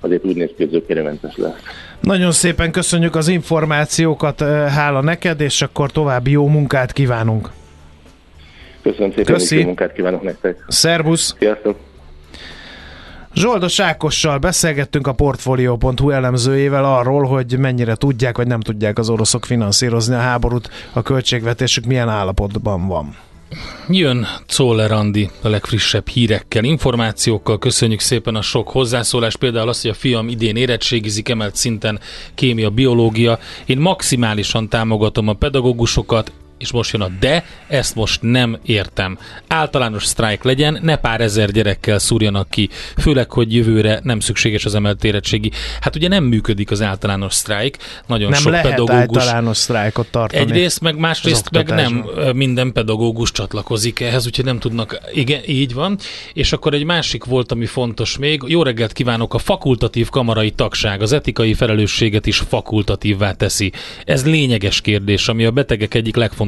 azért 0.00 0.24
úgy 0.24 0.36
néz 0.36 0.48
ki, 0.56 0.62
hogy 0.62 0.70
zökkenőmentes 0.70 1.36
lesz. 1.36 1.56
Nagyon 2.00 2.32
szépen 2.32 2.72
köszönjük 2.72 3.16
az 3.16 3.28
információkat, 3.28 4.40
hála 4.68 5.00
neked, 5.00 5.40
és 5.40 5.62
akkor 5.62 5.90
további 5.90 6.30
jó 6.30 6.46
munkát 6.46 6.92
kívánunk. 6.92 7.50
Köszönöm 8.82 9.10
szépen, 9.10 9.34
Köszi. 9.34 9.58
jó 9.58 9.64
munkát 9.64 9.92
kívánok 9.92 10.22
nektek. 10.22 10.64
Szervusz! 10.68 11.34
Sziasztok! 11.38 11.87
Zsoldos 13.34 13.80
Ákossal 13.80 14.38
beszélgettünk 14.38 15.06
a 15.06 15.12
Portfolio.hu 15.12 16.10
elemzőjével 16.10 16.84
arról, 16.84 17.24
hogy 17.24 17.58
mennyire 17.58 17.94
tudják 17.94 18.36
vagy 18.36 18.46
nem 18.46 18.60
tudják 18.60 18.98
az 18.98 19.08
oroszok 19.08 19.44
finanszírozni 19.44 20.14
a 20.14 20.18
háborút, 20.18 20.70
a 20.92 21.02
költségvetésük 21.02 21.84
milyen 21.84 22.08
állapotban 22.08 22.86
van. 22.86 23.16
Jön 23.88 24.26
Czoller 24.46 24.92
Andi 24.92 25.30
a 25.42 25.48
legfrissebb 25.48 26.08
hírekkel, 26.08 26.64
információkkal. 26.64 27.58
Köszönjük 27.58 28.00
szépen 28.00 28.34
a 28.34 28.42
sok 28.42 28.68
hozzászólás. 28.68 29.36
Például 29.36 29.68
azt, 29.68 29.82
hogy 29.82 29.90
a 29.90 29.94
fiam 29.94 30.28
idén 30.28 30.56
érettségizik 30.56 31.28
emelt 31.28 31.56
szinten 31.56 32.00
kémia, 32.34 32.70
biológia. 32.70 33.38
Én 33.66 33.78
maximálisan 33.78 34.68
támogatom 34.68 35.28
a 35.28 35.32
pedagógusokat, 35.32 36.32
és 36.58 36.72
most 36.72 36.92
jön 36.92 37.02
a 37.02 37.08
de, 37.20 37.44
ezt 37.66 37.94
most 37.94 38.22
nem 38.22 38.58
értem. 38.62 39.18
Általános 39.46 40.04
sztrájk 40.04 40.42
legyen, 40.42 40.78
ne 40.82 40.96
pár 40.96 41.20
ezer 41.20 41.50
gyerekkel 41.50 41.98
szúrjanak 41.98 42.50
ki, 42.50 42.68
főleg, 42.96 43.30
hogy 43.30 43.54
jövőre 43.54 44.00
nem 44.02 44.20
szükséges 44.20 44.64
az 44.64 44.74
emelt 44.74 45.04
érettségi. 45.04 45.50
Hát 45.80 45.96
ugye 45.96 46.08
nem 46.08 46.24
működik 46.24 46.70
az 46.70 46.82
általános 46.82 47.34
sztrájk, 47.34 47.76
nagyon 48.06 48.30
nem 48.30 48.40
sok 48.40 48.50
lehet 48.50 48.68
pedagógus. 48.68 49.22
általános 49.22 49.56
sztrájkot 49.56 50.06
tartani. 50.10 50.42
Egyrészt, 50.42 50.80
meg 50.80 50.96
másrészt 50.96 51.50
meg 51.50 51.68
nem 51.68 52.10
minden 52.34 52.72
pedagógus 52.72 53.32
csatlakozik 53.32 54.00
ehhez, 54.00 54.26
úgyhogy 54.26 54.44
nem 54.44 54.58
tudnak, 54.58 55.00
igen, 55.12 55.40
így 55.46 55.74
van. 55.74 55.98
És 56.32 56.52
akkor 56.52 56.74
egy 56.74 56.84
másik 56.84 57.24
volt, 57.24 57.52
ami 57.52 57.66
fontos 57.66 58.18
még, 58.18 58.42
jó 58.46 58.62
reggelt 58.62 58.92
kívánok, 58.92 59.34
a 59.34 59.38
fakultatív 59.38 60.08
kamarai 60.08 60.50
tagság 60.50 61.02
az 61.02 61.12
etikai 61.12 61.54
felelősséget 61.54 62.26
is 62.26 62.38
fakultatívvá 62.38 63.32
teszi. 63.32 63.72
Ez 64.04 64.26
lényeges 64.26 64.80
kérdés, 64.80 65.28
ami 65.28 65.44
a 65.44 65.50
betegek 65.50 65.94
egyik 65.94 66.16
legfontosabb 66.16 66.46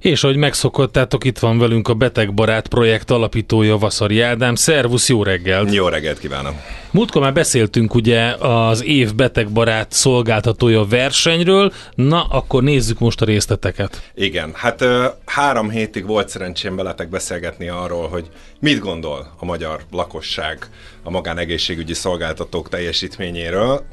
És 0.00 0.24
ahogy 0.24 0.36
megszokottátok, 0.36 1.24
itt 1.24 1.38
van 1.38 1.58
velünk 1.58 1.88
a 1.88 1.94
Betegbarát 1.94 2.68
projekt 2.68 3.10
alapítója 3.10 3.78
Vaszari 3.78 4.20
Ádám. 4.20 4.54
Szervusz, 4.54 5.08
jó 5.08 5.22
reggelt! 5.22 5.74
Jó 5.74 5.88
reggelt 5.88 6.18
kívánok! 6.18 6.54
Múltkor 6.90 7.22
már 7.22 7.32
beszéltünk 7.32 7.94
ugye 7.94 8.34
az 8.34 8.84
év 8.84 9.14
betegbarát 9.14 9.92
szolgáltatója 9.92 10.84
versenyről, 10.84 11.72
na 11.94 12.22
akkor 12.22 12.62
nézzük 12.62 12.98
most 12.98 13.20
a 13.20 13.24
részleteket. 13.24 14.10
Igen, 14.14 14.50
hát 14.54 14.84
három 15.24 15.70
hétig 15.70 16.06
volt 16.06 16.28
szerencsém 16.28 16.76
veletek 16.76 17.08
beszélgetni 17.08 17.68
arról, 17.68 18.08
hogy 18.08 18.28
mit 18.60 18.78
gondol 18.78 19.34
a 19.38 19.44
magyar 19.44 19.80
lakosság 19.90 20.68
a 21.02 21.10
magánegészségügyi 21.10 21.94
szolgáltatók 21.94 22.68
teljesítményéről. 22.68 23.86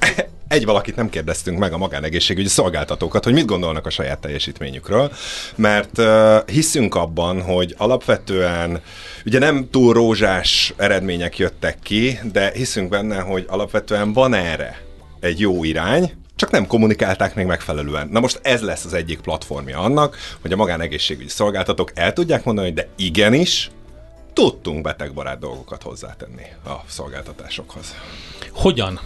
Egy 0.48 0.66
valakit 0.66 0.96
nem 0.96 1.10
kérdeztünk 1.10 1.60
meg 1.60 1.74
a 1.74 1.78
magánegészségügyi 1.78 2.48
szolgáltatókat, 2.48 3.24
hogy 3.24 3.34
mit 3.34 3.46
gondolnak 3.46 3.86
a 3.86 3.90
saját 3.90 4.20
teljesítményükről, 4.20 5.12
mert 5.56 5.98
uh, 5.98 6.48
hiszünk 6.48 6.96
abban, 6.96 7.42
hogy 7.42 7.76
alapvetően 7.78 8.82
ugye 9.26 9.40
nem 9.40 9.68
túl 9.72 9.94
rózsás 9.94 10.74
eredmények 10.78 11.38
jöttek 11.38 11.80
ki, 11.84 12.20
de 12.32 12.52
hiszünk 12.54 12.90
benne, 12.90 13.20
hogy 13.20 13.46
alapvetően 13.48 14.14
van 14.14 14.34
erre 14.34 14.82
egy 15.20 15.40
jó 15.40 15.64
irány, 15.64 16.12
csak 16.36 16.52
nem 16.52 16.68
kommunikálták 16.68 17.36
még 17.36 17.46
megfelelően. 17.46 18.08
Na 18.12 18.20
most 18.20 18.40
ez 18.44 18.62
lesz 18.62 18.86
az 18.86 18.94
egyik 18.94 19.20
platformja 19.20 19.80
annak, 19.80 20.18
hogy 20.42 20.52
a 20.52 20.56
magánegészségügyi 20.56 21.30
szolgáltatók 21.30 21.92
el 21.94 22.14
tudják 22.14 22.44
mondani, 22.44 22.68
hogy 22.68 22.76
de 22.76 22.88
igenis, 22.96 23.72
tudtunk 24.34 24.82
betegbarát 24.82 25.40
dolgokat 25.40 25.84
hozzátenni 25.84 26.46
a 26.66 26.74
szolgáltatásokhoz. 26.88 27.96
Hogyan? 28.52 29.00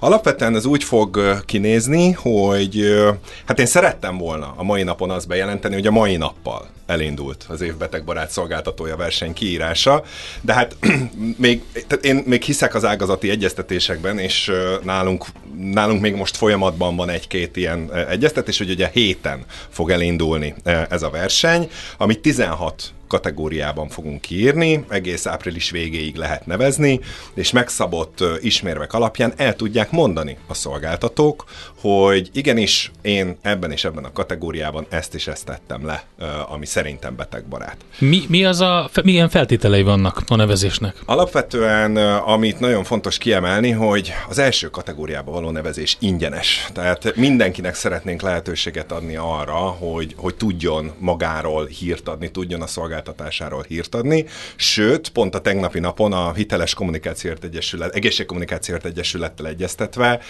Alapvetően 0.00 0.56
ez 0.56 0.64
úgy 0.64 0.84
fog 0.84 1.42
kinézni, 1.44 2.12
hogy 2.12 3.04
hát 3.46 3.58
én 3.58 3.66
szerettem 3.66 4.18
volna 4.18 4.54
a 4.56 4.62
mai 4.62 4.82
napon 4.82 5.10
azt 5.10 5.28
bejelenteni, 5.28 5.74
hogy 5.74 5.86
a 5.86 5.90
mai 5.90 6.16
nappal 6.16 6.68
elindult 6.86 7.44
az 7.48 7.60
év 7.60 7.76
betegbarát 7.76 8.30
szolgáltatója 8.30 8.96
verseny 8.96 9.32
kiírása, 9.32 10.04
de 10.40 10.52
hát 10.52 10.76
még, 11.36 11.62
én 12.00 12.22
még 12.26 12.42
hiszek 12.42 12.74
az 12.74 12.84
ágazati 12.84 13.30
egyeztetésekben, 13.30 14.18
és 14.18 14.52
nálunk, 14.82 15.24
nálunk 15.58 16.00
még 16.00 16.14
most 16.14 16.36
folyamatban 16.36 16.96
van 16.96 17.08
egy-két 17.08 17.56
ilyen 17.56 17.92
egyeztetés, 18.08 18.58
hogy 18.58 18.70
ugye 18.70 18.90
héten 18.92 19.44
fog 19.68 19.90
elindulni 19.90 20.54
ez 20.88 21.02
a 21.02 21.10
verseny, 21.10 21.70
ami 21.96 22.20
16 22.20 22.94
kategóriában 23.08 23.88
fogunk 23.88 24.20
kiírni, 24.20 24.84
egész 24.88 25.26
április 25.26 25.70
végéig 25.70 26.16
lehet 26.16 26.46
nevezni, 26.46 27.00
és 27.34 27.50
megszabott 27.50 28.24
ismérvek 28.40 28.92
alapján 28.92 29.32
el 29.36 29.55
tudják 29.56 29.90
mondani 29.90 30.36
a 30.46 30.54
szolgáltatók, 30.54 31.44
hogy 31.80 32.30
igenis 32.32 32.90
én 33.02 33.36
ebben 33.42 33.70
és 33.70 33.84
ebben 33.84 34.04
a 34.04 34.12
kategóriában 34.12 34.86
ezt 34.88 35.14
is 35.14 35.26
ezt 35.26 35.44
tettem 35.44 35.86
le, 35.86 36.04
ami 36.48 36.66
szerintem 36.66 37.16
betegbarát. 37.16 37.76
Mi, 37.98 38.22
mi 38.28 38.44
az 38.44 38.60
a, 38.60 38.90
milyen 39.04 39.28
feltételei 39.28 39.82
vannak 39.82 40.22
a 40.28 40.36
nevezésnek? 40.36 40.96
Alapvetően, 41.04 41.96
amit 42.16 42.60
nagyon 42.60 42.84
fontos 42.84 43.18
kiemelni, 43.18 43.70
hogy 43.70 44.12
az 44.28 44.38
első 44.38 44.70
kategóriába 44.70 45.30
való 45.30 45.46
való 45.46 45.58
nevezés 45.58 45.96
ingyenes. 46.00 46.68
Tehát 46.72 47.16
mindenkinek 47.16 47.74
szeretnénk 47.74 48.22
lehetőséget 48.22 48.92
adni 48.92 49.16
arra, 49.16 49.54
hogy, 49.54 50.14
hogy 50.16 50.34
tudjon 50.34 50.92
magáról 50.98 51.66
hírt 51.66 52.08
adni, 52.08 52.30
tudjon 52.30 52.62
a 52.62 52.66
szolgáltatásáról 52.66 53.64
hírt 53.68 53.94
adni. 53.94 54.24
Sőt, 54.56 55.08
pont 55.08 55.34
a 55.34 55.40
tegnapi 55.40 55.78
napon 55.78 56.12
a 56.12 56.32
Hiteles 56.32 56.74
Kommunikációért 56.74 57.44
Egyesület, 57.44 57.94
Egészségkommunikációért 57.94 58.84
Egyesülettel 58.84 59.45
egyeztetve 59.46 60.20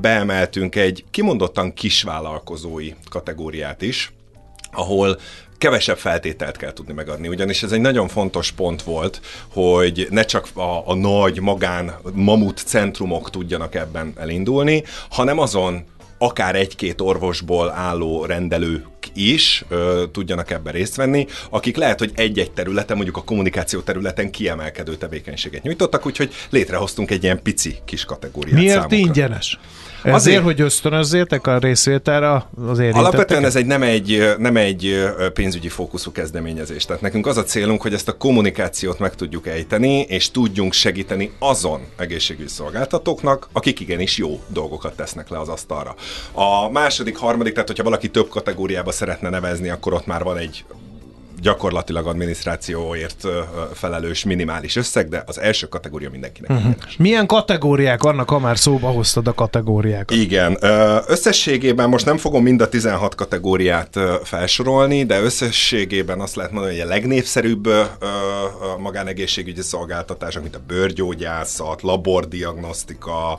beemeltünk 0.00 0.76
egy 0.76 1.04
kimondottan 1.10 1.74
kisvállalkozói 1.74 2.92
kategóriát 3.10 3.82
is, 3.82 4.12
ahol 4.72 5.18
kevesebb 5.58 5.98
feltételt 5.98 6.56
kell 6.56 6.72
tudni 6.72 6.92
megadni, 6.92 7.28
ugyanis 7.28 7.62
ez 7.62 7.72
egy 7.72 7.80
nagyon 7.80 8.08
fontos 8.08 8.52
pont 8.52 8.82
volt, 8.82 9.20
hogy 9.52 10.06
ne 10.10 10.22
csak 10.24 10.48
a, 10.54 10.88
a 10.88 10.94
nagy 10.94 11.40
magán 11.40 11.94
mamut 12.12 12.58
centrumok 12.58 13.30
tudjanak 13.30 13.74
ebben 13.74 14.12
elindulni, 14.16 14.82
hanem 15.10 15.38
azon 15.38 15.84
akár 16.18 16.54
egy-két 16.54 17.00
orvosból 17.00 17.70
álló 17.70 18.24
rendelők 18.24 18.91
is 19.14 19.64
ö, 19.68 20.04
tudjanak 20.12 20.50
ebben 20.50 20.72
részt 20.72 20.96
venni, 20.96 21.26
akik 21.50 21.76
lehet, 21.76 21.98
hogy 21.98 22.10
egy-egy 22.14 22.50
területen, 22.50 22.96
mondjuk 22.96 23.16
a 23.16 23.22
kommunikáció 23.22 23.80
területen 23.80 24.30
kiemelkedő 24.30 24.94
tevékenységet 24.96 25.62
nyújtottak, 25.62 26.06
úgyhogy 26.06 26.32
létrehoztunk 26.50 27.10
egy 27.10 27.22
ilyen 27.22 27.42
pici 27.42 27.76
kis 27.84 28.04
kategóriát 28.04 28.58
Miért 28.58 28.74
számukra. 28.74 28.96
ingyenes? 28.96 29.58
Ezért, 30.02 30.16
Azért- 30.16 30.42
hogy 30.42 30.60
ösztönözzétek 30.60 31.46
a 31.46 31.58
részvételre 31.58 32.32
az? 32.32 32.78
Alapvetően 32.92 33.44
ez 33.44 33.56
egy 33.56 33.66
nem 33.66 33.82
egy, 33.82 34.34
nem 34.38 34.56
egy 34.56 35.04
pénzügyi 35.34 35.68
fókuszú 35.68 36.12
kezdeményezés. 36.12 36.84
Tehát 36.84 37.02
nekünk 37.02 37.26
az 37.26 37.36
a 37.36 37.44
célunk, 37.44 37.82
hogy 37.82 37.92
ezt 37.94 38.08
a 38.08 38.16
kommunikációt 38.16 38.98
meg 38.98 39.14
tudjuk 39.14 39.46
ejteni, 39.46 40.00
és 40.00 40.30
tudjunk 40.30 40.72
segíteni 40.72 41.32
azon 41.38 41.80
egészségügyi 41.96 42.48
szolgáltatóknak, 42.48 43.48
akik 43.52 43.80
igenis 43.80 44.18
jó 44.18 44.40
dolgokat 44.48 44.96
tesznek 44.96 45.28
le 45.28 45.38
az 45.38 45.48
asztalra. 45.48 45.94
A 46.32 46.70
második, 46.70 47.16
harmadik, 47.16 47.52
tehát 47.52 47.68
hogyha 47.68 47.84
valaki 47.84 48.08
több 48.08 48.28
kategóriába 48.28 48.91
szeretne 48.92 49.28
nevezni, 49.28 49.68
akkor 49.68 49.92
ott 49.92 50.06
már 50.06 50.22
van 50.22 50.36
egy 50.36 50.64
gyakorlatilag 51.42 52.06
adminisztrációért 52.06 53.26
felelős 53.72 54.24
minimális 54.24 54.76
összeg, 54.76 55.08
de 55.08 55.22
az 55.26 55.40
első 55.40 55.66
kategória 55.66 56.10
mindenkinek 56.10 56.50
uh-huh. 56.50 56.74
Milyen 56.98 57.26
kategóriák 57.26 58.02
vannak, 58.02 58.30
ha 58.30 58.38
már 58.38 58.58
szóba 58.58 58.88
hoztad 58.88 59.26
a 59.26 59.32
kategóriákat? 59.32 60.16
Igen, 60.16 60.58
összességében 61.06 61.88
most 61.88 62.04
nem 62.04 62.16
fogom 62.16 62.42
mind 62.42 62.60
a 62.60 62.68
16 62.68 63.14
kategóriát 63.14 63.98
felsorolni, 64.22 65.04
de 65.04 65.20
összességében 65.20 66.20
azt 66.20 66.36
lehet 66.36 66.52
mondani, 66.52 66.74
hogy 66.78 66.86
a 66.86 66.88
legnépszerűbb 66.88 67.68
magánegészségügyi 68.78 69.62
szolgáltatások, 69.62 70.42
mint 70.42 70.56
a 70.56 70.60
bőrgyógyászat, 70.66 71.82
labordiagnosztika, 71.82 73.38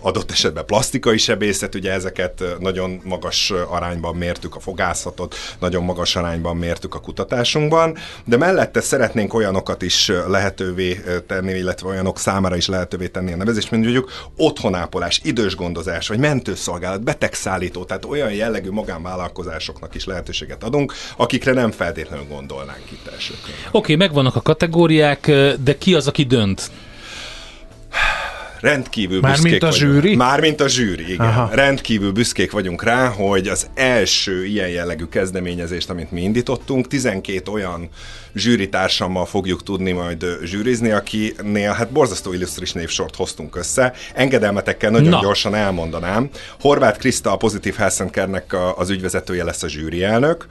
adott 0.00 0.30
esetben 0.30 0.64
plastikai 0.64 1.18
sebészet, 1.18 1.74
ugye 1.74 1.92
ezeket 1.92 2.44
nagyon 2.58 3.00
magas 3.04 3.52
arányban 3.68 4.16
mértük 4.16 4.56
a 4.56 4.60
fogászatot, 4.60 5.34
nagyon 5.58 5.84
magas 5.84 6.16
arányban 6.16 6.36
mértük 6.42 6.94
a 6.94 7.00
kutatásunkban, 7.00 7.96
de 8.24 8.36
mellette 8.36 8.80
szeretnénk 8.80 9.34
olyanokat 9.34 9.82
is 9.82 10.12
lehetővé 10.28 11.00
tenni, 11.26 11.52
illetve 11.52 11.88
olyanok 11.88 12.18
számára 12.18 12.56
is 12.56 12.68
lehetővé 12.68 13.06
tenni 13.06 13.32
a 13.32 13.36
nevezést, 13.36 13.70
mint 13.70 13.82
mondjuk 13.82 14.10
otthonápolás, 14.36 15.20
idős 15.24 15.56
gondozás, 15.56 16.08
vagy 16.08 16.18
mentőszolgálat, 16.18 17.02
betegszállító, 17.02 17.84
tehát 17.84 18.04
olyan 18.04 18.32
jellegű 18.32 18.70
magánvállalkozásoknak 18.70 19.94
is 19.94 20.04
lehetőséget 20.04 20.64
adunk, 20.64 20.92
akikre 21.16 21.52
nem 21.52 21.70
feltétlenül 21.70 22.26
gondolnánk 22.26 22.90
itt 22.90 23.06
első. 23.12 23.34
Oké, 23.70 23.94
megvannak 23.94 24.36
a 24.36 24.42
kategóriák, 24.42 25.30
de 25.64 25.78
ki 25.78 25.94
az, 25.94 26.06
aki 26.06 26.24
dönt? 26.24 26.70
Rendkívül 28.60 29.20
Mármint 29.20 29.42
büszkék 29.42 29.62
a 29.62 29.66
vagyunk. 29.66 29.92
zsűri? 29.92 30.16
Mármint 30.16 30.60
a 30.60 30.68
zsűri, 30.68 31.12
igen. 31.12 31.26
Aha. 31.26 31.50
Rendkívül 31.54 32.12
büszkék 32.12 32.50
vagyunk 32.50 32.82
rá, 32.82 33.06
hogy 33.08 33.48
az 33.48 33.66
első 33.74 34.44
ilyen 34.44 34.68
jellegű 34.68 35.04
kezdeményezést, 35.04 35.90
amit 35.90 36.10
mi 36.10 36.22
indítottunk, 36.22 36.86
12 36.88 37.50
olyan 37.50 37.88
zsűritársammal 38.34 39.26
fogjuk 39.26 39.62
tudni 39.62 39.92
majd 39.92 40.24
zsűrizni, 40.44 40.90
akinél 40.90 41.72
hát 41.72 41.90
borzasztó 41.90 42.32
illusztris 42.32 42.72
névsort 42.72 43.16
hoztunk 43.16 43.56
össze. 43.56 43.92
Engedelmetekkel 44.14 44.90
nagyon 44.90 45.08
Na. 45.08 45.20
Gyorsan 45.20 45.54
elmondanám. 45.54 46.28
Horváth 46.60 46.98
Kriszta, 46.98 47.32
a 47.32 47.36
Pozitív 47.36 47.74
Health 47.74 48.10
Care-nek 48.10 48.56
az 48.76 48.90
ügyvezetője 48.90 49.44
lesz 49.44 49.62
a 49.62 49.68
zsűri 49.68 50.02
elnök. 50.02 50.46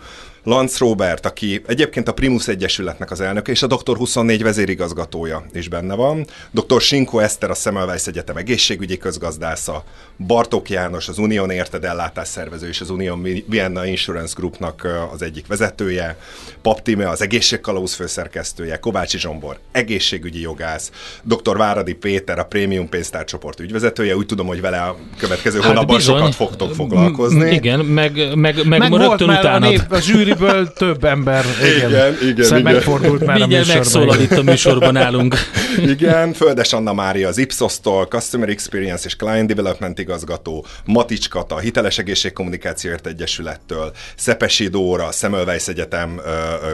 Lance 0.47 0.77
Robert, 0.79 1.25
aki 1.25 1.61
egyébként 1.67 2.07
a 2.07 2.13
Primus 2.13 2.47
Egyesületnek 2.47 3.11
az 3.11 3.21
elnöke, 3.21 3.51
és 3.51 3.61
a 3.63 3.67
Dr. 3.67 3.97
24 3.97 4.43
vezérigazgatója 4.43 5.45
is 5.53 5.67
benne 5.67 5.95
van. 5.95 6.25
Dr. 6.51 6.81
Sinko 6.81 7.19
Eszter, 7.19 7.49
a 7.49 7.53
Semmelweis 7.53 8.05
Egyetem 8.07 8.37
egészségügyi 8.37 8.97
közgazdásza. 8.97 9.83
Bartók 10.27 10.69
János, 10.69 11.07
az 11.07 11.17
Unión 11.17 11.49
Érted 11.49 11.83
ellátás 11.83 12.27
szervező 12.27 12.67
és 12.67 12.81
az 12.81 12.89
Unión 12.89 13.27
Vienna 13.47 13.85
Insurance 13.85 14.33
Groupnak 14.37 14.87
az 15.13 15.21
egyik 15.21 15.47
vezetője. 15.47 16.17
Pap 16.61 16.81
Tíme, 16.81 17.09
az 17.09 17.21
egészségkalauz 17.21 17.93
főszerkesztője. 17.93 18.79
Kovácsi 18.79 19.17
Zsombor, 19.19 19.57
egészségügyi 19.71 20.41
jogász. 20.41 20.91
Dr. 21.23 21.57
Váradi 21.57 21.93
Péter, 21.93 22.39
a 22.39 22.45
Prémium 22.45 22.89
pénztárcsoport 22.89 23.59
ügyvezetője. 23.59 24.15
Úgy 24.15 24.25
tudom, 24.25 24.47
hogy 24.47 24.61
vele 24.61 24.77
a 24.81 24.97
következő 25.17 25.59
Hát 25.59 25.67
hónapban 25.67 25.95
bizony. 25.95 26.15
sokat 26.17 26.35
fogtok 26.35 26.73
foglalkozni. 26.73 27.43
M- 27.49 27.51
Igen, 27.51 27.79
meg, 27.79 28.35
meg, 28.35 28.67
meg, 28.67 28.79
Meg 28.79 28.93
rögtön 28.93 29.27
már 29.27 29.45
a, 29.45 29.59
nép, 29.59 29.81
a 29.89 29.99
zsűriből 30.37 30.73
több 30.73 31.03
ember. 31.03 31.45
Igen, 31.75 31.89
Igen, 31.89 32.17
igen, 32.21 32.43
Szóval 32.43 32.59
igen. 32.59 32.73
megfordult 32.73 33.25
már 33.25 33.37
Mindjárt 33.37 33.69
a 33.69 33.73
műsorban. 33.77 34.05
megszólal 34.05 34.19
itt 34.19 34.31
a 34.37 34.43
műsorban 34.51 34.93
nálunk. 34.93 35.35
Igen, 35.93 36.33
Földes 36.33 36.73
Anna 36.73 36.93
Mária 36.93 37.27
az 37.27 37.37
Ipsos-tól, 37.37 38.05
Customer 38.05 38.49
Experience 38.49 39.05
és 39.05 39.15
Client 39.15 39.47
Development 39.47 39.99
igazgató, 39.99 40.65
Matics 40.85 41.29
Kata, 41.29 41.55
a 41.55 41.59
Hiteles 41.59 41.97
Egészségkommunikációért 41.97 43.07
Egyesülettől, 43.07 43.91
Szepesi 44.15 44.67
Dóra, 44.67 45.11
Semmelweis 45.11 45.67
Egyetem 45.67 46.21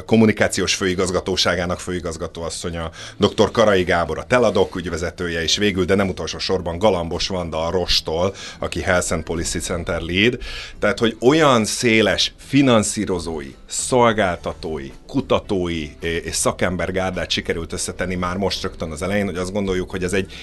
kommunikációs 0.05 0.76
főigazgatóságának 0.76 1.80
főigazgatóasszonya, 1.80 2.89
dr. 3.18 3.51
Karai 3.51 3.84
Gábor, 3.84 4.18
a 4.18 4.24
Teladok 4.24 4.76
ügyvezetője, 4.76 5.43
és 5.43 5.57
végül, 5.57 5.86
de 5.86 5.95
nem 5.95 6.09
utolsó 6.09 6.38
sorban 6.38 6.78
Galambos 6.78 7.28
Vanda 7.28 7.66
a 7.66 7.72
Rostól, 7.72 8.34
aki 8.59 8.82
Health 8.82 9.11
and 9.14 9.24
Policy 9.24 9.59
Center 9.59 10.01
lead. 10.01 10.38
Tehát, 10.80 10.99
hogy 10.99 11.16
olyan 11.22 11.66
széles 11.66 12.34
finanszírozói, 12.47 13.53
szolgáltatói, 13.66 14.91
kutatói 15.08 15.89
és 15.99 16.36
szakembergárdát 16.36 17.30
sikerült 17.30 17.74
összetenni 17.74 18.16
már 18.16 18.38
most 18.38 18.62
rögtön 18.62 18.91
az 18.91 19.01
elején, 19.01 19.26
hogy 19.26 19.38
azt 19.38 19.51
gondoljuk, 19.51 19.89
hogy 19.89 20.04
ez 20.04 20.14
egy 20.14 20.34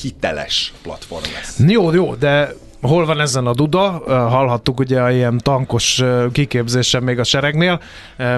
hiteles 0.00 0.72
platform 0.82 1.24
lesz. 1.34 1.58
Jó, 1.66 1.92
jó, 1.92 2.14
de 2.14 2.54
hol 2.80 3.06
van 3.06 3.20
ezen 3.20 3.46
a 3.46 3.54
duda? 3.54 4.02
Hallhattuk 4.06 4.80
ugye 4.80 5.00
a 5.00 5.10
ilyen 5.10 5.38
tankos 5.38 6.02
kiképzésen 6.32 7.02
még 7.02 7.18
a 7.18 7.24
seregnél, 7.24 7.80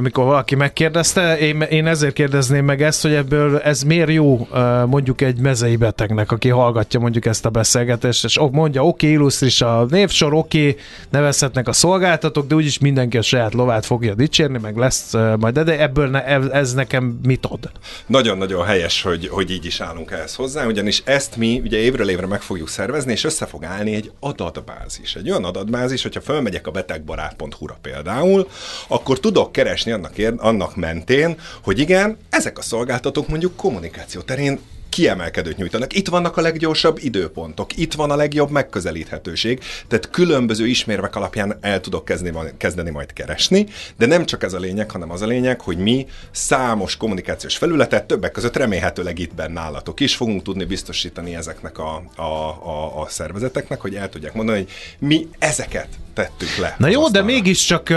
mikor 0.01 0.25
valaki 0.25 0.55
megkérdezte. 0.55 1.39
Én, 1.39 1.61
én 1.61 1.87
ezért 1.87 2.15
kérdezném 2.15 2.65
meg 2.65 2.83
ezt, 2.83 3.03
hogy 3.03 3.13
ebből 3.13 3.59
ez 3.59 3.83
miért 3.83 4.11
jó 4.11 4.49
mondjuk 4.87 5.21
egy 5.21 5.39
mezei 5.39 5.77
betegnek, 5.77 6.33
aki 6.33 6.49
hallgatja 6.49 7.01
mondjuk 7.01 7.27
ezt 7.27 7.47
a 7.47 7.51
beszélgetést, 7.51 8.25
és 8.25 8.41
mondja, 8.53 8.83
oké, 8.83 9.07
okay, 9.07 9.11
illusztris 9.11 9.61
a 9.61 9.87
névsor, 9.89 10.35
oké, 10.35 10.69
okay, 10.69 10.81
nevezhetnek 11.11 11.69
a 11.69 11.73
szolgáltatók, 11.73 12.47
de 12.47 12.55
úgyis 12.55 12.79
mindenki 12.79 13.19
a 13.19 13.23
saját 13.23 13.55
lovát 13.55 13.87
fogja 13.87 14.15
dicsérni, 14.15 14.59
meg 14.59 14.77
lesz 14.77 15.13
majd, 15.39 15.59
de 15.59 15.81
ebből 15.81 16.09
ne, 16.09 16.25
ez 16.51 16.75
nekem 16.75 17.19
mit 17.23 17.47
ad? 17.47 17.71
Nagyon-nagyon 18.07 18.65
helyes, 18.65 19.03
hogy, 19.03 19.29
hogy 19.29 19.51
így 19.51 19.65
is 19.65 19.81
állunk 19.81 20.11
ehhez 20.11 20.35
hozzá, 20.35 20.67
ugyanis 20.67 21.03
ezt 21.05 21.37
mi 21.37 21.61
ugye 21.65 21.79
évről 21.79 22.09
évre 22.09 22.27
meg 22.27 22.41
fogjuk 22.41 22.69
szervezni, 22.69 23.13
és 23.13 23.25
össze 23.25 23.47
fog 23.47 23.65
állni 23.65 23.95
egy 23.95 24.11
adatbázis. 24.41 25.15
Egy 25.15 25.31
olyan 25.31 25.45
adatbázis, 25.45 26.03
hogyha 26.03 26.21
fölmegyek 26.21 26.67
a 26.67 26.71
betegbarát.hu-ra 26.71 27.79
például, 27.83 28.49
akkor 28.89 29.21
tudok 29.21 29.53
keresni 29.53 29.93
annak, 29.93 30.19
ér, 30.19 30.35
annak 30.37 30.77
mentén, 30.77 31.39
hogy 31.63 31.79
igen, 31.79 32.17
ezek 32.31 32.59
a 32.59 32.63
szolgáltatók 32.63 33.29
mondjuk 33.29 33.57
kommunikáció 33.57 34.21
terén 34.21 34.61
kiemelkedőt 34.93 35.57
nyújtanak. 35.57 35.95
Itt 35.95 36.09
vannak 36.09 36.37
a 36.37 36.41
leggyorsabb 36.41 36.99
időpontok, 37.01 37.77
itt 37.77 37.93
van 37.93 38.11
a 38.11 38.17
legjobb 38.17 38.51
megközelíthetőség, 38.51 39.61
tehát 39.89 40.11
különböző 40.11 40.67
ismérvek 40.67 41.17
alapján 41.17 41.59
el 41.61 41.81
tudok 41.81 42.05
kezdeni, 42.05 42.39
kezdeni 42.57 42.91
majd 42.91 43.13
keresni, 43.13 43.67
de 43.97 44.07
nem 44.07 44.27
csak 44.27 44.43
ez 44.43 44.53
a 44.53 44.59
lényeg, 44.59 44.91
hanem 44.91 45.11
az 45.11 45.23
a 45.23 45.27
lényeg, 45.27 45.61
hogy 45.61 45.79
mi 45.79 46.07
számos 46.31 46.97
kommunikációs 46.97 47.57
felületet, 47.57 48.05
többek 48.05 48.33
között 48.33 48.57
remélhetőleg 48.57 49.19
itt 49.19 49.35
benne 49.35 49.61
állatok 49.61 50.01
is 50.01 50.17
fogunk 50.17 50.43
tudni 50.43 50.65
biztosítani 50.65 51.35
ezeknek 51.35 51.79
a, 51.79 52.03
a, 52.17 52.23
a, 52.23 53.01
a 53.01 53.09
szervezeteknek, 53.09 53.81
hogy 53.81 53.95
el 53.95 54.09
tudják 54.09 54.35
mondani, 54.35 54.59
hogy 54.59 54.69
mi 54.99 55.29
ezeket 55.39 55.89
tettük 56.15 56.57
le. 56.61 56.75
Na 56.79 56.89
jó, 56.89 57.09
de 57.09 57.23
mégiscsak 57.23 57.91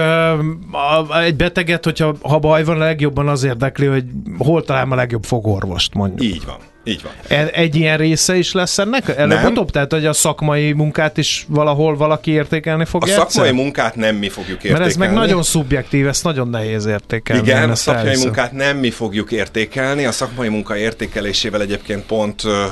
a- 0.71 1.19
egy 1.21 1.35
beteget, 1.35 1.83
hogyha 1.83 2.15
ha 2.21 2.39
baj 2.39 2.63
van, 2.63 2.75
a 2.81 2.83
legjobban 2.83 3.27
az 3.27 3.43
érdekli, 3.43 3.85
hogy 3.85 4.03
hol 4.37 4.63
találom 4.63 4.91
a 4.91 4.95
legjobb 4.95 5.23
fogorvost, 5.23 5.93
mondjuk. 5.93 6.21
Így 6.35 6.45
van, 6.45 6.57
így 6.83 7.01
van. 7.03 7.11
E- 7.39 7.49
Egy 7.53 7.75
ilyen 7.75 7.97
része 7.97 8.35
is 8.37 8.51
lesz 8.51 8.77
ennek? 8.77 9.07
Előbb-utóbb? 9.17 9.71
Tehát, 9.71 9.91
hogy 9.91 10.05
a 10.05 10.13
szakmai 10.13 10.71
munkát 10.71 11.17
is 11.17 11.45
valahol 11.49 11.95
valaki 11.97 12.31
értékelni 12.31 12.83
A 12.83 12.85
fogja 12.85 13.13
szakmai 13.13 13.47
egyszer? 13.47 13.63
munkát 13.63 13.95
nem 13.95 14.15
mi 14.15 14.29
fogjuk 14.29 14.49
értékelni. 14.55 14.77
Mert 14.79 14.91
ez 14.91 14.97
meg 14.97 15.13
nagyon 15.13 15.43
szubjektív, 15.43 16.07
ezt 16.07 16.23
nagyon 16.23 16.49
nehéz 16.49 16.85
értékelni. 16.85 17.41
Igen, 17.41 17.69
a 17.69 17.75
szakmai 17.75 18.03
elhiszem. 18.05 18.25
munkát 18.27 18.51
nem 18.51 18.77
mi 18.77 18.89
fogjuk 18.89 19.31
értékelni. 19.31 20.05
A 20.05 20.11
szakmai 20.11 20.47
munka 20.49 20.77
értékelésével 20.77 21.61
egyébként 21.61 22.05
pont 22.05 22.43
ö, 22.43 22.49
ö, 22.49 22.63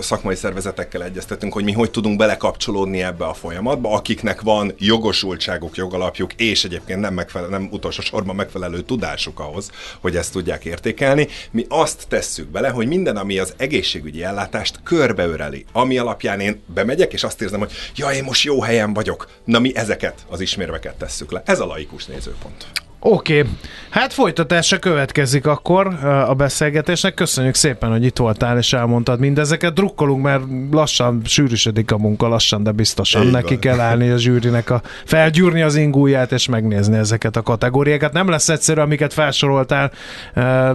szakmai 0.00 0.34
szervezetekkel 0.34 1.04
egyeztetünk, 1.04 1.52
hogy 1.52 1.64
mi 1.64 1.72
hogy 1.72 1.90
tudunk 1.90 2.16
belekapcsolódni 2.18 3.02
ebbe 3.02 3.24
a 3.24 3.34
folyamatba, 3.34 3.92
akiknek 3.94 4.40
van 4.40 4.72
jogosultságuk, 4.90 5.76
jogalapjuk, 5.76 6.32
és 6.32 6.64
egyébként 6.64 7.00
nem, 7.00 7.14
megfelel, 7.14 7.48
nem 7.48 7.68
utolsó 7.70 8.02
sorban 8.02 8.34
megfelelő 8.34 8.80
tudásuk 8.80 9.40
ahhoz, 9.40 9.70
hogy 10.00 10.16
ezt 10.16 10.32
tudják 10.32 10.64
értékelni. 10.64 11.28
Mi 11.50 11.66
azt 11.68 12.04
tesszük 12.08 12.48
bele, 12.48 12.68
hogy 12.68 12.86
minden, 12.86 13.16
ami 13.16 13.38
az 13.38 13.54
egészségügyi 13.56 14.22
ellátást 14.22 14.80
körbeöreli, 14.82 15.64
ami 15.72 15.98
alapján 15.98 16.40
én 16.40 16.62
bemegyek, 16.66 17.12
és 17.12 17.24
azt 17.24 17.42
érzem, 17.42 17.58
hogy 17.58 17.72
ja, 17.96 18.10
én 18.10 18.24
most 18.24 18.44
jó 18.44 18.62
helyen 18.62 18.92
vagyok. 18.92 19.28
Na 19.44 19.58
mi 19.58 19.76
ezeket 19.76 20.26
az 20.28 20.40
ismérveket 20.40 20.94
tesszük 20.94 21.32
le. 21.32 21.42
Ez 21.44 21.60
a 21.60 21.66
laikus 21.66 22.06
nézőpont. 22.06 22.89
Oké, 23.02 23.38
okay. 23.38 23.52
hát 23.90 24.12
folytatása 24.12 24.78
következik 24.78 25.46
akkor 25.46 25.86
a 26.28 26.34
beszélgetésnek. 26.34 27.14
Köszönjük 27.14 27.54
szépen, 27.54 27.90
hogy 27.90 28.04
itt 28.04 28.16
voltál 28.16 28.58
és 28.58 28.72
elmondtad 28.72 29.20
mindezeket. 29.20 29.74
Drukkolunk, 29.74 30.22
mert 30.22 30.42
lassan 30.70 31.20
sűrűsödik 31.24 31.92
a 31.92 31.98
munka, 31.98 32.28
lassan, 32.28 32.62
de 32.62 32.70
biztosan. 32.70 33.22
Így 33.22 33.30
Neki 33.30 33.52
van. 33.52 33.58
kell 33.58 33.80
állni 33.80 34.10
a 34.10 34.16
zsűrinek, 34.16 34.70
a, 34.70 34.82
felgyúrni 35.04 35.62
az 35.62 35.74
ingúját 35.74 36.32
és 36.32 36.48
megnézni 36.48 36.96
ezeket 36.96 37.36
a 37.36 37.42
kategóriákat. 37.42 38.12
Nem 38.12 38.28
lesz 38.28 38.48
egyszerű, 38.48 38.80
amiket 38.80 39.12
felsoroltál. 39.12 39.92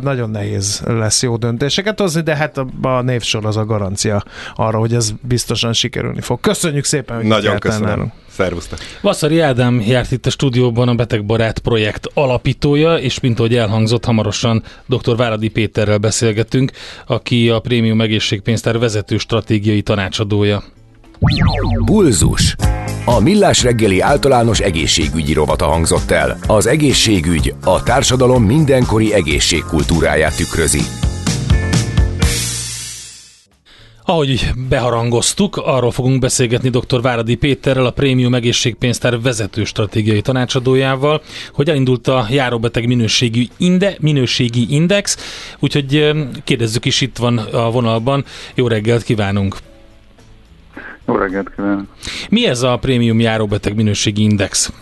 Nagyon 0.01 0.30
nehéz 0.30 0.82
lesz 0.86 1.23
jó 1.23 1.38
döntéseket 1.38 1.99
hozni, 1.99 2.21
de 2.21 2.36
hát 2.36 2.57
a, 2.82 3.01
névsor 3.01 3.45
az 3.45 3.57
a 3.57 3.65
garancia 3.65 4.23
arra, 4.55 4.78
hogy 4.78 4.93
ez 4.93 5.11
biztosan 5.21 5.73
sikerülni 5.73 6.21
fog. 6.21 6.39
Köszönjük 6.39 6.86
szépen, 6.86 7.15
hogy 7.15 7.26
Nagyon 7.26 7.59
köszönöm. 7.59 7.88
nálunk. 7.88 8.11
Szervusztok. 8.36 8.79
Vasszari 9.01 9.39
Ádám 9.39 9.81
járt 9.81 10.11
itt 10.11 10.25
a 10.25 10.29
stúdióban 10.29 10.88
a 10.88 10.95
Betegbarát 10.95 11.59
projekt 11.59 12.07
alapítója, 12.13 12.95
és 12.95 13.19
mint 13.19 13.39
ahogy 13.39 13.55
elhangzott, 13.55 14.05
hamarosan 14.05 14.63
dr. 14.86 15.15
Váradi 15.15 15.49
Péterrel 15.49 15.97
beszélgetünk, 15.97 16.71
aki 17.07 17.49
a 17.49 17.59
Prémium 17.59 18.01
Egészségpénztár 18.01 18.79
vezető 18.79 19.17
stratégiai 19.17 19.81
tanácsadója. 19.81 20.63
Pulzus. 21.86 22.55
A 23.05 23.19
Millás 23.19 23.63
reggeli 23.63 23.99
általános 23.99 24.59
egészségügyi 24.59 25.33
rovata 25.33 25.65
hangzott 25.65 26.11
el. 26.11 26.38
Az 26.47 26.65
egészségügy 26.65 27.53
a 27.63 27.83
társadalom 27.83 28.43
mindenkori 28.43 29.13
egészségkultúráját 29.13 30.36
tükrözi. 30.36 30.81
Ahogy 34.07 34.51
beharangoztuk, 34.69 35.57
arról 35.57 35.91
fogunk 35.91 36.19
beszélgetni 36.19 36.69
dr. 36.69 37.01
Váradi 37.01 37.35
Péterrel, 37.35 37.85
a 37.85 37.91
Prémium 37.91 38.33
Egészségpénztár 38.33 39.21
vezető 39.21 39.63
stratégiai 39.63 40.21
tanácsadójával, 40.21 41.21
hogy 41.53 41.69
elindult 41.69 42.07
a 42.07 42.25
járóbeteg 42.29 42.87
minőségi, 42.87 43.49
inde, 43.57 43.95
minőségi 43.99 44.65
index, 44.69 45.17
úgyhogy 45.59 46.13
kérdezzük 46.43 46.85
is, 46.85 47.01
itt 47.01 47.17
van 47.17 47.37
a 47.37 47.71
vonalban. 47.71 48.23
Jó 48.55 48.67
reggelt 48.67 49.03
kívánunk! 49.03 49.55
Jó 51.07 51.15
reggelt 51.15 51.55
kívánok! 51.55 51.85
Mi 52.29 52.47
ez 52.47 52.61
a 52.61 52.77
Prémium 52.77 53.19
Járóbeteg 53.19 53.75
Minőségi 53.75 54.23
Index? 54.23 54.73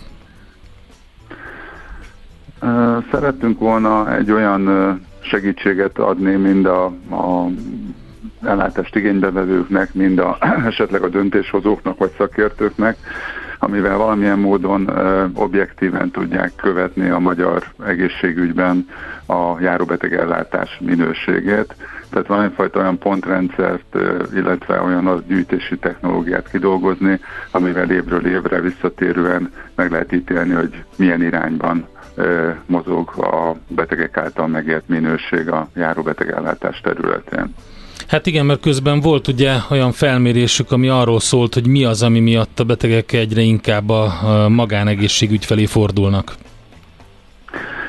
Szerettünk 3.11 3.59
volna 3.59 4.15
egy 4.17 4.31
olyan 4.31 5.01
segítséget 5.21 5.97
adni 5.97 6.35
mind 6.35 6.65
a, 6.65 6.85
a 7.09 7.47
ellátást 8.45 8.95
igénybevevőknek, 8.95 9.93
mind 9.93 10.19
a, 10.19 10.37
esetleg 10.67 11.03
a 11.03 11.09
döntéshozóknak 11.09 11.97
vagy 11.97 12.11
szakértőknek, 12.17 12.97
amivel 13.59 13.97
valamilyen 13.97 14.39
módon 14.39 14.87
ö, 14.87 15.25
objektíven 15.33 16.11
tudják 16.11 16.51
követni 16.55 17.09
a 17.09 17.19
magyar 17.19 17.63
egészségügyben 17.85 18.87
a 19.25 19.59
járóbeteg 19.59 20.13
ellátás 20.13 20.79
minőségét. 20.81 21.75
Tehát 22.09 22.27
van 22.27 22.43
egyfajta 22.43 22.79
olyan 22.79 22.97
pontrendszert, 22.97 23.97
illetve 24.33 24.81
olyan 24.81 25.07
adatgyűjtési 25.07 25.77
technológiát 25.77 26.49
kidolgozni, 26.49 27.19
amivel 27.51 27.91
évről 27.91 28.27
évre 28.27 28.61
visszatérően 28.61 29.51
meg 29.75 29.91
lehet 29.91 30.11
ítélni, 30.11 30.53
hogy 30.53 30.83
milyen 30.95 31.21
irányban 31.23 31.87
mozog 32.65 33.09
a 33.17 33.55
betegek 33.67 34.17
által 34.17 34.47
megért 34.47 34.87
minőség 34.87 35.49
a 35.49 35.67
járóbeteg 35.75 36.31
ellátás 36.31 36.81
területén. 36.81 37.53
Hát 38.07 38.25
igen, 38.25 38.45
mert 38.45 38.61
közben 38.61 38.99
volt 38.99 39.27
ugye 39.27 39.53
olyan 39.69 39.91
felmérésük, 39.91 40.71
ami 40.71 40.87
arról 40.87 41.19
szólt, 41.19 41.53
hogy 41.53 41.67
mi 41.67 41.83
az, 41.83 42.03
ami 42.03 42.19
miatt 42.19 42.59
a 42.59 42.63
betegek 42.63 43.11
egyre 43.11 43.41
inkább 43.41 43.89
a 43.89 44.11
magánegészségügy 44.49 45.45
felé 45.45 45.65
fordulnak. 45.65 46.33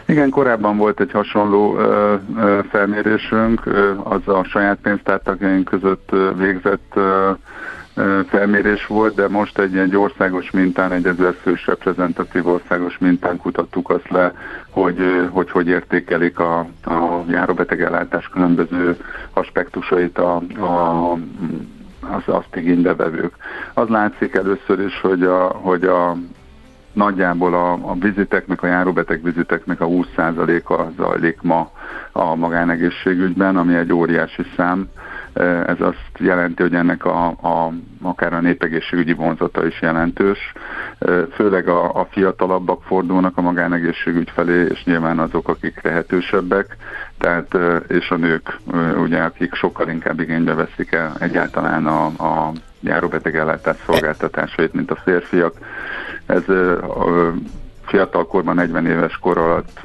Igen, 0.06 0.30
korábban 0.30 0.76
volt 0.76 1.00
egy 1.00 1.10
hasonló 1.10 1.76
felmérésünk, 2.70 3.66
az 4.02 4.20
a 4.24 4.44
saját 4.44 4.78
pénztártagjaink 4.82 5.64
között 5.64 6.10
végzett 6.36 6.94
felmérés 8.28 8.86
volt, 8.86 9.14
de 9.14 9.28
most 9.28 9.58
egy, 9.58 9.76
egy 9.76 9.96
országos 9.96 10.50
mintán, 10.50 10.92
egy 10.92 11.06
ezer 11.06 11.34
fős 11.42 11.66
reprezentatív 11.66 12.46
országos 12.46 12.98
mintán 12.98 13.36
kutattuk 13.36 13.90
azt 13.90 14.10
le, 14.10 14.32
hogy 14.70 15.28
hogy, 15.30 15.50
hogy 15.50 15.66
értékelik 15.68 16.38
a, 16.38 16.58
a 16.84 17.24
járóbetegellátás 17.28 18.28
különböző 18.28 18.96
aspektusait 19.32 20.18
a, 20.18 20.36
a 20.36 21.12
az, 22.00 22.22
azt 22.34 22.56
igénybevevők. 22.56 23.34
Az 23.74 23.88
látszik 23.88 24.34
először 24.34 24.80
is, 24.80 25.00
hogy 25.00 25.22
a, 25.22 25.46
hogy 25.46 25.84
a 25.84 26.16
nagyjából 26.92 27.54
a, 27.54 27.72
a 27.72 27.94
viziteknek, 27.94 28.62
a 28.62 28.66
járóbeteg 28.66 29.22
viziteknek 29.22 29.80
a 29.80 29.86
20%-a 29.86 30.82
zajlik 30.96 31.42
ma 31.42 31.70
a 32.12 32.34
magánegészségügyben, 32.34 33.56
ami 33.56 33.74
egy 33.74 33.92
óriási 33.92 34.42
szám. 34.56 34.88
Ez 35.66 35.80
azt 35.80 36.10
jelenti, 36.18 36.62
hogy 36.62 36.74
ennek 36.74 37.04
a, 37.04 37.26
a, 37.26 37.72
akár 38.02 38.32
a 38.32 38.40
népegészségügyi 38.40 39.12
vonzata 39.12 39.66
is 39.66 39.80
jelentős. 39.80 40.52
Főleg 41.34 41.68
a, 41.68 42.00
a 42.00 42.06
fiatalabbak 42.10 42.82
fordulnak 42.82 43.36
a 43.38 43.40
magánegészségügy 43.40 44.30
felé, 44.34 44.66
és 44.70 44.84
nyilván 44.84 45.18
azok, 45.18 45.48
akik 45.48 45.82
lehetősebbek, 45.82 46.76
tehát, 47.18 47.56
és 47.88 48.10
a 48.10 48.16
nők, 48.16 48.58
ugye, 48.96 49.22
akik 49.22 49.54
sokkal 49.54 49.88
inkább 49.88 50.20
igénybe 50.20 50.54
veszik 50.54 50.92
el 50.92 51.12
egyáltalán 51.18 51.86
a, 51.86 52.04
a 52.04 52.52
járóbeteg 52.80 53.36
ellátás 53.36 53.76
szolgáltatásait, 53.86 54.72
mint 54.72 54.90
a 54.90 54.96
férfiak. 55.04 55.54
Ez 56.26 56.42
ö, 57.86 57.90
fiatalkorban, 57.90 58.54
40 58.54 58.86
éves 58.86 59.18
kor 59.20 59.38
alatt 59.38 59.80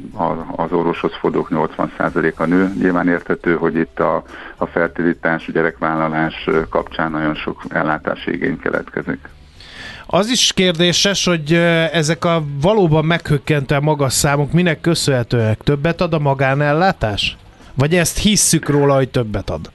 az 0.55 0.71
orvoshoz 0.71 1.11
fordulók 1.19 1.47
80%-a 1.51 2.45
nő. 2.45 2.73
Nyilván 2.79 3.07
érthető, 3.07 3.55
hogy 3.55 3.75
itt 3.75 3.99
a, 3.99 4.23
a 4.57 4.65
fertilitás, 4.65 5.49
gyerekvállalás 5.53 6.49
kapcsán 6.69 7.11
nagyon 7.11 7.35
sok 7.35 7.63
ellátási 7.69 8.33
igény 8.33 8.59
keletkezik. 8.59 9.29
Az 10.05 10.29
is 10.29 10.53
kérdéses, 10.53 11.25
hogy 11.25 11.53
ezek 11.91 12.25
a 12.25 12.43
valóban 12.61 13.05
meghökkentően 13.05 13.83
magas 13.83 14.13
számok 14.13 14.51
minek 14.51 14.81
köszönhetőek? 14.81 15.61
Többet 15.63 16.01
ad 16.01 16.13
a 16.13 16.19
magánellátás? 16.19 17.37
Vagy 17.75 17.95
ezt 17.95 18.17
hisszük 18.17 18.69
róla, 18.69 18.95
hogy 18.95 19.09
többet 19.09 19.49
ad? 19.49 19.71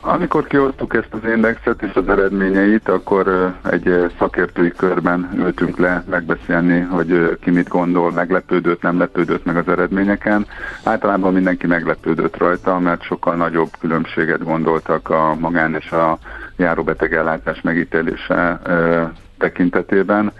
Amikor 0.00 0.46
kiosztuk 0.46 0.94
ezt 0.94 1.08
az 1.10 1.30
indexet 1.34 1.82
és 1.82 1.94
az 1.94 2.08
eredményeit, 2.08 2.88
akkor 2.88 3.54
egy 3.70 4.12
szakértői 4.18 4.72
körben 4.72 5.30
ültünk 5.36 5.78
le 5.78 6.04
megbeszélni, 6.10 6.80
hogy 6.80 7.38
ki 7.40 7.50
mit 7.50 7.68
gondol, 7.68 8.12
meglepődött, 8.12 8.82
nem 8.82 8.98
lepődött 8.98 9.44
meg 9.44 9.56
az 9.56 9.68
eredményeken. 9.68 10.46
Általában 10.84 11.32
mindenki 11.32 11.66
meglepődött 11.66 12.36
rajta, 12.36 12.78
mert 12.78 13.02
sokkal 13.02 13.34
nagyobb 13.34 13.70
különbséget 13.80 14.44
gondoltak 14.44 15.10
a 15.10 15.34
magán 15.38 15.74
és 15.74 15.90
a 15.90 16.18
járóbeteg 16.56 17.14
ellátás 17.14 17.60
megítélése 17.60 18.60
tekintetében. 19.38 20.32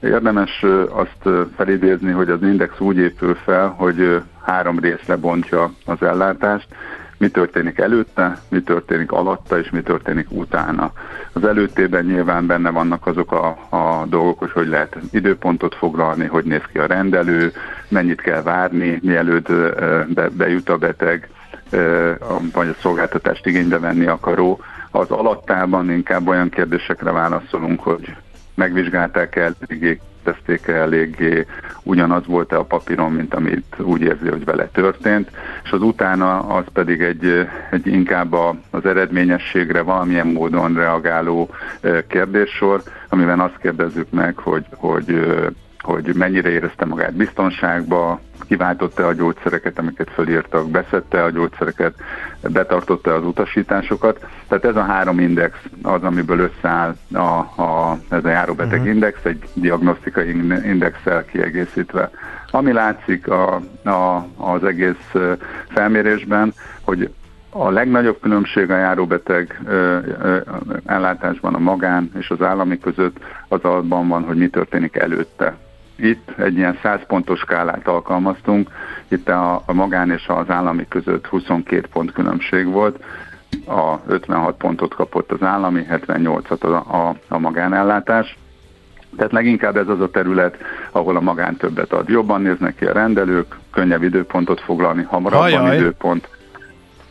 Érdemes 0.00 0.64
azt 0.90 1.48
felidézni, 1.56 2.10
hogy 2.10 2.30
az 2.30 2.42
index 2.42 2.80
úgy 2.80 2.96
épül 2.96 3.34
fel, 3.34 3.68
hogy 3.68 4.22
három 4.42 4.78
részre 4.78 5.16
bontja 5.16 5.72
az 5.86 6.02
ellátást, 6.02 6.66
mi 7.22 7.28
történik 7.28 7.78
előtte, 7.78 8.38
mi 8.48 8.62
történik 8.62 9.12
alatta, 9.12 9.58
és 9.58 9.70
mi 9.70 9.82
történik 9.82 10.26
utána. 10.30 10.92
Az 11.32 11.44
előttében 11.44 12.04
nyilván 12.04 12.46
benne 12.46 12.70
vannak 12.70 13.06
azok 13.06 13.32
a, 13.32 13.46
a 13.68 14.06
dolgok, 14.06 14.50
hogy 14.52 14.66
lehet 14.66 14.96
időpontot 15.10 15.74
foglalni, 15.74 16.26
hogy 16.26 16.44
néz 16.44 16.62
ki 16.72 16.78
a 16.78 16.86
rendelő, 16.86 17.52
mennyit 17.88 18.20
kell 18.20 18.42
várni, 18.42 18.98
mielőtt 19.02 19.52
be, 20.14 20.28
bejut 20.28 20.68
a 20.68 20.76
beteg, 20.78 21.28
vagy 22.52 22.68
a 22.68 22.80
szolgáltatást 22.80 23.46
igénybe 23.46 23.78
venni 23.78 24.06
akaró. 24.06 24.60
Az 24.90 25.10
alattában 25.10 25.90
inkább 25.90 26.28
olyan 26.28 26.48
kérdésekre 26.48 27.10
válaszolunk, 27.10 27.80
hogy 27.80 28.16
megvizsgálták 28.54 29.36
el, 29.36 29.54
eléggé 29.68 30.00
teszték 30.22 30.66
-e 30.66 30.72
eléggé, 30.72 31.46
ugyanaz 31.82 32.26
volt-e 32.26 32.58
a 32.58 32.64
papíron, 32.64 33.12
mint 33.12 33.34
amit 33.34 33.74
úgy 33.78 34.00
érzi, 34.00 34.28
hogy 34.28 34.44
vele 34.44 34.68
történt, 34.68 35.30
és 35.64 35.70
az 35.70 35.82
utána 35.82 36.38
az 36.38 36.64
pedig 36.72 37.00
egy, 37.00 37.48
egy 37.70 37.86
inkább 37.86 38.32
a, 38.32 38.56
az 38.70 38.86
eredményességre 38.86 39.80
valamilyen 39.80 40.26
módon 40.26 40.74
reagáló 40.74 41.50
kérdéssor, 42.06 42.82
amiben 43.08 43.40
azt 43.40 43.58
kérdezzük 43.58 44.10
meg, 44.10 44.36
hogy, 44.36 44.64
hogy 44.70 45.26
hogy 45.82 46.14
mennyire 46.14 46.50
érezte 46.50 46.84
magát 46.84 47.14
biztonságba, 47.14 48.20
kiváltotta 48.46 49.06
a 49.06 49.12
gyógyszereket, 49.12 49.78
amiket 49.78 50.10
fölírtak, 50.10 50.70
beszette 50.70 51.22
a 51.22 51.30
gyógyszereket, 51.30 51.94
betartotta 52.48 53.14
az 53.14 53.24
utasításokat. 53.24 54.26
Tehát 54.48 54.64
ez 54.64 54.76
a 54.76 54.82
három 54.82 55.18
index 55.18 55.58
az, 55.82 56.02
amiből 56.02 56.38
összeáll 56.38 56.96
a, 57.12 57.18
a, 57.62 57.98
ez 58.08 58.24
a 58.24 58.28
járóbeteg 58.28 58.78
uh-huh. 58.78 58.94
index, 58.94 59.24
egy 59.24 59.48
diagnosztikai 59.54 60.28
indexel 60.64 61.24
kiegészítve. 61.24 62.10
Ami 62.50 62.72
látszik 62.72 63.28
a, 63.28 63.54
a, 63.84 64.26
az 64.36 64.64
egész 64.64 65.12
felmérésben, 65.68 66.54
hogy 66.80 67.10
a 67.50 67.70
legnagyobb 67.70 68.20
különbség 68.20 68.70
a 68.70 68.76
járóbeteg 68.76 69.60
ö, 69.66 69.98
ö, 70.22 70.38
ellátásban 70.86 71.54
a 71.54 71.58
magán 71.58 72.10
és 72.18 72.30
az 72.30 72.42
állami 72.42 72.78
között 72.78 73.16
az 73.48 73.60
abban 73.62 74.08
van, 74.08 74.22
hogy 74.22 74.36
mi 74.36 74.48
történik 74.48 74.96
előtte. 74.96 75.56
Itt 76.02 76.30
egy 76.38 76.56
ilyen 76.56 76.78
100 76.82 77.00
pontos 77.06 77.38
skálát 77.38 77.88
alkalmaztunk, 77.88 78.70
itt 79.08 79.28
a, 79.28 79.62
a 79.66 79.72
magán 79.72 80.10
és 80.10 80.26
az 80.26 80.50
állami 80.50 80.88
között 80.88 81.26
22 81.26 81.86
pont 81.92 82.12
különbség 82.12 82.66
volt, 82.66 83.04
a 83.66 83.94
56 84.06 84.56
pontot 84.56 84.94
kapott 84.94 85.32
az 85.32 85.42
állami, 85.42 85.86
78-at 85.90 86.60
a, 86.60 86.96
a, 86.96 87.16
a 87.28 87.38
magánellátás. 87.38 88.36
Tehát 89.16 89.32
leginkább 89.32 89.76
ez 89.76 89.88
az 89.88 90.00
a 90.00 90.10
terület, 90.10 90.56
ahol 90.90 91.16
a 91.16 91.20
magán 91.20 91.56
többet 91.56 91.92
ad. 91.92 92.08
Jobban 92.08 92.42
néznek 92.42 92.76
ki 92.76 92.84
a 92.84 92.92
rendelők, 92.92 93.58
könnyebb 93.70 94.02
időpontot 94.02 94.60
foglalni, 94.60 95.02
hamarabb 95.02 95.50
van 95.50 95.74
időpont. 95.74 96.28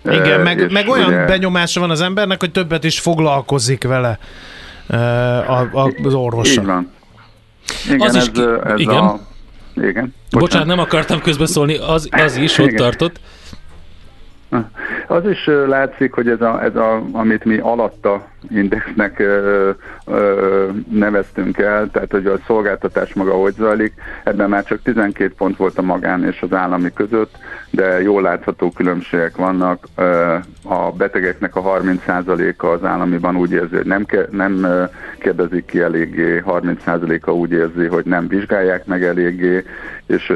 Igen, 0.04 0.42
meg, 0.42 0.72
meg 0.72 0.88
olyan 0.88 1.08
ugye, 1.08 1.26
benyomása 1.26 1.80
van 1.80 1.90
az 1.90 2.02
embernek, 2.02 2.40
hogy 2.40 2.52
többet 2.52 2.84
is 2.84 3.00
foglalkozik 3.00 3.84
vele 3.84 4.20
az 6.04 6.14
orvosa. 6.14 6.62
Így 6.62 6.68
van. 6.68 6.92
Igen, 7.86 8.02
az 8.02 8.16
ez, 8.16 8.28
is, 8.34 8.44
ez 8.64 8.80
igen. 8.80 8.98
A, 8.98 9.20
igen. 9.76 9.92
Bocsánat. 9.94 10.14
Bocsánat, 10.32 10.68
nem 10.68 10.80
akartam 10.80 11.22
közbeszólni, 11.22 11.78
az, 11.78 12.08
az 12.12 12.36
is 12.36 12.58
ott 12.58 12.66
Igen. 12.66 12.78
tartott. 12.78 13.20
Az 15.08 15.26
is 15.26 15.50
látszik, 15.68 16.14
hogy 16.14 16.28
ez, 16.28 16.42
a, 16.42 16.64
ez 16.64 16.76
a, 16.76 17.02
amit 17.12 17.46
mi 17.46 17.58
alatta 17.58 18.28
indexnek 18.50 19.20
ö, 19.20 19.70
ö, 20.06 20.70
neveztünk 20.90 21.58
el, 21.58 21.90
tehát 21.92 22.12
hogy 22.12 22.26
a 22.26 22.40
szolgáltatás 22.48 23.14
maga 23.14 23.32
hogy 23.32 23.54
zajlik, 23.54 23.94
ebben 24.24 24.50
már 24.50 24.64
csak 24.64 24.82
12 24.82 25.34
pont 25.38 25.58
volt 25.58 25.78
a 25.78 25.82
magán 25.82 26.26
és 26.26 26.42
az 26.42 26.54
állami 26.54 26.94
között, 26.94 27.38
de 27.70 28.02
jól 28.02 28.22
látható 28.22 28.72
különbségek 28.72 29.36
vannak. 29.36 29.88
A 30.64 30.92
betegeknek 30.92 31.56
a 31.56 31.62
30%-a 31.62 32.66
az 32.66 32.84
államiban 32.84 33.36
úgy 33.36 33.52
érzi, 33.52 33.76
hogy 33.76 33.86
nem, 33.86 34.06
ke, 34.06 34.28
nem 34.32 34.68
kérdezik 35.20 35.66
ki 35.66 35.80
eléggé, 35.80 36.44
30%-a 36.46 37.32
úgy 37.32 37.52
érzi, 37.52 37.86
hogy 37.86 38.06
nem 38.06 38.28
vizsgálják 38.28 38.86
meg 38.86 39.04
eléggé, 39.04 39.64
és 40.06 40.34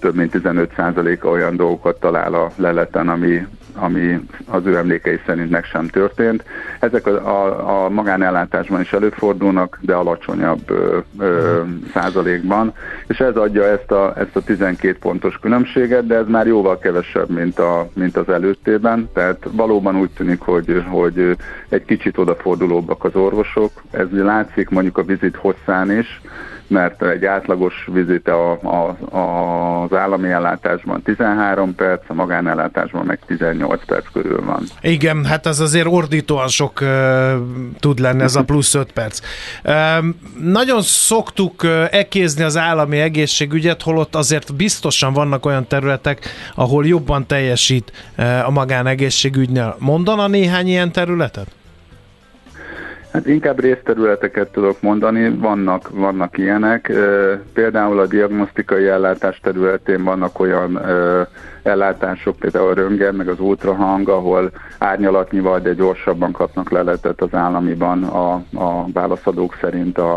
több 0.00 0.14
mint 0.14 0.32
15%-a 0.34 1.26
olyan 1.26 1.56
dolgokat 1.56 2.00
talál 2.00 2.34
a 2.34 2.50
leleten, 2.56 3.08
ami, 3.08 3.46
ami 3.74 4.20
az 4.46 4.66
ő 4.66 4.76
emlékei 4.76 5.20
szerint 5.26 5.50
meg 5.50 5.64
sem 5.64 5.88
történt. 5.88 6.44
Ezek 6.80 7.06
a, 7.06 7.10
a, 7.10 7.84
a 7.84 7.88
magánellátásban 7.88 8.80
is 8.80 8.92
előfordulnak, 8.92 9.78
de 9.80 9.94
alacsonyabb 9.94 10.70
ö, 10.70 10.98
ö, 11.18 11.60
százalékban, 11.92 12.72
és 13.06 13.18
ez 13.18 13.36
adja 13.36 13.64
ezt 13.64 13.90
a, 13.90 14.12
ezt 14.16 14.36
a 14.36 14.40
12 14.40 14.96
pontos 14.98 15.38
különbséget, 15.38 16.06
de 16.06 16.14
ez 16.14 16.26
már 16.28 16.46
jóval 16.46 16.78
kevesebb, 16.78 17.28
mint, 17.28 17.58
a, 17.58 17.88
mint 17.94 18.16
az 18.16 18.28
előttében, 18.28 19.08
tehát 19.12 19.48
valóban 19.50 19.96
úgy 19.96 20.10
tűnik, 20.10 20.40
hogy, 20.40 20.84
hogy 20.88 21.36
egy 21.68 21.84
kicsit 21.84 22.18
odafordulóbbak 22.18 23.04
az 23.04 23.14
orvosok, 23.16 23.70
ez 23.90 24.06
látszik 24.10 24.68
mondjuk 24.68 24.98
a 24.98 25.02
vizit 25.02 25.36
hosszán 25.36 25.98
is, 25.98 26.20
mert 26.68 27.02
egy 27.02 27.24
átlagos 27.24 27.88
vizite 27.92 28.32
a, 28.32 28.58
a, 28.62 29.16
a, 29.16 29.82
az 29.82 29.92
állami 29.92 30.28
ellátásban 30.28 31.02
13 31.02 31.74
perc, 31.74 32.02
a 32.06 32.14
magánellátásban 32.14 33.04
meg 33.06 33.18
18 33.26 33.84
perc 33.86 34.04
körül 34.12 34.44
van. 34.44 34.62
Igen, 34.80 35.24
hát 35.24 35.46
az 35.46 35.60
azért 35.60 35.86
ordítóan 35.86 36.48
sok 36.48 36.80
uh, 36.80 36.88
tud 37.80 37.98
lenni, 37.98 38.22
ez 38.22 38.36
a 38.36 38.44
plusz 38.44 38.74
5 38.74 38.92
perc. 38.92 39.20
Uh, 39.64 39.72
nagyon 40.40 40.82
szoktuk 40.82 41.62
uh, 41.62 41.84
ekézni 41.90 42.42
az 42.42 42.56
állami 42.56 42.98
egészségügyet, 42.98 43.82
holott 43.82 44.14
azért 44.14 44.54
biztosan 44.54 45.12
vannak 45.12 45.46
olyan 45.46 45.66
területek, 45.66 46.28
ahol 46.54 46.86
jobban 46.86 47.26
teljesít 47.26 47.92
uh, 48.18 48.46
a 48.46 48.50
magánegészségügynél. 48.50 49.76
Mondana 49.78 50.26
néhány 50.26 50.66
ilyen 50.66 50.92
területet? 50.92 51.55
Hát 53.16 53.26
inkább 53.26 53.60
részterületeket 53.60 54.48
tudok 54.48 54.80
mondani, 54.80 55.28
vannak, 55.28 55.88
vannak 55.90 56.38
ilyenek. 56.38 56.92
Például 57.52 57.98
a 57.98 58.06
diagnosztikai 58.06 58.86
ellátás 58.86 59.40
területén 59.42 60.04
vannak 60.04 60.40
olyan 60.40 60.80
ellátások, 61.62 62.36
például 62.36 62.68
a 62.68 62.74
röntgen, 62.74 63.14
meg 63.14 63.28
az 63.28 63.40
ultrahang, 63.40 64.08
ahol 64.08 64.50
árnyalatnyival, 64.78 65.60
de 65.60 65.72
gyorsabban 65.72 66.32
kapnak 66.32 66.70
leletet 66.70 67.20
az 67.20 67.34
államiban 67.34 68.04
a, 68.04 68.32
a 68.54 68.86
válaszadók 68.92 69.56
szerint 69.60 69.98
a, 69.98 70.16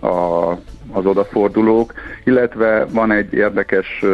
a, 0.00 0.50
az 0.92 1.06
odafordulók, 1.06 1.92
illetve 2.24 2.86
van 2.92 3.10
egy 3.10 3.32
érdekes 3.32 4.04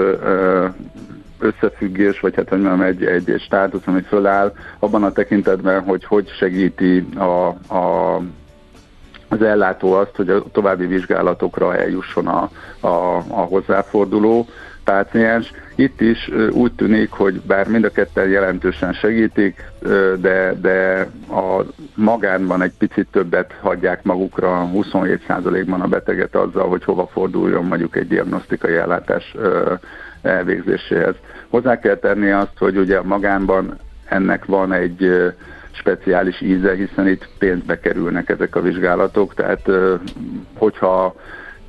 összefüggés, 1.42 2.20
vagy 2.20 2.34
hát 2.34 2.50
mondjam, 2.50 2.80
egy, 2.80 3.04
egy, 3.04 3.30
egy 3.30 3.40
státusz, 3.40 3.86
ami 3.86 4.00
föláll 4.00 4.52
abban 4.78 5.04
a 5.04 5.12
tekintetben, 5.12 5.80
hogy 5.80 6.04
hogy 6.04 6.28
segíti 6.28 7.06
a, 7.16 7.46
a 7.74 8.20
az 9.28 9.42
ellátó 9.42 9.92
azt, 9.92 10.16
hogy 10.16 10.28
a 10.28 10.42
további 10.52 10.86
vizsgálatokra 10.86 11.76
eljusson 11.76 12.26
a, 12.26 12.50
a, 12.80 13.16
a 13.16 13.40
hozzáforduló 13.40 14.46
páciens. 14.84 15.52
Itt 15.74 16.00
is 16.00 16.30
úgy 16.50 16.72
tűnik, 16.72 17.10
hogy 17.10 17.40
bár 17.40 17.68
mind 17.68 17.84
a 17.84 17.90
ketten 17.90 18.28
jelentősen 18.28 18.92
segítik, 18.92 19.64
de, 20.20 20.54
de 20.60 21.08
a 21.30 21.64
magánban 21.94 22.62
egy 22.62 22.72
picit 22.78 23.06
többet 23.10 23.54
hagyják 23.60 24.02
magukra, 24.02 24.70
27%-ban 24.74 25.80
a 25.80 25.86
beteget 25.86 26.34
azzal, 26.34 26.68
hogy 26.68 26.84
hova 26.84 27.06
forduljon 27.06 27.64
mondjuk 27.64 27.96
egy 27.96 28.08
diagnosztikai 28.08 28.74
ellátás 28.74 29.34
elvégzéséhez. 30.22 31.14
Hozzá 31.48 31.78
kell 31.78 31.96
tenni 31.96 32.30
azt, 32.30 32.58
hogy 32.58 32.76
ugye 32.76 33.02
magánban 33.02 33.78
ennek 34.08 34.44
van 34.44 34.72
egy 34.72 35.32
speciális 35.72 36.40
íze, 36.40 36.74
hiszen 36.74 37.08
itt 37.08 37.28
pénzbe 37.38 37.80
kerülnek 37.80 38.28
ezek 38.28 38.56
a 38.56 38.60
vizsgálatok, 38.60 39.34
tehát 39.34 39.70
hogyha 40.56 41.14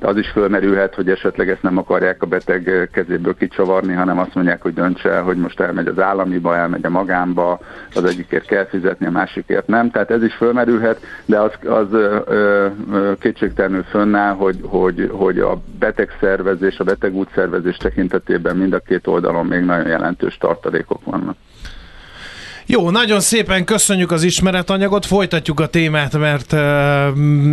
az 0.00 0.16
is 0.16 0.28
fölmerülhet, 0.28 0.94
hogy 0.94 1.08
esetleg 1.08 1.48
ezt 1.48 1.62
nem 1.62 1.78
akarják 1.78 2.22
a 2.22 2.26
beteg 2.26 2.88
kezéből 2.92 3.36
kicsavarni, 3.36 3.92
hanem 3.92 4.18
azt 4.18 4.34
mondják, 4.34 4.62
hogy 4.62 4.74
döntse 4.74 5.18
hogy 5.18 5.36
most 5.36 5.60
elmegy 5.60 5.86
az 5.86 5.98
államiba, 5.98 6.56
elmegy 6.56 6.86
a 6.86 6.90
magánba, 6.90 7.60
az 7.94 8.04
egyikért 8.04 8.46
kell 8.46 8.66
fizetni, 8.66 9.06
a 9.06 9.10
másikért 9.10 9.66
nem. 9.66 9.90
Tehát 9.90 10.10
ez 10.10 10.22
is 10.22 10.34
fölmerülhet, 10.34 11.00
de 11.24 11.38
az, 11.40 11.52
az 11.66 11.92
ö, 11.92 12.18
ö, 12.26 13.12
kétségtelenül 13.20 13.82
fönnáll, 13.82 14.34
hogy, 14.34 14.58
hogy, 14.62 15.10
hogy 15.12 15.38
a 15.38 15.60
betegszervezés, 15.78 16.78
a 16.78 16.84
betegútszervezés 16.84 17.76
tekintetében 17.76 18.56
mind 18.56 18.72
a 18.72 18.78
két 18.78 19.06
oldalon 19.06 19.46
még 19.46 19.64
nagyon 19.64 19.86
jelentős 19.86 20.38
tartalékok 20.38 21.04
vannak. 21.04 21.36
Jó, 22.66 22.90
nagyon 22.90 23.20
szépen 23.20 23.64
köszönjük 23.64 24.10
az 24.10 24.22
ismeretanyagot, 24.22 25.06
folytatjuk 25.06 25.60
a 25.60 25.66
témát, 25.66 26.18
mert 26.18 26.52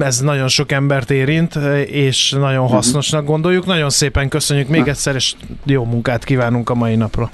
ez 0.04 0.20
nagyon 0.20 0.48
sok 0.48 0.72
embert 0.72 1.12
érint, 1.12 1.56
és 1.86 2.32
nagyon 2.32 2.64
Mhm. 2.64 2.74
hasznosnak 2.74 3.26
gondoljuk. 3.26 3.66
Nagyon 3.66 3.90
szépen 3.90 4.30
köszönjük 4.30 4.68
még 4.68 4.88
egyszer, 4.88 5.16
és 5.16 5.34
jó 5.66 5.84
munkát 5.86 6.24
kívánunk 6.24 6.70
a 6.70 6.74
mai 6.74 6.96
napra. 6.96 7.32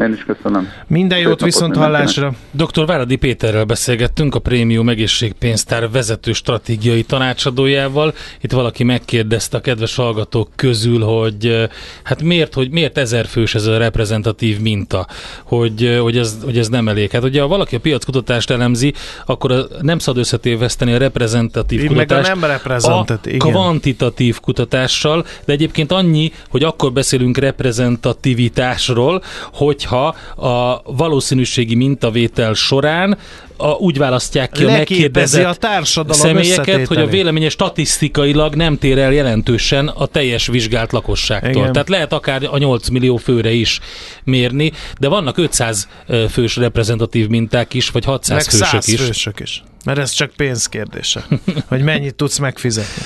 Én 0.00 0.12
is 0.12 0.24
köszönöm. 0.24 0.68
Minden 0.86 1.18
Szép 1.18 1.26
jót 1.26 1.38
napot 1.38 1.54
viszont 1.54 1.76
hallásra. 1.76 2.32
Dr. 2.50 2.86
Váradi 2.86 3.16
Péterrel 3.16 3.64
beszélgettünk, 3.64 4.34
a 4.34 4.38
Prémium 4.38 4.88
Egészségpénztár 4.88 5.90
vezető 5.90 6.32
stratégiai 6.32 7.02
tanácsadójával. 7.02 8.14
Itt 8.40 8.52
valaki 8.52 8.84
megkérdezte 8.84 9.56
a 9.56 9.60
kedves 9.60 9.96
hallgatók 9.96 10.48
közül, 10.56 11.00
hogy 11.00 11.46
eh, 11.46 11.68
hát 12.02 12.22
miért, 12.22 12.54
hogy 12.54 12.70
miért 12.70 12.98
ezer 12.98 13.26
fős 13.26 13.54
ez 13.54 13.66
a 13.66 13.78
reprezentatív 13.78 14.60
minta, 14.60 15.06
hogy, 15.44 15.84
eh, 15.84 16.00
hogy, 16.00 16.18
ez, 16.18 16.36
hogy 16.44 16.58
ez 16.58 16.68
nem 16.68 16.88
elég. 16.88 17.10
Hát 17.10 17.24
ugye 17.24 17.40
ha 17.40 17.46
valaki 17.46 17.76
a 17.76 17.80
piackutatást 17.80 18.50
elemzi, 18.50 18.94
akkor 19.26 19.52
a, 19.52 19.66
nem 19.80 19.98
szabad 19.98 20.20
összetéveszteni 20.20 20.92
a 20.92 20.98
reprezentatív 20.98 21.82
Így 21.82 21.90
meg 21.90 21.96
a 21.96 22.00
kutatást 22.00 22.40
nem 22.40 22.50
reprezentatív, 22.50 23.32
a 23.32 23.36
igen. 23.36 23.50
kvantitatív 23.50 24.40
kutatással, 24.40 25.24
de 25.44 25.52
egyébként 25.52 25.92
annyi, 25.92 26.32
hogy 26.48 26.62
akkor 26.62 26.92
beszélünk 26.92 27.36
reprezentativitásról, 27.36 29.22
hogyha 29.52 29.89
hogyha 29.90 30.14
a 30.48 30.82
valószínűségi 30.84 31.74
mintavétel 31.74 32.54
során 32.54 33.18
a, 33.56 33.68
úgy 33.68 33.98
választják 33.98 34.50
ki 34.50 34.64
a 34.64 34.70
megkérdezett 34.70 35.44
a 35.44 35.54
társadalom 35.54 36.20
személyeket, 36.20 36.86
hogy 36.86 36.96
a 36.96 37.06
véleménye 37.06 37.48
statisztikailag 37.48 38.54
nem 38.54 38.78
tér 38.78 38.98
el 38.98 39.12
jelentősen 39.12 39.88
a 39.88 40.06
teljes 40.06 40.46
vizsgált 40.46 40.92
lakosságtól. 40.92 41.50
Igen. 41.50 41.72
Tehát 41.72 41.88
lehet 41.88 42.12
akár 42.12 42.42
a 42.50 42.58
8 42.58 42.88
millió 42.88 43.16
főre 43.16 43.50
is 43.50 43.80
mérni, 44.24 44.72
de 44.98 45.08
vannak 45.08 45.38
500 45.38 45.88
ö, 46.06 46.24
fős 46.30 46.56
reprezentatív 46.56 47.28
minták 47.28 47.74
is, 47.74 47.90
vagy 47.90 48.04
600 48.04 48.36
Meg 48.36 48.44
fősök 48.44 48.66
száz 48.66 48.88
is. 48.88 49.00
fősök 49.00 49.40
is. 49.40 49.62
Mert 49.84 49.98
ez 49.98 50.10
csak 50.10 50.30
pénz 50.36 50.66
kérdése, 50.66 51.26
hogy 51.68 51.82
mennyit 51.82 52.14
tudsz 52.14 52.38
megfizetni. 52.38 53.02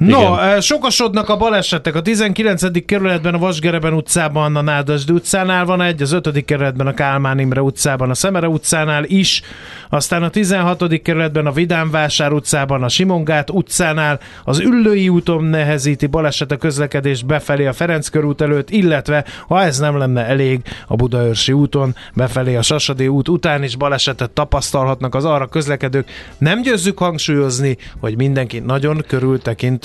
No, 0.00 0.38
eh, 0.38 0.60
sokasodnak 0.60 1.28
a 1.28 1.36
balesetek. 1.36 1.94
A 1.94 2.02
19. 2.02 2.84
kerületben 2.84 3.34
a 3.34 3.38
Vasgereben 3.38 3.92
utcában, 3.92 4.56
a 4.56 4.60
Nádasdi 4.60 5.12
utcánál 5.12 5.64
van 5.64 5.82
egy, 5.82 6.02
az 6.02 6.12
5. 6.12 6.44
kerületben 6.44 6.86
a 6.86 6.94
Kálmán 6.94 7.38
Imre 7.38 7.62
utcában, 7.62 8.10
a 8.10 8.14
Szemere 8.14 8.48
utcánál 8.48 9.04
is, 9.04 9.42
aztán 9.90 10.22
a 10.22 10.28
16. 10.28 11.02
kerületben 11.02 11.46
a 11.46 11.52
Vidánvásár 11.52 12.32
utcában, 12.32 12.82
a 12.82 12.88
Simongát 12.88 13.50
utcánál, 13.50 14.20
az 14.44 14.58
Üllői 14.58 15.08
úton 15.08 15.44
nehezíti 15.44 16.06
baleset 16.06 16.50
a 16.50 16.56
közlekedést 16.56 17.26
befelé 17.26 17.66
a 17.66 17.72
Ferenc 17.72 18.08
körút 18.08 18.40
előtt, 18.40 18.70
illetve 18.70 19.24
ha 19.48 19.62
ez 19.62 19.78
nem 19.78 19.98
lenne 19.98 20.26
elég, 20.26 20.60
a 20.86 20.96
Budaörsi 20.96 21.52
úton 21.52 21.94
befelé 22.14 22.56
a 22.56 22.62
Sasadi 22.62 23.08
út 23.08 23.28
után 23.28 23.62
is 23.62 23.76
balesetet 23.76 24.30
tapasztalhatnak 24.30 25.14
az 25.14 25.24
arra 25.24 25.46
közlekedők. 25.46 26.10
Nem 26.38 26.62
győzzük 26.62 26.98
hangsúlyozni, 26.98 27.76
hogy 28.00 28.16
mindenki 28.16 28.58
nagyon 28.58 29.04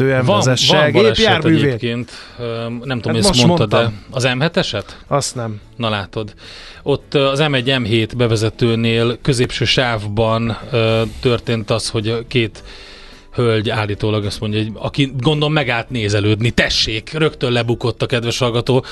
körültekintően 0.05 0.25
Van, 0.25 0.37
vezesse 0.37 0.91
van 0.91 1.03
gépjárművét. 1.03 1.63
egyébként, 1.63 2.11
nem 2.83 3.01
tudom, 3.01 3.13
Hát 3.13 3.15
ezt 3.15 3.27
most 3.27 3.45
mondtad, 3.45 3.69
de 3.69 3.75
mondtam. 3.77 4.03
az 4.11 4.27
M7-eset? 4.27 4.85
Azt 5.07 5.35
nem. 5.35 5.61
Na 5.75 5.89
látod. 5.89 6.33
Ott 6.83 7.13
az 7.13 7.39
M1 7.43 7.63
M7 7.65 8.09
bevezetőnél 8.17 9.17
középső 9.21 9.65
sávban 9.65 10.57
történt 11.21 11.69
az, 11.69 11.89
hogy 11.89 12.25
két 12.27 12.63
hölgy 13.35 13.69
állítólag 13.69 14.25
azt 14.25 14.39
mondja, 14.39 14.59
hogy 14.59 14.71
aki 14.73 15.11
gondolom 15.19 15.53
megállt 15.53 15.89
nézelődni, 15.89 16.49
tessék, 16.49 17.11
rögtön 17.13 17.51
lebukott 17.51 18.01
a 18.01 18.05
kedves 18.05 18.37
hallgató. 18.37 18.85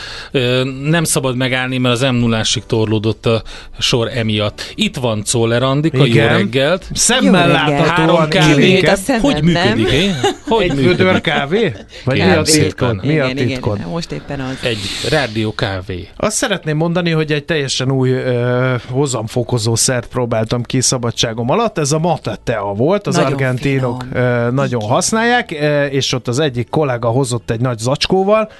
Nem 0.83 1.03
szabad 1.03 1.35
megállni, 1.35 1.77
mert 1.77 1.95
az 1.95 2.01
m 2.01 2.15
0 2.15 2.41
torlódott 2.67 3.25
a 3.25 3.43
sor 3.79 4.09
emiatt. 4.13 4.71
Itt 4.75 4.95
van 4.95 5.23
Czoller 5.23 5.63
Andika, 5.63 5.97
jó 5.97 6.03
Igen. 6.05 6.27
reggelt. 6.27 6.85
Szemmel 6.93 7.47
Jó 7.47 7.53
reggelt. 7.53 7.87
láthatóan 7.87 8.15
Három 8.15 8.29
kávé. 8.29 8.81
Hogy 9.21 9.43
működik? 9.43 9.53
nem? 9.53 9.85
eh? 9.85 10.15
Hogy 10.47 10.63
Egy 10.63 10.75
működik? 10.75 10.97
vödör 10.97 11.21
kávé? 11.21 11.73
Vagy 12.05 12.17
mi 12.17 12.29
a 12.31 12.41
titkod? 12.41 13.05
Mi 13.05 13.19
a 13.19 13.27
igen, 13.27 13.47
titkod? 13.47 13.77
Igen, 13.77 13.89
most 13.89 14.11
éppen 14.11 14.39
az. 14.39 14.57
Egy 14.63 14.77
rádió 15.09 15.53
kávé. 15.55 16.07
Azt 16.17 16.35
szeretném 16.35 16.77
mondani, 16.77 17.11
hogy 17.11 17.31
egy 17.31 17.43
teljesen 17.45 17.91
új 17.91 18.09
ö, 18.11 18.75
hozamfokozó 18.89 19.75
szert 19.75 20.07
próbáltam 20.07 20.63
ki 20.63 20.81
szabadságom 20.81 21.49
alatt. 21.49 21.77
Ez 21.77 21.91
a 21.91 21.99
Matatea 21.99 22.63
volt, 22.63 23.07
az 23.07 23.15
Nagyon 23.15 23.31
argentinok 23.31 24.03
finom. 24.11 24.23
Nagyon 24.51 24.81
használják, 24.81 25.51
ö, 25.61 25.85
és 25.85 26.13
ott 26.13 26.27
az 26.27 26.39
egyik 26.39 26.69
kollega 26.69 27.07
hozott 27.07 27.49
egy 27.51 27.59
nagy 27.59 27.77
zacskóval, 27.77 28.51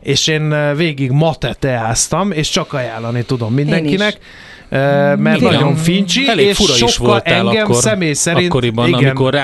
és 0.00 0.26
én 0.26 0.50
ö, 0.50 0.74
végig 0.74 1.10
mateteáztam, 1.10 2.32
és 2.32 2.48
csak 2.50 2.72
ajánlani 2.72 3.22
tudom 3.24 3.54
mindenkinek. 3.54 4.18
ö, 4.68 4.76
Mert 5.16 5.40
Igen. 5.40 5.52
nagyon 5.52 5.76
fincsi, 5.76 6.28
Elég 6.28 6.46
és 6.46 6.56
fura 6.56 6.74
is 6.86 6.96
voltál 6.96 7.48
engem 7.48 7.64
akkor, 7.64 7.76
személy 7.82 8.12
szerint... 8.12 8.46
akkoriban, 8.50 8.88
igen, 8.88 8.98
amikor 9.04 9.34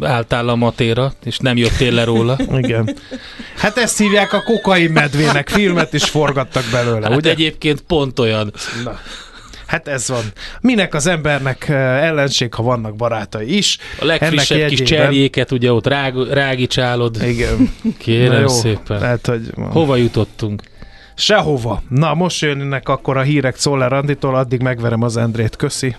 ráálltál 0.00 0.48
a 0.48 0.54
matéra, 0.54 1.12
és 1.24 1.38
nem 1.38 1.56
jöttél 1.56 1.92
le 1.92 2.04
róla. 2.04 2.36
Igen. 2.62 2.96
Hát 3.56 3.76
ezt 3.76 3.98
hívják 3.98 4.32
a 4.32 4.42
kokain 4.42 4.90
medvének, 4.90 5.48
filmet 5.48 5.92
is 5.92 6.04
forgattak 6.04 6.64
belőle, 6.72 7.08
Hát 7.08 7.16
ugye? 7.16 7.30
egyébként 7.30 7.80
pont 7.80 8.18
olyan. 8.18 8.52
Na. 8.84 8.98
Hát 9.68 9.88
ez 9.88 10.08
van. 10.08 10.22
Minek 10.60 10.94
az 10.94 11.06
embernek 11.06 11.68
ellenség, 11.68 12.54
ha 12.54 12.62
vannak 12.62 12.96
barátai 12.96 13.56
is. 13.56 13.78
A 14.00 14.04
legfrissebb 14.04 14.56
Ennek 14.58 14.68
kis 14.70 14.78
jegyében- 14.78 15.04
cserjéket 15.04 15.50
ugye 15.52 15.72
ott 15.72 15.86
rág, 15.86 16.14
rágicsálod. 16.30 17.22
Igen. 17.22 17.72
Kérem 17.98 18.40
jó, 18.40 18.48
szépen. 18.48 19.00
Lehet, 19.00 19.26
hogy 19.26 19.50
Hova 19.70 19.96
jutottunk? 19.96 20.62
Sehova. 21.14 21.82
Na, 21.88 22.14
most 22.14 22.40
jönnek 22.40 22.88
akkor 22.88 23.16
a 23.16 23.22
hírek 23.22 23.56
Czoller 23.56 23.92
Anditól, 23.92 24.34
addig 24.34 24.60
megverem 24.60 25.02
az 25.02 25.16
Endrét. 25.16 25.56
Köszi. 25.56 25.96